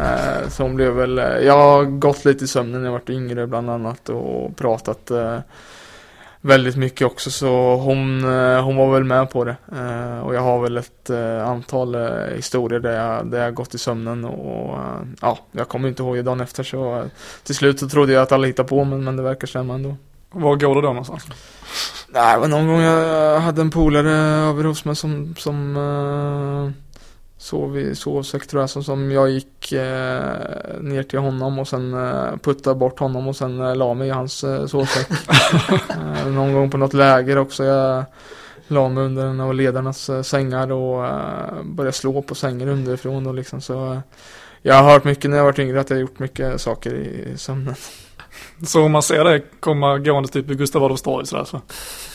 Eh, 0.00 0.48
Så 0.48 0.62
hon 0.62 0.74
blev 0.76 0.92
väl 0.92 1.16
Jag 1.44 1.58
har 1.58 1.84
gått 1.84 2.24
lite 2.24 2.44
i 2.44 2.48
sömnen 2.48 2.80
när 2.80 2.86
jag 2.88 2.92
varit 2.92 3.10
yngre 3.10 3.46
bland 3.46 3.70
annat 3.70 4.08
och 4.08 4.56
pratat 4.56 5.10
eh, 5.10 5.38
Väldigt 6.44 6.76
mycket 6.76 7.06
också. 7.06 7.30
Så 7.30 7.76
hon, 7.76 8.24
eh, 8.24 8.64
hon 8.64 8.76
var 8.76 8.92
väl 8.92 9.04
med 9.04 9.30
på 9.30 9.44
det. 9.44 9.56
Eh, 9.72 10.18
Och 10.20 10.34
jag 10.34 10.40
har 10.40 10.60
väl 10.62 10.78
ett 10.78 11.10
eh, 11.10 11.48
antal 11.48 11.94
eh, 11.94 12.34
historier 12.36 12.80
där 12.80 12.92
jag, 13.06 13.26
där 13.26 13.42
jag 13.44 13.54
gått 13.54 13.74
i 13.74 13.78
sömnen 13.78 14.24
och 14.24 14.74
eh, 14.78 15.00
ja, 15.20 15.38
jag 15.52 15.68
kommer 15.68 15.88
inte 15.88 16.02
ihåg 16.02 16.24
dagen 16.24 16.40
efter 16.40 16.62
så 16.62 16.96
eh, 16.98 17.04
Till 17.44 17.54
slut 17.54 17.78
så 17.80 17.88
trodde 17.88 18.12
jag 18.12 18.22
att 18.22 18.32
alla 18.32 18.46
hittade 18.46 18.68
på 18.68 18.84
men, 18.84 19.04
men 19.04 19.16
det 19.16 19.22
verkar 19.22 19.46
stämma 19.46 19.74
ändå 19.74 19.96
Var 20.32 20.56
går 20.56 20.74
du 20.74 20.80
då 20.80 20.88
någonstans? 20.88 21.26
Nej, 22.08 22.40
men 22.40 22.50
någon 22.50 22.66
gång 22.66 22.80
jag 22.80 23.40
hade 23.40 23.60
en 23.60 23.70
polare 23.70 24.10
över 24.48 24.64
hos 24.64 24.84
mig 24.84 24.96
som, 24.96 25.34
som 25.38 25.76
uh, 25.76 26.70
sov 27.38 27.78
i 27.78 27.94
sovsäck 27.94 28.46
tror 28.46 28.62
jag, 28.62 28.70
som, 28.70 28.84
som 28.84 29.10
jag 29.10 29.30
gick 29.30 29.72
eh, 29.72 30.80
ner 30.80 31.02
till 31.02 31.18
honom 31.18 31.58
och 31.58 31.68
sen 31.68 31.94
uh, 31.94 32.36
puttade 32.36 32.76
bort 32.76 32.98
honom 32.98 33.28
och 33.28 33.36
sen 33.36 33.60
uh, 33.60 33.76
la 33.76 33.94
mig 33.94 34.08
i 34.08 34.10
hans 34.10 34.44
uh, 34.44 34.66
sovsäck. 34.66 35.08
Eh, 35.90 36.26
någon 36.26 36.52
gång 36.52 36.70
på 36.70 36.76
något 36.76 36.94
läger 36.94 37.38
också, 37.38 37.64
jag 37.64 38.04
la 38.66 38.88
mig 38.88 39.04
under 39.04 39.26
en 39.26 39.40
av 39.40 39.54
ledarnas 39.54 40.10
uh, 40.10 40.22
sängar 40.22 40.72
och 40.72 41.02
uh, 41.04 41.62
började 41.64 41.92
slå 41.92 42.22
på 42.22 42.34
sängen 42.34 42.68
underifrån 42.68 43.26
och 43.26 43.34
liksom 43.34 43.60
så. 43.60 43.92
Uh, 43.92 43.98
jag 44.62 44.74
har 44.74 44.92
hört 44.92 45.04
mycket 45.04 45.30
när 45.30 45.36
jag 45.36 45.44
varit 45.44 45.58
yngre 45.58 45.80
att 45.80 45.90
jag 45.90 45.96
har 45.96 46.00
gjort 46.00 46.18
mycket 46.18 46.60
saker 46.60 46.94
i 46.94 47.34
sömnen. 47.36 47.74
Så 48.66 48.82
om 48.82 48.92
man 48.92 49.02
ser 49.02 49.24
det 49.24 49.42
komma 49.60 49.98
gående 49.98 50.28
typ 50.28 50.50
i 50.50 50.54
Gustav 50.54 50.84
Adolfs 50.84 51.02
torg 51.02 51.26
sådär 51.26 51.44
så. 51.44 51.60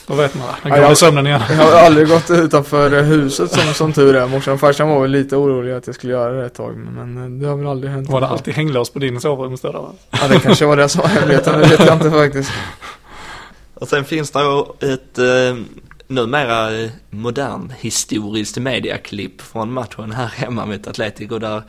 Då 0.08 0.14
vet 0.14 0.36
man, 0.36 0.48
den 0.48 0.56
Ja, 0.64 0.70
går 0.70 0.84
jag- 0.84 0.92
i 0.92 0.96
sömnen 0.96 1.28
igen. 1.28 1.42
Jag 1.50 1.56
har 1.56 1.72
aldrig 1.80 2.08
gått 2.10 2.30
utanför 2.30 3.02
huset 3.04 3.52
som, 3.52 3.74
som 3.74 3.94
tur 3.94 4.16
är. 4.16 4.28
Morsan 4.28 4.54
och 4.54 4.60
farsan 4.60 4.90
var 4.90 5.02
väl 5.02 5.12
lite 5.12 5.36
oroliga 5.36 5.78
att 5.78 5.88
jag 5.88 5.96
skulle 5.96 6.14
göra 6.14 6.34
det 6.34 6.46
ett 6.46 6.54
tag. 6.54 6.78
Men, 6.78 7.14
men 7.14 7.40
det 7.40 7.48
har 7.48 7.56
väl 7.58 7.68
aldrig 7.68 7.92
hänt. 7.92 8.10
Var 8.10 8.22
det 8.22 8.28
alltid 8.28 8.54
hänglås 8.54 8.90
på 8.90 9.00
din 9.00 9.20
sovrum 9.22 9.54
istället? 9.54 9.82
va? 9.82 9.92
Ja, 10.10 10.28
det 10.28 10.40
kanske 10.40 10.66
var 10.66 10.78
det 10.78 10.90
som 10.90 11.02
var 11.02 11.08
hemligheten. 11.10 11.60
Det 11.60 11.68
vet 11.68 11.86
jag 11.86 11.94
inte 11.96 12.12
faktiskt. 12.12 12.52
Och 13.74 13.88
sen 13.88 14.06
finns 14.06 14.32
det 14.32 14.40
ett 14.94 15.18
eh, 15.18 15.58
numera 16.08 16.76
eh, 16.84 16.90
modern 17.10 17.74
historiskt 17.80 18.58
mediaklipp 18.58 19.42
från 19.42 19.74
matchen 19.74 20.12
här 20.12 20.28
hemma 20.28 20.66
mot 20.66 20.88
Atletico 20.88 21.40
där 21.40 21.62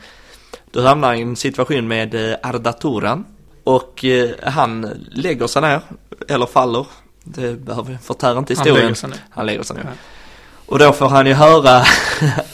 du 0.71 0.81
hamnar 0.81 1.13
i 1.13 1.21
en 1.21 1.35
situation 1.35 1.87
med 1.87 2.31
eh, 2.31 2.37
Arda 2.43 2.73
Turan 2.73 3.25
och 3.69 4.05
eh, 4.05 4.29
han 4.43 4.89
lägger 5.11 5.47
sig 5.47 5.61
ner, 5.61 5.81
eller 6.27 6.45
faller. 6.45 6.85
Det 7.23 7.53
behöver 7.53 7.97
förtär 8.03 8.37
inte 8.37 8.53
Han 8.53 8.57
historien. 8.57 8.75
lägger 8.75 8.95
sig 8.95 9.09
ner. 9.09 9.19
Han 9.29 9.45
lägger 9.45 9.63
sig 9.63 9.75
ner. 9.75 9.83
Ja. 9.83 9.91
Och 10.65 10.79
då 10.79 10.93
får 10.93 11.09
han 11.09 11.27
ju 11.27 11.33
höra 11.33 11.83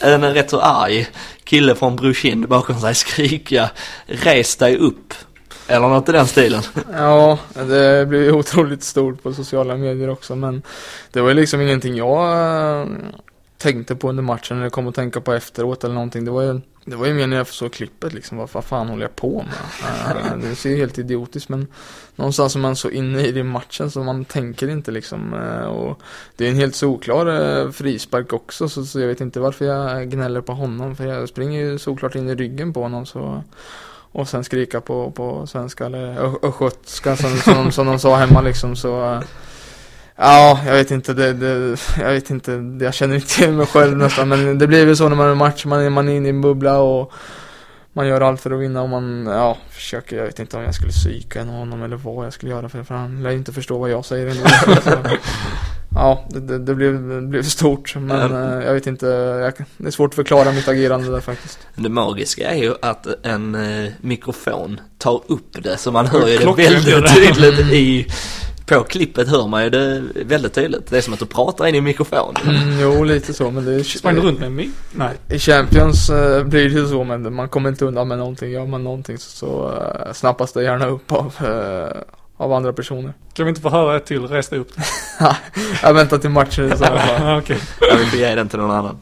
en 0.00 0.34
rätt 0.34 0.50
så 0.50 0.60
arg 0.60 1.06
kille 1.44 1.74
från 1.74 1.96
Brushind 1.96 2.48
bakom 2.48 2.80
sig 2.80 2.94
skrika 2.94 3.70
Res 4.06 4.56
dig 4.56 4.76
upp. 4.76 5.14
Eller 5.68 5.88
något 5.88 6.08
i 6.08 6.12
den 6.12 6.26
stilen. 6.26 6.62
Ja, 6.92 7.38
det 7.54 8.06
blev 8.08 8.34
otroligt 8.34 8.82
stort 8.82 9.22
på 9.22 9.32
sociala 9.32 9.76
medier 9.76 10.10
också. 10.10 10.36
Men 10.36 10.62
det 11.12 11.20
var 11.20 11.28
ju 11.28 11.34
liksom 11.34 11.60
ingenting 11.60 11.96
jag 11.96 12.80
eh, 12.80 12.86
tänkte 13.58 13.96
på 13.96 14.08
under 14.08 14.22
matchen 14.22 14.58
eller 14.58 14.70
kom 14.70 14.88
att 14.88 14.94
tänka 14.94 15.20
på 15.20 15.32
efteråt 15.32 15.84
eller 15.84 15.94
någonting. 15.94 16.24
Det 16.24 16.30
var 16.30 16.42
ju, 16.42 16.60
det 16.88 16.96
var 16.96 17.06
ju 17.06 17.14
mer 17.14 17.26
när 17.26 17.36
jag 17.36 17.46
såg 17.46 17.72
klippet 17.72 18.12
liksom. 18.12 18.38
Vad, 18.38 18.48
vad 18.52 18.64
fan 18.64 18.88
håller 18.88 19.02
jag 19.02 19.16
på 19.16 19.42
med? 19.42 19.54
Eh, 20.32 20.36
det 20.38 20.54
ser 20.54 20.70
ju 20.70 20.76
helt 20.76 20.98
idiotiskt 20.98 21.48
men 21.48 21.66
någonstans 22.16 22.54
är 22.54 22.58
man 22.60 22.76
så 22.76 22.90
inne 22.90 23.26
i 23.26 23.32
det 23.32 23.40
i 23.40 23.42
matchen 23.42 23.90
så 23.90 24.02
man 24.02 24.24
tänker 24.24 24.68
inte 24.68 24.90
liksom. 24.90 25.34
eh, 25.34 25.66
Och 25.66 26.00
det 26.36 26.46
är 26.46 26.50
en 26.50 26.56
helt 26.56 26.74
solklar 26.74 27.26
eh, 27.26 27.70
frispark 27.70 28.32
också 28.32 28.68
så, 28.68 28.84
så 28.84 29.00
jag 29.00 29.08
vet 29.08 29.20
inte 29.20 29.40
varför 29.40 29.64
jag 29.64 30.10
gnäller 30.10 30.40
på 30.40 30.52
honom. 30.52 30.96
För 30.96 31.06
jag 31.06 31.28
springer 31.28 31.60
ju 31.60 31.78
såklart 31.78 32.14
in 32.14 32.28
i 32.28 32.34
ryggen 32.34 32.72
på 32.72 32.82
honom 32.82 33.06
så 33.06 33.42
och 34.12 34.28
sen 34.28 34.44
skrika 34.44 34.80
på, 34.80 35.10
på 35.10 35.46
svenska 35.46 35.86
eller 35.86 36.18
östgötska 36.46 37.16
som, 37.16 37.36
som, 37.36 37.72
som 37.72 37.86
de 37.86 37.98
sa 37.98 38.16
hemma 38.16 38.40
liksom 38.40 38.76
så 38.76 39.22
Ja, 40.18 40.60
jag 40.66 40.72
vet 40.72 40.90
inte, 40.90 41.14
det, 41.14 41.32
det, 41.32 41.76
jag 41.98 42.12
vet 42.12 42.30
inte, 42.30 42.78
jag 42.80 42.94
känner 42.94 43.14
inte 43.14 43.26
till 43.26 43.52
mig 43.52 43.66
själv 43.66 43.96
nästan 43.96 44.28
men 44.28 44.58
det 44.58 44.66
blir 44.66 44.86
väl 44.86 44.96
så 44.96 45.08
när 45.08 45.16
man 45.16 45.28
är 45.28 45.34
match, 45.34 45.64
man 45.64 45.80
är, 45.80 45.90
man 45.90 46.08
är 46.08 46.16
inne 46.16 46.26
i 46.26 46.30
en 46.30 46.40
bubbla 46.40 46.78
och 46.78 47.12
man 47.92 48.08
gör 48.08 48.20
allt 48.20 48.40
för 48.40 48.50
att 48.50 48.60
vinna 48.60 48.82
och 48.82 48.88
man, 48.88 49.26
ja, 49.26 49.56
försöker, 49.70 50.16
jag 50.16 50.24
vet 50.24 50.38
inte 50.38 50.56
om 50.56 50.62
jag 50.62 50.74
skulle 50.74 50.92
psyka 50.92 51.44
honom 51.44 51.82
eller 51.82 51.96
vad 51.96 52.26
jag 52.26 52.32
skulle 52.32 52.52
göra 52.52 52.68
för, 52.68 52.82
för 52.82 52.94
han 52.94 53.22
lär 53.22 53.30
ju 53.30 53.36
inte 53.36 53.52
förstå 53.52 53.78
vad 53.78 53.90
jag 53.90 54.04
säger 54.04 54.26
ändå. 54.26 54.48
Så, 54.82 54.90
ja, 55.94 56.24
det, 56.28 56.40
det, 56.40 56.58
det, 56.58 56.74
blev, 56.74 57.08
det 57.08 57.20
blev 57.20 57.42
stort 57.42 57.96
men 57.96 58.32
eh, 58.32 58.66
jag 58.66 58.74
vet 58.74 58.86
inte, 58.86 59.06
jag, 59.06 59.52
det 59.76 59.86
är 59.86 59.90
svårt 59.90 60.10
att 60.10 60.14
förklara 60.14 60.52
mitt 60.52 60.68
agerande 60.68 61.10
där 61.10 61.20
faktiskt. 61.20 61.58
Det 61.74 61.88
magiska 61.88 62.50
är 62.50 62.62
ju 62.62 62.74
att 62.82 63.06
en 63.22 63.54
eh, 63.54 63.92
mikrofon 64.00 64.80
tar 64.98 65.22
upp 65.26 65.62
det 65.62 65.76
så 65.76 65.92
man 65.92 66.06
hör 66.06 66.28
ju 66.28 66.38
det 66.38 66.46
väldigt 66.46 67.14
tydligt 67.14 67.72
i 67.72 68.06
på 68.66 68.82
klippet 68.82 69.28
hör 69.28 69.46
man 69.46 69.64
ju 69.64 69.70
det 69.70 70.02
väldigt 70.24 70.54
tydligt. 70.54 70.90
Det 70.90 70.96
är 70.96 71.00
som 71.00 71.12
att 71.14 71.18
du 71.18 71.26
pratar 71.26 71.66
in 71.66 71.74
i 71.74 71.80
mikrofonen. 71.80 72.42
Mm, 72.46 72.80
jo, 72.80 73.04
lite 73.04 73.34
så 73.34 73.50
men 73.50 73.64
det 73.64 73.84
Sprang 73.84 74.14
du 74.14 74.20
runt 74.20 74.40
med 74.40 74.52
mick? 74.52 74.70
Nej. 74.92 75.14
I 75.28 75.38
Champions 75.38 76.10
eh, 76.10 76.44
blir 76.44 76.64
det 76.64 76.74
ju 76.74 76.88
så 76.88 77.04
men 77.04 77.34
man 77.34 77.48
kommer 77.48 77.68
inte 77.68 77.84
undan 77.84 78.08
med 78.08 78.18
någonting. 78.18 78.50
Gör 78.50 78.66
man 78.66 78.84
någonting 78.84 79.18
så, 79.18 79.30
så 79.30 79.68
uh, 79.68 80.12
snappas 80.12 80.52
det 80.52 80.62
gärna 80.62 80.86
upp 80.86 81.12
av, 81.12 81.34
eh, 81.40 81.96
av 82.36 82.52
andra 82.52 82.72
personer. 82.72 83.12
Kan 83.32 83.44
vi 83.44 83.48
inte 83.48 83.60
få 83.60 83.70
höra 83.70 83.96
ett 83.96 84.06
till? 84.06 84.28
Res 84.28 84.52
upp. 84.52 84.70
Jag 85.82 85.94
väntar 85.94 86.18
till 86.18 86.30
matchen 86.30 86.72
i 86.72 86.76
så 86.76 86.84
Okej. 87.38 87.58
Jag 87.80 87.96
vill 87.96 88.20
ge 88.20 88.34
den 88.34 88.48
till 88.48 88.58
någon 88.58 88.70
annan. 88.70 88.98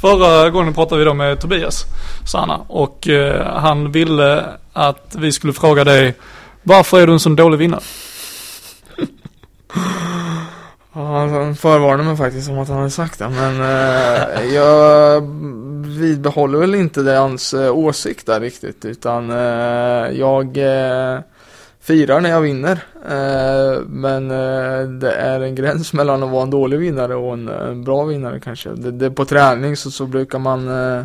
Förra 0.00 0.50
gången 0.50 0.74
pratade 0.74 0.98
vi 0.98 1.04
då 1.04 1.14
med 1.14 1.40
Tobias 1.40 1.84
Sanna 2.26 2.60
och 2.68 3.08
eh, 3.08 3.60
han 3.60 3.92
ville 3.92 4.44
att 4.72 5.16
vi 5.18 5.32
skulle 5.32 5.52
fråga 5.52 5.84
dig 5.84 6.14
varför 6.62 7.00
är 7.00 7.06
du 7.06 7.12
en 7.12 7.20
sån 7.20 7.36
dålig 7.36 7.58
vinnare? 7.58 7.82
Ja, 10.96 11.26
han 11.26 11.54
förvarnade 11.54 12.02
mig 12.02 12.16
faktiskt 12.16 12.50
om 12.50 12.58
att 12.58 12.68
han 12.68 12.78
hade 12.78 12.90
sagt 12.90 13.18
det. 13.18 13.28
Men 13.28 13.60
eh, 13.60 14.54
jag 14.54 15.20
vidbehåller 15.86 16.58
väl 16.58 16.74
inte 16.74 17.02
det 17.02 17.16
hans 17.16 17.54
eh, 17.54 17.76
åsikt 17.76 18.26
där 18.26 18.40
riktigt. 18.40 18.84
Utan 18.84 19.30
eh, 19.30 20.18
jag 20.18 20.56
eh, 20.56 21.20
firar 21.80 22.20
när 22.20 22.30
jag 22.30 22.40
vinner. 22.40 22.78
Eh, 23.08 23.80
men 23.86 24.30
eh, 24.30 24.88
det 24.88 25.12
är 25.12 25.40
en 25.40 25.54
gräns 25.54 25.92
mellan 25.92 26.22
att 26.22 26.30
vara 26.30 26.42
en 26.42 26.50
dålig 26.50 26.78
vinnare 26.78 27.14
och 27.14 27.32
en, 27.32 27.48
en 27.48 27.84
bra 27.84 28.04
vinnare 28.04 28.40
kanske. 28.40 28.70
Det, 28.70 28.90
det, 28.90 29.10
på 29.10 29.24
träning 29.24 29.76
så, 29.76 29.90
så 29.90 30.06
brukar 30.06 30.38
man 30.38 30.68
eh, 30.68 31.02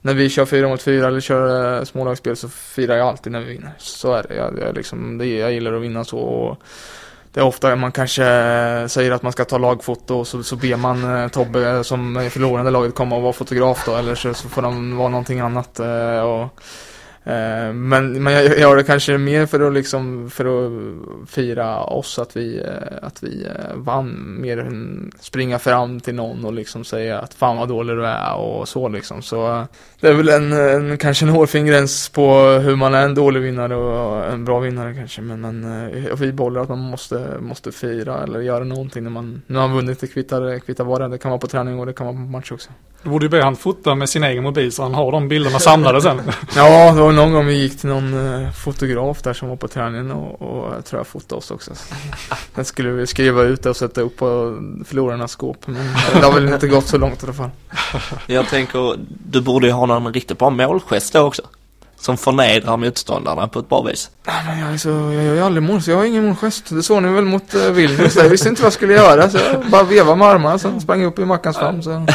när 0.00 0.14
vi 0.14 0.28
kör 0.28 0.44
fyra 0.44 0.68
mot 0.68 0.82
fyra 0.82 1.06
eller 1.08 1.20
kör 1.20 1.78
eh, 1.78 1.84
smålagsspel 1.84 2.36
så 2.36 2.48
firar 2.48 2.96
jag 2.96 3.08
alltid 3.08 3.32
när 3.32 3.40
vi 3.40 3.52
vinner. 3.52 3.72
Så 3.78 4.12
är 4.12 4.22
det. 4.28 4.34
Jag, 4.34 4.58
jag, 4.58 4.74
liksom, 4.74 5.18
det 5.18 5.26
jag 5.26 5.52
gillar 5.52 5.72
att 5.72 5.82
vinna 5.82 6.04
så. 6.04 6.18
Och, 6.18 6.62
det 7.34 7.40
är 7.40 7.44
ofta 7.44 7.76
man 7.76 7.92
kanske 7.92 8.24
eh, 8.24 8.86
säger 8.86 9.10
att 9.10 9.22
man 9.22 9.32
ska 9.32 9.44
ta 9.44 9.58
lagfoto 9.58 10.14
och 10.18 10.26
så, 10.26 10.42
så 10.42 10.56
ber 10.56 10.76
man 10.76 11.16
eh, 11.16 11.28
Tobbe 11.28 11.84
som 11.84 12.16
är 12.16 12.30
förlorande 12.30 12.70
laget 12.70 12.94
komma 12.94 13.16
och 13.16 13.22
vara 13.22 13.32
fotograf 13.32 13.82
då 13.86 13.96
eller 13.96 14.14
så, 14.14 14.34
så 14.34 14.48
får 14.48 14.62
de 14.62 14.96
vara 14.96 15.08
någonting 15.08 15.40
annat. 15.40 15.78
Eh, 15.78 16.20
och, 16.20 16.60
men, 17.24 18.22
men 18.22 18.32
jag 18.32 18.58
gör 18.58 18.76
det 18.76 18.84
kanske 18.84 19.18
mer 19.18 19.46
för 19.46 19.60
att 19.60 19.72
liksom, 19.72 20.30
för 20.30 20.44
att 20.44 21.30
fira 21.30 21.84
oss 21.84 22.18
att 22.18 22.36
vi, 22.36 22.58
eh, 22.58 23.06
att 23.06 23.22
vi 23.22 23.44
eh, 23.44 23.76
vann. 23.76 24.36
Mer 24.40 24.58
än 24.58 25.12
springa 25.20 25.58
fram 25.58 26.00
till 26.00 26.14
någon 26.14 26.44
och 26.44 26.52
liksom 26.52 26.84
säga 26.84 27.18
att 27.18 27.34
fan 27.34 27.56
vad 27.56 27.68
dålig 27.68 27.96
du 27.96 28.06
är 28.06 28.34
och 28.34 28.68
så 28.68 28.88
liksom. 28.88 29.22
Så 29.22 29.66
det 30.00 30.08
är 30.08 30.14
väl 30.14 30.28
en, 30.28 30.52
en 30.52 30.98
kanske 30.98 31.24
en 31.24 31.28
hårfin 31.28 31.66
gräns 31.66 32.08
på 32.08 32.38
hur 32.38 32.76
man 32.76 32.94
är 32.94 33.04
en 33.04 33.14
dålig 33.14 33.40
vinnare 33.40 33.76
och 33.76 34.32
en 34.32 34.44
bra 34.44 34.60
vinnare 34.60 34.94
kanske. 34.94 35.20
Men, 35.20 35.40
men 35.40 35.64
jag 36.08 36.16
vidhåller 36.16 36.60
att 36.60 36.68
man 36.68 36.78
måste, 36.78 37.28
måste 37.40 37.72
fira 37.72 38.22
eller 38.22 38.40
göra 38.40 38.64
någonting 38.64 39.02
när 39.04 39.10
man, 39.10 39.42
när 39.46 39.60
man 39.60 39.72
vunnit. 39.76 40.00
Det 40.00 40.06
kvittar, 40.06 40.58
kvittar 40.58 40.84
vad 40.84 41.00
det 41.00 41.08
Det 41.08 41.18
kan 41.18 41.30
vara 41.30 41.40
på 41.40 41.46
träning 41.46 41.78
och 41.78 41.86
det 41.86 41.92
kan 41.92 42.06
vara 42.06 42.16
på 42.16 42.22
match 42.22 42.52
också. 42.52 42.70
Du 43.02 43.10
borde 43.10 43.24
ju 43.24 43.28
be 43.28 43.42
han 43.42 43.56
fota 43.56 43.94
med 43.94 44.08
sin 44.08 44.24
egen 44.24 44.42
mobil 44.42 44.72
så 44.72 44.82
han 44.82 44.94
har 44.94 45.12
de 45.12 45.28
bilderna 45.28 45.58
samlade 45.58 46.00
sen. 46.00 46.20
ja, 46.56 46.92
var 47.16 47.24
någon 47.24 47.32
gång 47.32 47.46
vi 47.46 47.54
gick 47.54 47.78
till 47.78 47.88
någon 47.88 48.14
uh, 48.14 48.50
fotograf 48.50 49.22
där 49.22 49.32
som 49.32 49.48
var 49.48 49.56
på 49.56 49.68
träningen 49.68 50.10
och, 50.10 50.42
och 50.42 50.74
jag 50.74 50.84
tror 50.84 51.00
jag 51.00 51.06
fotade 51.06 51.38
oss 51.38 51.50
också. 51.50 51.72
Sen 52.54 52.64
skulle 52.64 52.90
vi 52.90 53.06
skriva 53.06 53.42
ut 53.42 53.62
det 53.62 53.70
och 53.70 53.76
sätta 53.76 54.00
upp 54.00 54.16
på 54.16 54.58
förlorarnas 54.84 55.30
skåp. 55.30 55.66
Men 55.66 55.86
det 56.12 56.26
har 56.26 56.32
väl 56.32 56.52
inte 56.52 56.68
gått 56.68 56.86
så 56.86 56.98
långt 56.98 57.22
i 57.22 57.26
alla 57.26 57.32
fall. 57.32 57.50
Jag 58.26 58.48
tänker, 58.48 58.98
du 59.08 59.40
borde 59.40 59.66
ju 59.66 59.72
ha 59.72 59.86
någon 59.86 60.14
riktigt 60.14 60.38
bra 60.38 60.50
målgest 60.50 61.12
då 61.12 61.20
också 61.20 61.42
som 62.04 62.16
förnedrar 62.16 62.76
motståndarna 62.76 63.48
på 63.48 63.58
ett 63.58 63.68
bra 63.68 63.82
vis. 63.82 64.10
Nej, 64.26 64.34
men 64.46 64.58
jag, 64.58 64.72
är 64.72 64.76
så, 64.76 64.88
jag 64.88 65.24
gör 65.24 65.34
ju 65.34 65.40
aldrig 65.40 65.62
mål, 65.62 65.82
så 65.82 65.90
jag 65.90 65.96
har 65.96 66.04
ingen 66.04 66.26
målgest. 66.26 66.68
Det 66.68 66.82
såg 66.82 67.02
ni 67.02 67.08
väl 67.08 67.24
mot 67.24 67.54
uh, 67.54 67.70
Vilnius 67.70 68.16
Jag 68.16 68.28
visste 68.28 68.48
inte 68.48 68.62
vad 68.62 68.66
jag 68.66 68.72
skulle 68.72 68.92
göra, 68.92 69.30
så 69.30 69.38
jag 69.38 69.70
bara 69.70 69.82
vevade 69.82 70.16
med 70.16 70.28
armarna, 70.28 70.58
sen 70.58 70.80
sprang 70.80 71.00
jag 71.00 71.08
upp 71.08 71.18
i 71.18 71.24
Mackans 71.24 71.56
famn. 71.56 71.82
Så 71.82 71.90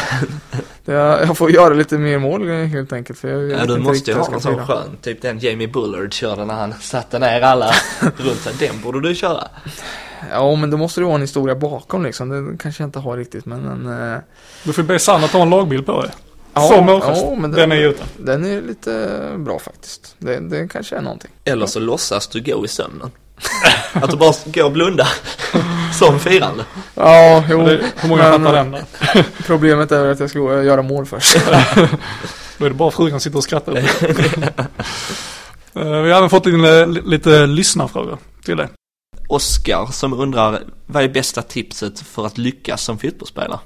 jag 0.94 1.36
får 1.36 1.50
göra 1.50 1.74
lite 1.74 1.98
mer 1.98 2.18
mål 2.18 2.48
helt 2.48 2.92
enkelt. 2.92 3.18
För 3.18 3.28
jag, 3.28 3.42
jag 3.42 3.60
ja, 3.60 3.66
du 3.66 3.78
måste 3.78 4.10
ju 4.10 4.16
ha 4.16 4.30
någon 4.30 4.40
sån 4.40 4.66
skön, 4.66 4.96
typ 5.02 5.22
den 5.22 5.38
Jamie 5.38 5.68
Bullard 5.68 6.12
körde 6.12 6.44
när 6.44 6.54
han 6.54 6.74
satte 6.80 7.18
ner 7.18 7.40
alla 7.40 7.72
runt 8.16 8.40
sig. 8.40 8.52
Den 8.58 8.80
borde 8.80 9.08
du 9.08 9.14
köra. 9.14 9.48
Ja, 10.30 10.56
men 10.56 10.70
då 10.70 10.76
måste 10.76 11.00
du 11.00 11.06
ha 11.06 11.14
en 11.14 11.20
historia 11.20 11.54
bakom 11.54 12.02
liksom. 12.02 12.28
Det 12.28 12.58
kanske 12.58 12.82
jag 12.82 12.88
inte 12.88 12.98
har 12.98 13.16
riktigt, 13.16 13.46
men... 13.46 13.60
men 13.60 13.86
uh... 13.86 14.18
Du 14.64 14.72
får 14.72 14.82
be 14.82 14.98
Sanna 14.98 15.28
ta 15.28 15.42
en 15.42 15.50
lagbild 15.50 15.86
på 15.86 16.02
dig. 16.02 16.10
Ja, 16.54 16.68
Som 16.68 16.88
ja, 16.88 17.34
men 17.38 17.50
den, 17.50 17.60
den 17.60 17.72
är 17.72 17.88
ute. 17.88 18.02
Den 18.16 18.44
är 18.44 18.62
lite 18.62 19.20
bra 19.36 19.58
faktiskt. 19.58 20.14
Det, 20.18 20.40
det 20.40 20.68
kanske 20.68 20.96
är 20.96 21.00
någonting. 21.00 21.30
Eller 21.44 21.66
så 21.66 21.80
låtsas 21.80 22.28
du 22.28 22.42
gå 22.42 22.64
i 22.64 22.68
sömnen. 22.68 23.10
att 23.92 24.10
du 24.10 24.16
bara 24.16 24.34
går 24.44 24.64
och 24.64 24.72
blunda. 24.72 25.06
Som 26.06 26.20
firande. 26.20 26.64
Ja, 26.94 27.44
jo. 27.50 27.66
Det, 27.66 27.92
hur 27.96 28.08
många 28.08 28.22
fattar 28.22 28.52
den? 28.52 28.76
Problemet 29.46 29.92
är 29.92 30.10
att 30.10 30.20
jag 30.20 30.30
ska 30.30 30.62
göra 30.62 30.82
mål 30.82 31.06
först. 31.06 31.38
Då 32.58 32.64
är 32.64 32.68
det 32.68 32.74
bara 32.74 32.90
frugan 32.90 33.20
sitter 33.20 33.38
och 33.38 33.44
skrattar. 33.44 33.76
Eh, 35.74 36.02
vi 36.02 36.10
har 36.10 36.18
även 36.18 36.30
fått 36.30 36.46
in 36.46 36.64
eh, 36.64 36.88
lite 36.88 37.46
lyssnarfrågor 37.46 38.18
till 38.44 38.56
det. 38.56 38.68
Oskar 39.28 39.86
som 39.92 40.12
undrar, 40.12 40.62
vad 40.86 41.02
är 41.02 41.08
bästa 41.08 41.42
tipset 41.42 42.00
för 42.00 42.26
att 42.26 42.38
lyckas 42.38 42.82
som 42.82 42.98
fotbollsspelare? 42.98 43.58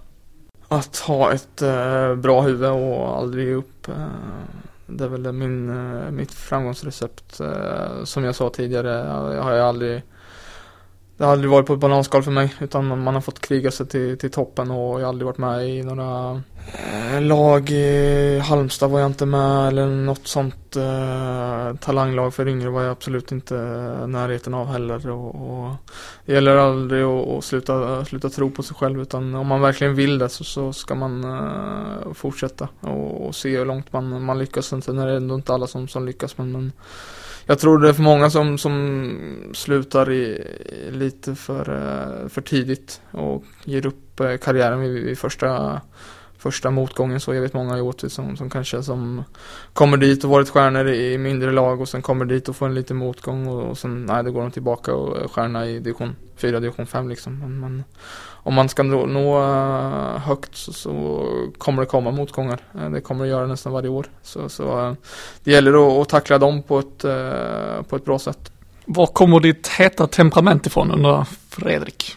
att 0.68 0.96
ha 0.98 1.32
ett 1.32 1.62
eh, 1.62 2.14
bra 2.14 2.40
huvud 2.40 2.70
och 2.70 3.16
aldrig 3.16 3.48
ge 3.48 3.54
upp. 3.54 3.88
Eh, 3.88 4.06
det 4.86 5.04
är 5.04 5.08
väl 5.08 5.32
min, 5.32 5.70
eh, 5.70 6.10
mitt 6.10 6.32
framgångsrecept. 6.32 7.40
Eh, 7.40 8.04
som 8.04 8.24
jag 8.24 8.34
sa 8.34 8.50
tidigare, 8.50 8.88
jag 9.34 9.42
har 9.42 9.52
jag 9.52 9.68
aldrig 9.68 10.02
det 11.16 11.24
har 11.24 11.32
aldrig 11.32 11.50
varit 11.50 11.66
på 11.66 11.72
ett 11.74 11.80
bananskal 11.80 12.22
för 12.22 12.30
mig 12.30 12.54
utan 12.60 13.02
man 13.02 13.14
har 13.14 13.20
fått 13.20 13.40
kriga 13.40 13.70
sig 13.70 13.86
till, 13.86 14.18
till 14.18 14.30
toppen 14.30 14.70
och 14.70 15.00
jag 15.00 15.04
har 15.04 15.08
aldrig 15.08 15.26
varit 15.26 15.38
med 15.38 15.68
i 15.68 15.82
några 15.82 16.42
eh, 17.12 17.22
lag. 17.22 17.70
I 17.70 18.38
Halmstad 18.38 18.90
var 18.90 19.00
jag 19.00 19.06
inte 19.06 19.26
med 19.26 19.68
eller 19.68 19.86
något 19.86 20.26
sånt 20.26 20.76
eh, 20.76 21.76
talanglag 21.76 22.34
för 22.34 22.48
yngre 22.48 22.70
var 22.70 22.82
jag 22.82 22.90
absolut 22.90 23.32
inte 23.32 23.56
eh, 23.56 24.06
närheten 24.06 24.54
av 24.54 24.66
heller. 24.66 25.10
Och, 25.10 25.34
och 25.34 25.72
det 26.26 26.32
gäller 26.32 26.56
aldrig 26.56 27.04
att, 27.04 27.44
sluta, 27.44 28.04
sluta 28.04 28.30
tro 28.30 28.50
på 28.50 28.62
sig 28.62 28.76
själv 28.76 29.02
utan 29.02 29.34
om 29.34 29.46
man 29.46 29.60
verkligen 29.60 29.94
vill 29.94 30.18
det 30.18 30.28
så, 30.28 30.44
så 30.44 30.72
ska 30.72 30.94
man 30.94 31.24
eh, 31.24 32.12
fortsätta 32.12 32.68
och, 32.80 33.26
och, 33.26 33.34
se 33.34 33.58
hur 33.58 33.64
långt 33.64 33.92
man, 33.92 34.22
man 34.22 34.38
lyckas. 34.38 34.66
Sen 34.66 34.98
är 34.98 35.06
det 35.06 35.16
ändå 35.16 35.34
inte 35.34 35.54
alla 35.54 35.66
som, 35.66 35.88
som 35.88 36.06
lyckas 36.06 36.38
men, 36.38 36.52
men 36.52 36.72
jag 37.46 37.58
tror 37.58 37.78
det 37.78 37.88
är 37.88 37.92
för 37.92 38.02
många 38.02 38.30
som, 38.30 38.58
som 38.58 39.50
slutar 39.54 40.12
i, 40.12 40.46
lite 40.90 41.34
för, 41.34 41.70
eh, 41.70 42.28
för 42.28 42.40
tidigt 42.40 43.00
och 43.10 43.44
ger 43.64 43.86
upp 43.86 44.20
eh, 44.20 44.36
karriären 44.36 44.80
vid, 44.80 45.04
vid 45.04 45.18
första, 45.18 45.80
första 46.38 46.70
motgången. 46.70 47.20
Så 47.20 47.34
jag 47.34 47.42
vet 47.42 47.54
många 47.54 47.78
gjort 47.78 48.00
som, 48.08 48.36
som 48.36 48.50
kanske 48.50 48.82
som 48.82 49.24
kommer 49.72 49.96
dit 49.96 50.24
och 50.24 50.30
varit 50.30 50.48
stjärnor 50.48 50.88
i 50.88 51.18
mindre 51.18 51.52
lag 51.52 51.80
och 51.80 51.88
sen 51.88 52.02
kommer 52.02 52.24
dit 52.24 52.48
och 52.48 52.56
får 52.56 52.66
en 52.66 52.74
liten 52.74 52.96
motgång 52.96 53.46
och, 53.46 53.62
och 53.62 53.78
sen, 53.78 54.06
nej, 54.06 54.24
då 54.24 54.32
går 54.32 54.42
de 54.42 54.50
tillbaka 54.50 54.94
och 54.94 55.22
är 55.22 55.28
stjärna 55.28 55.66
i 55.66 55.78
division 55.78 56.16
4, 56.36 56.60
division 56.60 56.86
5 56.86 57.08
liksom. 57.08 57.38
Men, 57.38 57.60
men 57.60 57.84
om 58.44 58.54
man 58.54 58.68
ska 58.68 58.82
nå, 58.82 59.42
eh, 59.42 60.18
högt 60.18 60.56
så, 60.56 60.72
så, 60.72 61.26
kommer 61.58 61.82
det 61.82 61.86
komma 61.86 62.10
motgångar. 62.10 62.60
Eh, 62.74 62.90
det 62.90 63.00
kommer 63.00 63.24
det 63.24 63.30
göra 63.30 63.46
nästan 63.46 63.72
varje 63.72 63.88
år. 63.88 64.06
Så, 64.22 64.48
så 64.48 64.86
eh, 64.86 64.94
det 65.44 65.50
gäller 65.50 65.86
att, 65.86 66.02
att 66.02 66.08
tackla 66.08 66.38
dem 66.38 66.62
på 66.62 66.78
ett, 66.78 67.02
på 67.88 67.96
ett 67.96 68.04
bra 68.04 68.18
sätt. 68.18 68.52
Var 68.84 69.06
kommer 69.06 69.40
ditt 69.40 69.68
heta 69.68 70.06
temperament 70.06 70.66
ifrån 70.66 70.90
undrar 70.90 71.24
Fredrik? 71.48 72.16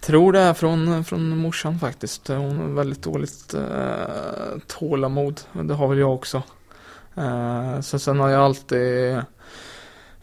Tror 0.00 0.32
det 0.32 0.40
är 0.40 0.54
från, 0.54 1.04
från 1.04 1.38
morsan 1.38 1.78
faktiskt. 1.78 2.28
Hon 2.28 2.56
har 2.56 2.68
väldigt 2.68 3.02
dåligt 3.02 3.54
eh, 3.54 4.58
tålamod. 4.66 5.40
Det 5.52 5.74
har 5.74 5.88
väl 5.88 5.98
jag 5.98 6.14
också. 6.14 6.42
Eh, 7.14 7.80
så 7.80 7.98
sen 7.98 8.20
har 8.20 8.28
jag 8.28 8.42
alltid 8.42 9.16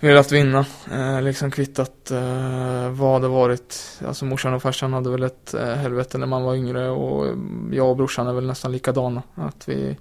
velat 0.08 0.32
vinna. 0.32 0.66
Eh, 0.92 1.22
liksom 1.22 1.52
kvittat 1.52 2.12
eh, 2.12 2.90
vad 2.90 3.22
det 3.22 3.28
varit. 3.28 4.00
Alltså 4.08 4.26
morsan 4.26 4.54
och 4.54 4.62
farsan 4.62 4.94
hade 4.94 5.10
väl 5.10 5.24
ett 5.24 5.54
eh, 5.54 5.74
helvete 5.74 6.18
när 6.18 6.28
man 6.28 6.44
var 6.44 6.56
yngre 6.56 6.90
och 6.90 7.38
jag 7.72 7.90
och 7.90 7.98
brorsan 7.98 8.28
är 8.28 8.34
väl 8.34 8.46
nästan 8.46 8.72
likadana. 8.72 9.24
Att 9.36 9.70
vi, 9.70 9.98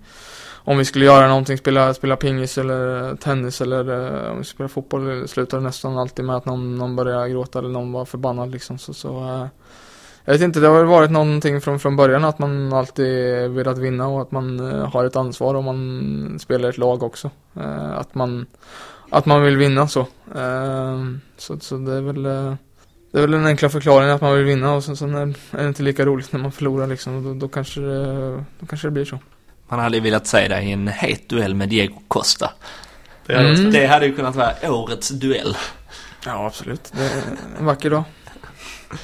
om 0.53 0.79
vi 0.79 0.85
skulle 0.85 1.05
göra 1.05 1.29
någonting, 1.29 1.59
spela, 1.59 1.95
spela 1.95 2.17
pingis 2.17 2.59
eller 2.59 3.09
eh, 3.09 3.17
tennis 3.17 3.61
eller 3.61 3.91
eh, 4.25 4.33
om 4.33 4.39
vi 4.39 4.45
spelar 4.45 4.69
fotboll 4.69 5.21
eh, 5.21 5.27
slutar 5.27 5.59
det 5.59 5.65
nästan 5.65 5.99
alltid 5.99 6.25
med 6.25 6.37
att 6.37 6.45
någon, 6.45 6.79
någon 6.79 6.97
börjar 6.97 7.29
gråta 7.29 7.59
eller 7.59 7.69
någon 7.69 7.93
var 7.93 8.05
förbannad 8.05 8.51
liksom. 8.51 8.79
Så, 8.79 8.95
så 8.95 9.19
eh, 9.19 9.47
jag 10.25 10.33
vet 10.33 10.43
inte, 10.43 10.61
det 10.61 10.69
har 10.69 10.79
väl 10.79 10.87
varit 10.87 11.11
någonting 11.11 11.61
från, 11.61 11.79
från 11.79 11.97
början 11.97 12.25
att 12.25 12.39
man 12.39 12.73
alltid 12.73 13.51
velat 13.51 13.79
vinna 13.79 14.09
och 14.09 14.23
att 14.23 14.31
man 14.31 14.71
eh, 14.71 14.89
har 14.89 15.05
ett 15.05 15.17
ansvar 15.17 15.55
om 15.55 15.65
man 15.65 16.39
spelar 16.39 16.69
ett 16.69 16.79
lag 16.79 17.03
också. 17.03 17.31
Eh, 17.57 17.99
att 17.99 18.15
man 18.15 18.47
att 19.13 19.27
man 19.27 19.43
vill 19.43 19.57
vinna 19.57 19.89
så. 19.89 20.01
Uh, 20.01 21.17
så, 21.37 21.61
så 21.61 21.77
det 21.77 21.93
är 21.93 22.01
väl 22.01 22.27
uh, 22.27 22.55
det 23.13 23.19
är 23.19 23.23
väl 23.23 23.31
den 23.31 23.47
enkla 23.47 23.69
förklaringen 23.69 24.15
att 24.15 24.21
man 24.21 24.35
vill 24.35 24.45
vinna 24.45 24.73
och 24.73 24.85
sen, 24.85 24.97
sen 24.97 25.15
är, 25.15 25.35
är 25.51 25.63
det 25.63 25.69
inte 25.69 25.83
lika 25.83 26.05
roligt 26.05 26.33
när 26.33 26.41
man 26.41 26.53
förlorar 26.53 26.87
liksom. 26.87 27.25
Då, 27.25 27.35
då, 27.35 27.49
kanske 27.49 27.81
det, 27.81 28.45
då 28.61 28.67
kanske 28.69 28.87
det 28.87 28.91
blir 28.91 29.05
så. 29.05 29.19
Man 29.69 29.79
hade 29.79 30.01
velat 30.01 30.27
se 30.27 30.49
dig 30.49 30.69
i 30.69 30.73
en 30.73 30.89
het 30.89 31.29
duell 31.29 31.55
med 31.55 31.69
Diego 31.69 32.03
Costa. 32.09 32.51
Det 33.27 33.37
hade, 33.37 33.49
mm. 33.49 33.71
det 33.71 33.87
hade 33.87 34.07
ju 34.07 34.17
kunnat 34.17 34.37
vara 34.37 34.73
årets 34.73 35.09
duell. 35.09 35.57
Ja, 36.27 36.47
absolut. 36.47 36.93
Det 36.93 37.05
är 37.05 37.23
en 37.59 37.67
vacker 37.67 37.91
dag. 37.91 38.05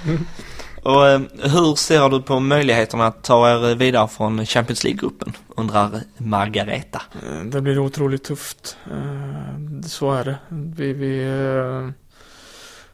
Och 0.82 1.06
eh, 1.06 1.20
hur 1.42 1.74
ser 1.74 2.08
du 2.08 2.22
på 2.22 2.40
möjligheterna 2.40 3.06
att 3.06 3.24
ta 3.24 3.50
er 3.50 3.74
vidare 3.74 4.08
från 4.08 4.46
Champions 4.46 4.84
League-gruppen? 4.84 5.32
Undrar 5.56 5.90
Margareta. 6.16 7.02
Eh, 7.22 7.44
det 7.44 7.60
blir 7.60 7.78
otroligt 7.78 8.24
tufft. 8.24 8.76
Eh, 8.90 9.86
så 9.86 10.12
är 10.12 10.24
det. 10.24 10.36
Vi, 10.48 10.92
vi 10.92 11.92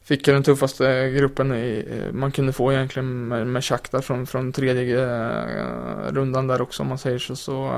fick 0.05 0.25
den 0.25 0.43
tuffaste 0.43 1.11
gruppen 1.11 1.83
man 2.13 2.33
kunde 2.33 2.53
få 2.53 2.73
egentligen 2.73 3.29
med, 3.29 3.47
med 3.47 3.65
Shakhtar 3.65 4.01
från, 4.01 4.27
från 4.27 4.53
tredje 4.53 5.07
rundan 6.11 6.47
där 6.47 6.63
också 6.63 6.83
om 6.83 6.89
man 6.89 6.99
säger 6.99 7.19
så. 7.19 7.37
så 7.37 7.71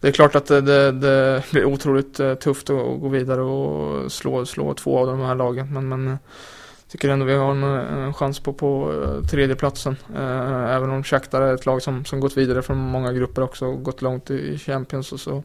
det 0.00 0.08
är 0.08 0.12
klart 0.12 0.34
att 0.34 0.46
det, 0.46 0.60
det, 0.60 0.92
det 0.92 1.42
blir 1.50 1.64
otroligt 1.64 2.20
tufft 2.40 2.70
att 2.70 3.00
gå 3.00 3.08
vidare 3.08 3.40
och 3.40 4.12
slå, 4.12 4.46
slå 4.46 4.74
två 4.74 4.98
av 4.98 5.06
de 5.06 5.20
här 5.20 5.34
lagen. 5.34 5.72
Men, 5.72 5.88
men 5.88 6.18
tycker 6.88 7.08
ändå 7.08 7.26
vi 7.26 7.34
har 7.34 7.50
en, 7.50 7.62
en 7.62 8.14
chans 8.14 8.40
på, 8.40 8.52
på 8.52 8.92
uh, 8.92 9.26
tredjeplatsen. 9.26 9.96
Uh, 10.16 10.74
även 10.74 10.90
om 10.90 11.04
Shakhtar 11.04 11.42
är 11.42 11.54
ett 11.54 11.66
lag 11.66 11.82
som, 11.82 12.04
som 12.04 12.20
gått 12.20 12.36
vidare 12.36 12.62
från 12.62 12.78
många 12.78 13.12
grupper 13.12 13.42
också 13.42 13.66
och 13.66 13.82
gått 13.82 14.02
långt 14.02 14.30
i 14.30 14.58
Champions 14.58 15.12
och 15.12 15.20
så 15.20 15.42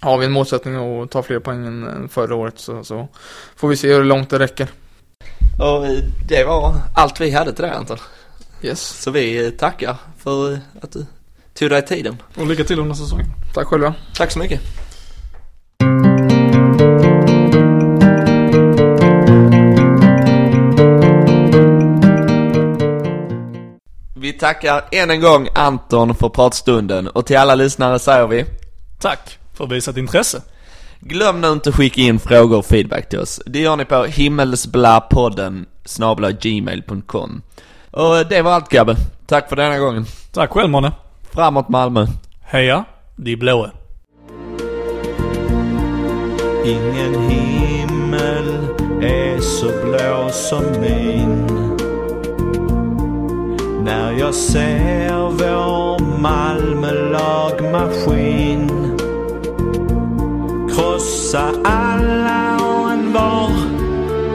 har 0.00 0.18
vi 0.18 0.26
en 0.26 0.32
målsättning 0.32 0.74
att 0.74 1.10
ta 1.10 1.22
fler 1.22 1.38
poäng 1.38 1.66
än, 1.66 2.08
förra 2.08 2.34
året 2.34 2.58
så, 2.58 2.84
så, 2.84 3.08
får 3.56 3.68
vi 3.68 3.76
se 3.76 3.94
hur 3.94 4.04
långt 4.04 4.30
det 4.30 4.38
räcker. 4.38 4.68
Och 5.58 5.86
det 6.28 6.44
var 6.44 6.74
allt 6.94 7.20
vi 7.20 7.30
hade 7.30 7.52
till 7.52 7.64
det 7.64 7.74
Anton. 7.74 7.98
Yes. 8.62 9.02
Så 9.02 9.10
vi 9.10 9.50
tackar 9.50 9.96
för 10.18 10.60
att 10.80 10.92
du 10.92 11.06
tog 11.54 11.70
dig 11.70 11.86
tiden. 11.86 12.16
Och 12.36 12.46
lycka 12.46 12.64
till 12.64 12.80
under 12.80 12.94
säsongen. 12.94 13.26
Tack 13.54 13.66
själva. 13.66 13.94
Tack 14.14 14.30
så 14.30 14.38
mycket. 14.38 14.81
Vi 24.32 24.38
tackar 24.38 24.84
än 24.92 25.10
en 25.10 25.20
gång 25.20 25.48
Anton 25.54 26.14
för 26.14 26.28
pratstunden 26.28 27.08
och 27.08 27.26
till 27.26 27.36
alla 27.36 27.54
lyssnare 27.54 27.98
säger 27.98 28.26
vi 28.26 28.44
Tack 29.00 29.38
för 29.54 29.66
visat 29.66 29.96
intresse. 29.96 30.42
Glöm 31.00 31.40
nu 31.40 31.48
inte 31.52 31.68
att 31.68 31.74
skicka 31.74 32.00
in 32.00 32.18
frågor 32.18 32.58
och 32.58 32.66
feedback 32.66 33.08
till 33.08 33.18
oss. 33.18 33.40
Det 33.46 33.58
gör 33.58 33.76
ni 33.76 33.84
på 33.84 34.04
himmelsblapodden 34.04 35.66
snabla 35.84 36.30
gmail.com. 36.30 37.42
Och 37.90 38.26
det 38.26 38.42
var 38.42 38.52
allt 38.52 38.68
Gabbe. 38.68 38.96
Tack 39.26 39.48
för 39.48 39.56
denna 39.56 39.78
gången. 39.78 40.06
Tack 40.32 40.50
själv 40.50 40.70
Måne. 40.70 40.92
Framåt 41.30 41.68
Malmö. 41.68 42.06
Heja, 42.40 42.84
de 43.16 43.36
blåa. 43.36 43.70
Ingen 46.64 47.30
himmel 47.30 48.48
är 49.02 49.40
så 49.40 49.66
blå 49.66 50.30
som 50.32 50.80
min 50.80 51.71
när 53.84 54.12
jag 54.12 54.34
ser 54.34 55.30
vår 55.30 56.18
Malmö-lagmaskin 56.18 58.70
Krossa 60.68 61.50
alla 61.64 62.56
och 62.56 62.90
en 62.90 63.12
var 63.12 63.50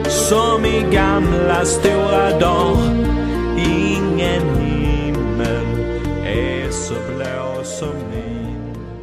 Som 0.08 0.64
i 0.64 0.86
gamla 0.92 1.64
stora 1.64 2.38
dagar. 2.38 2.97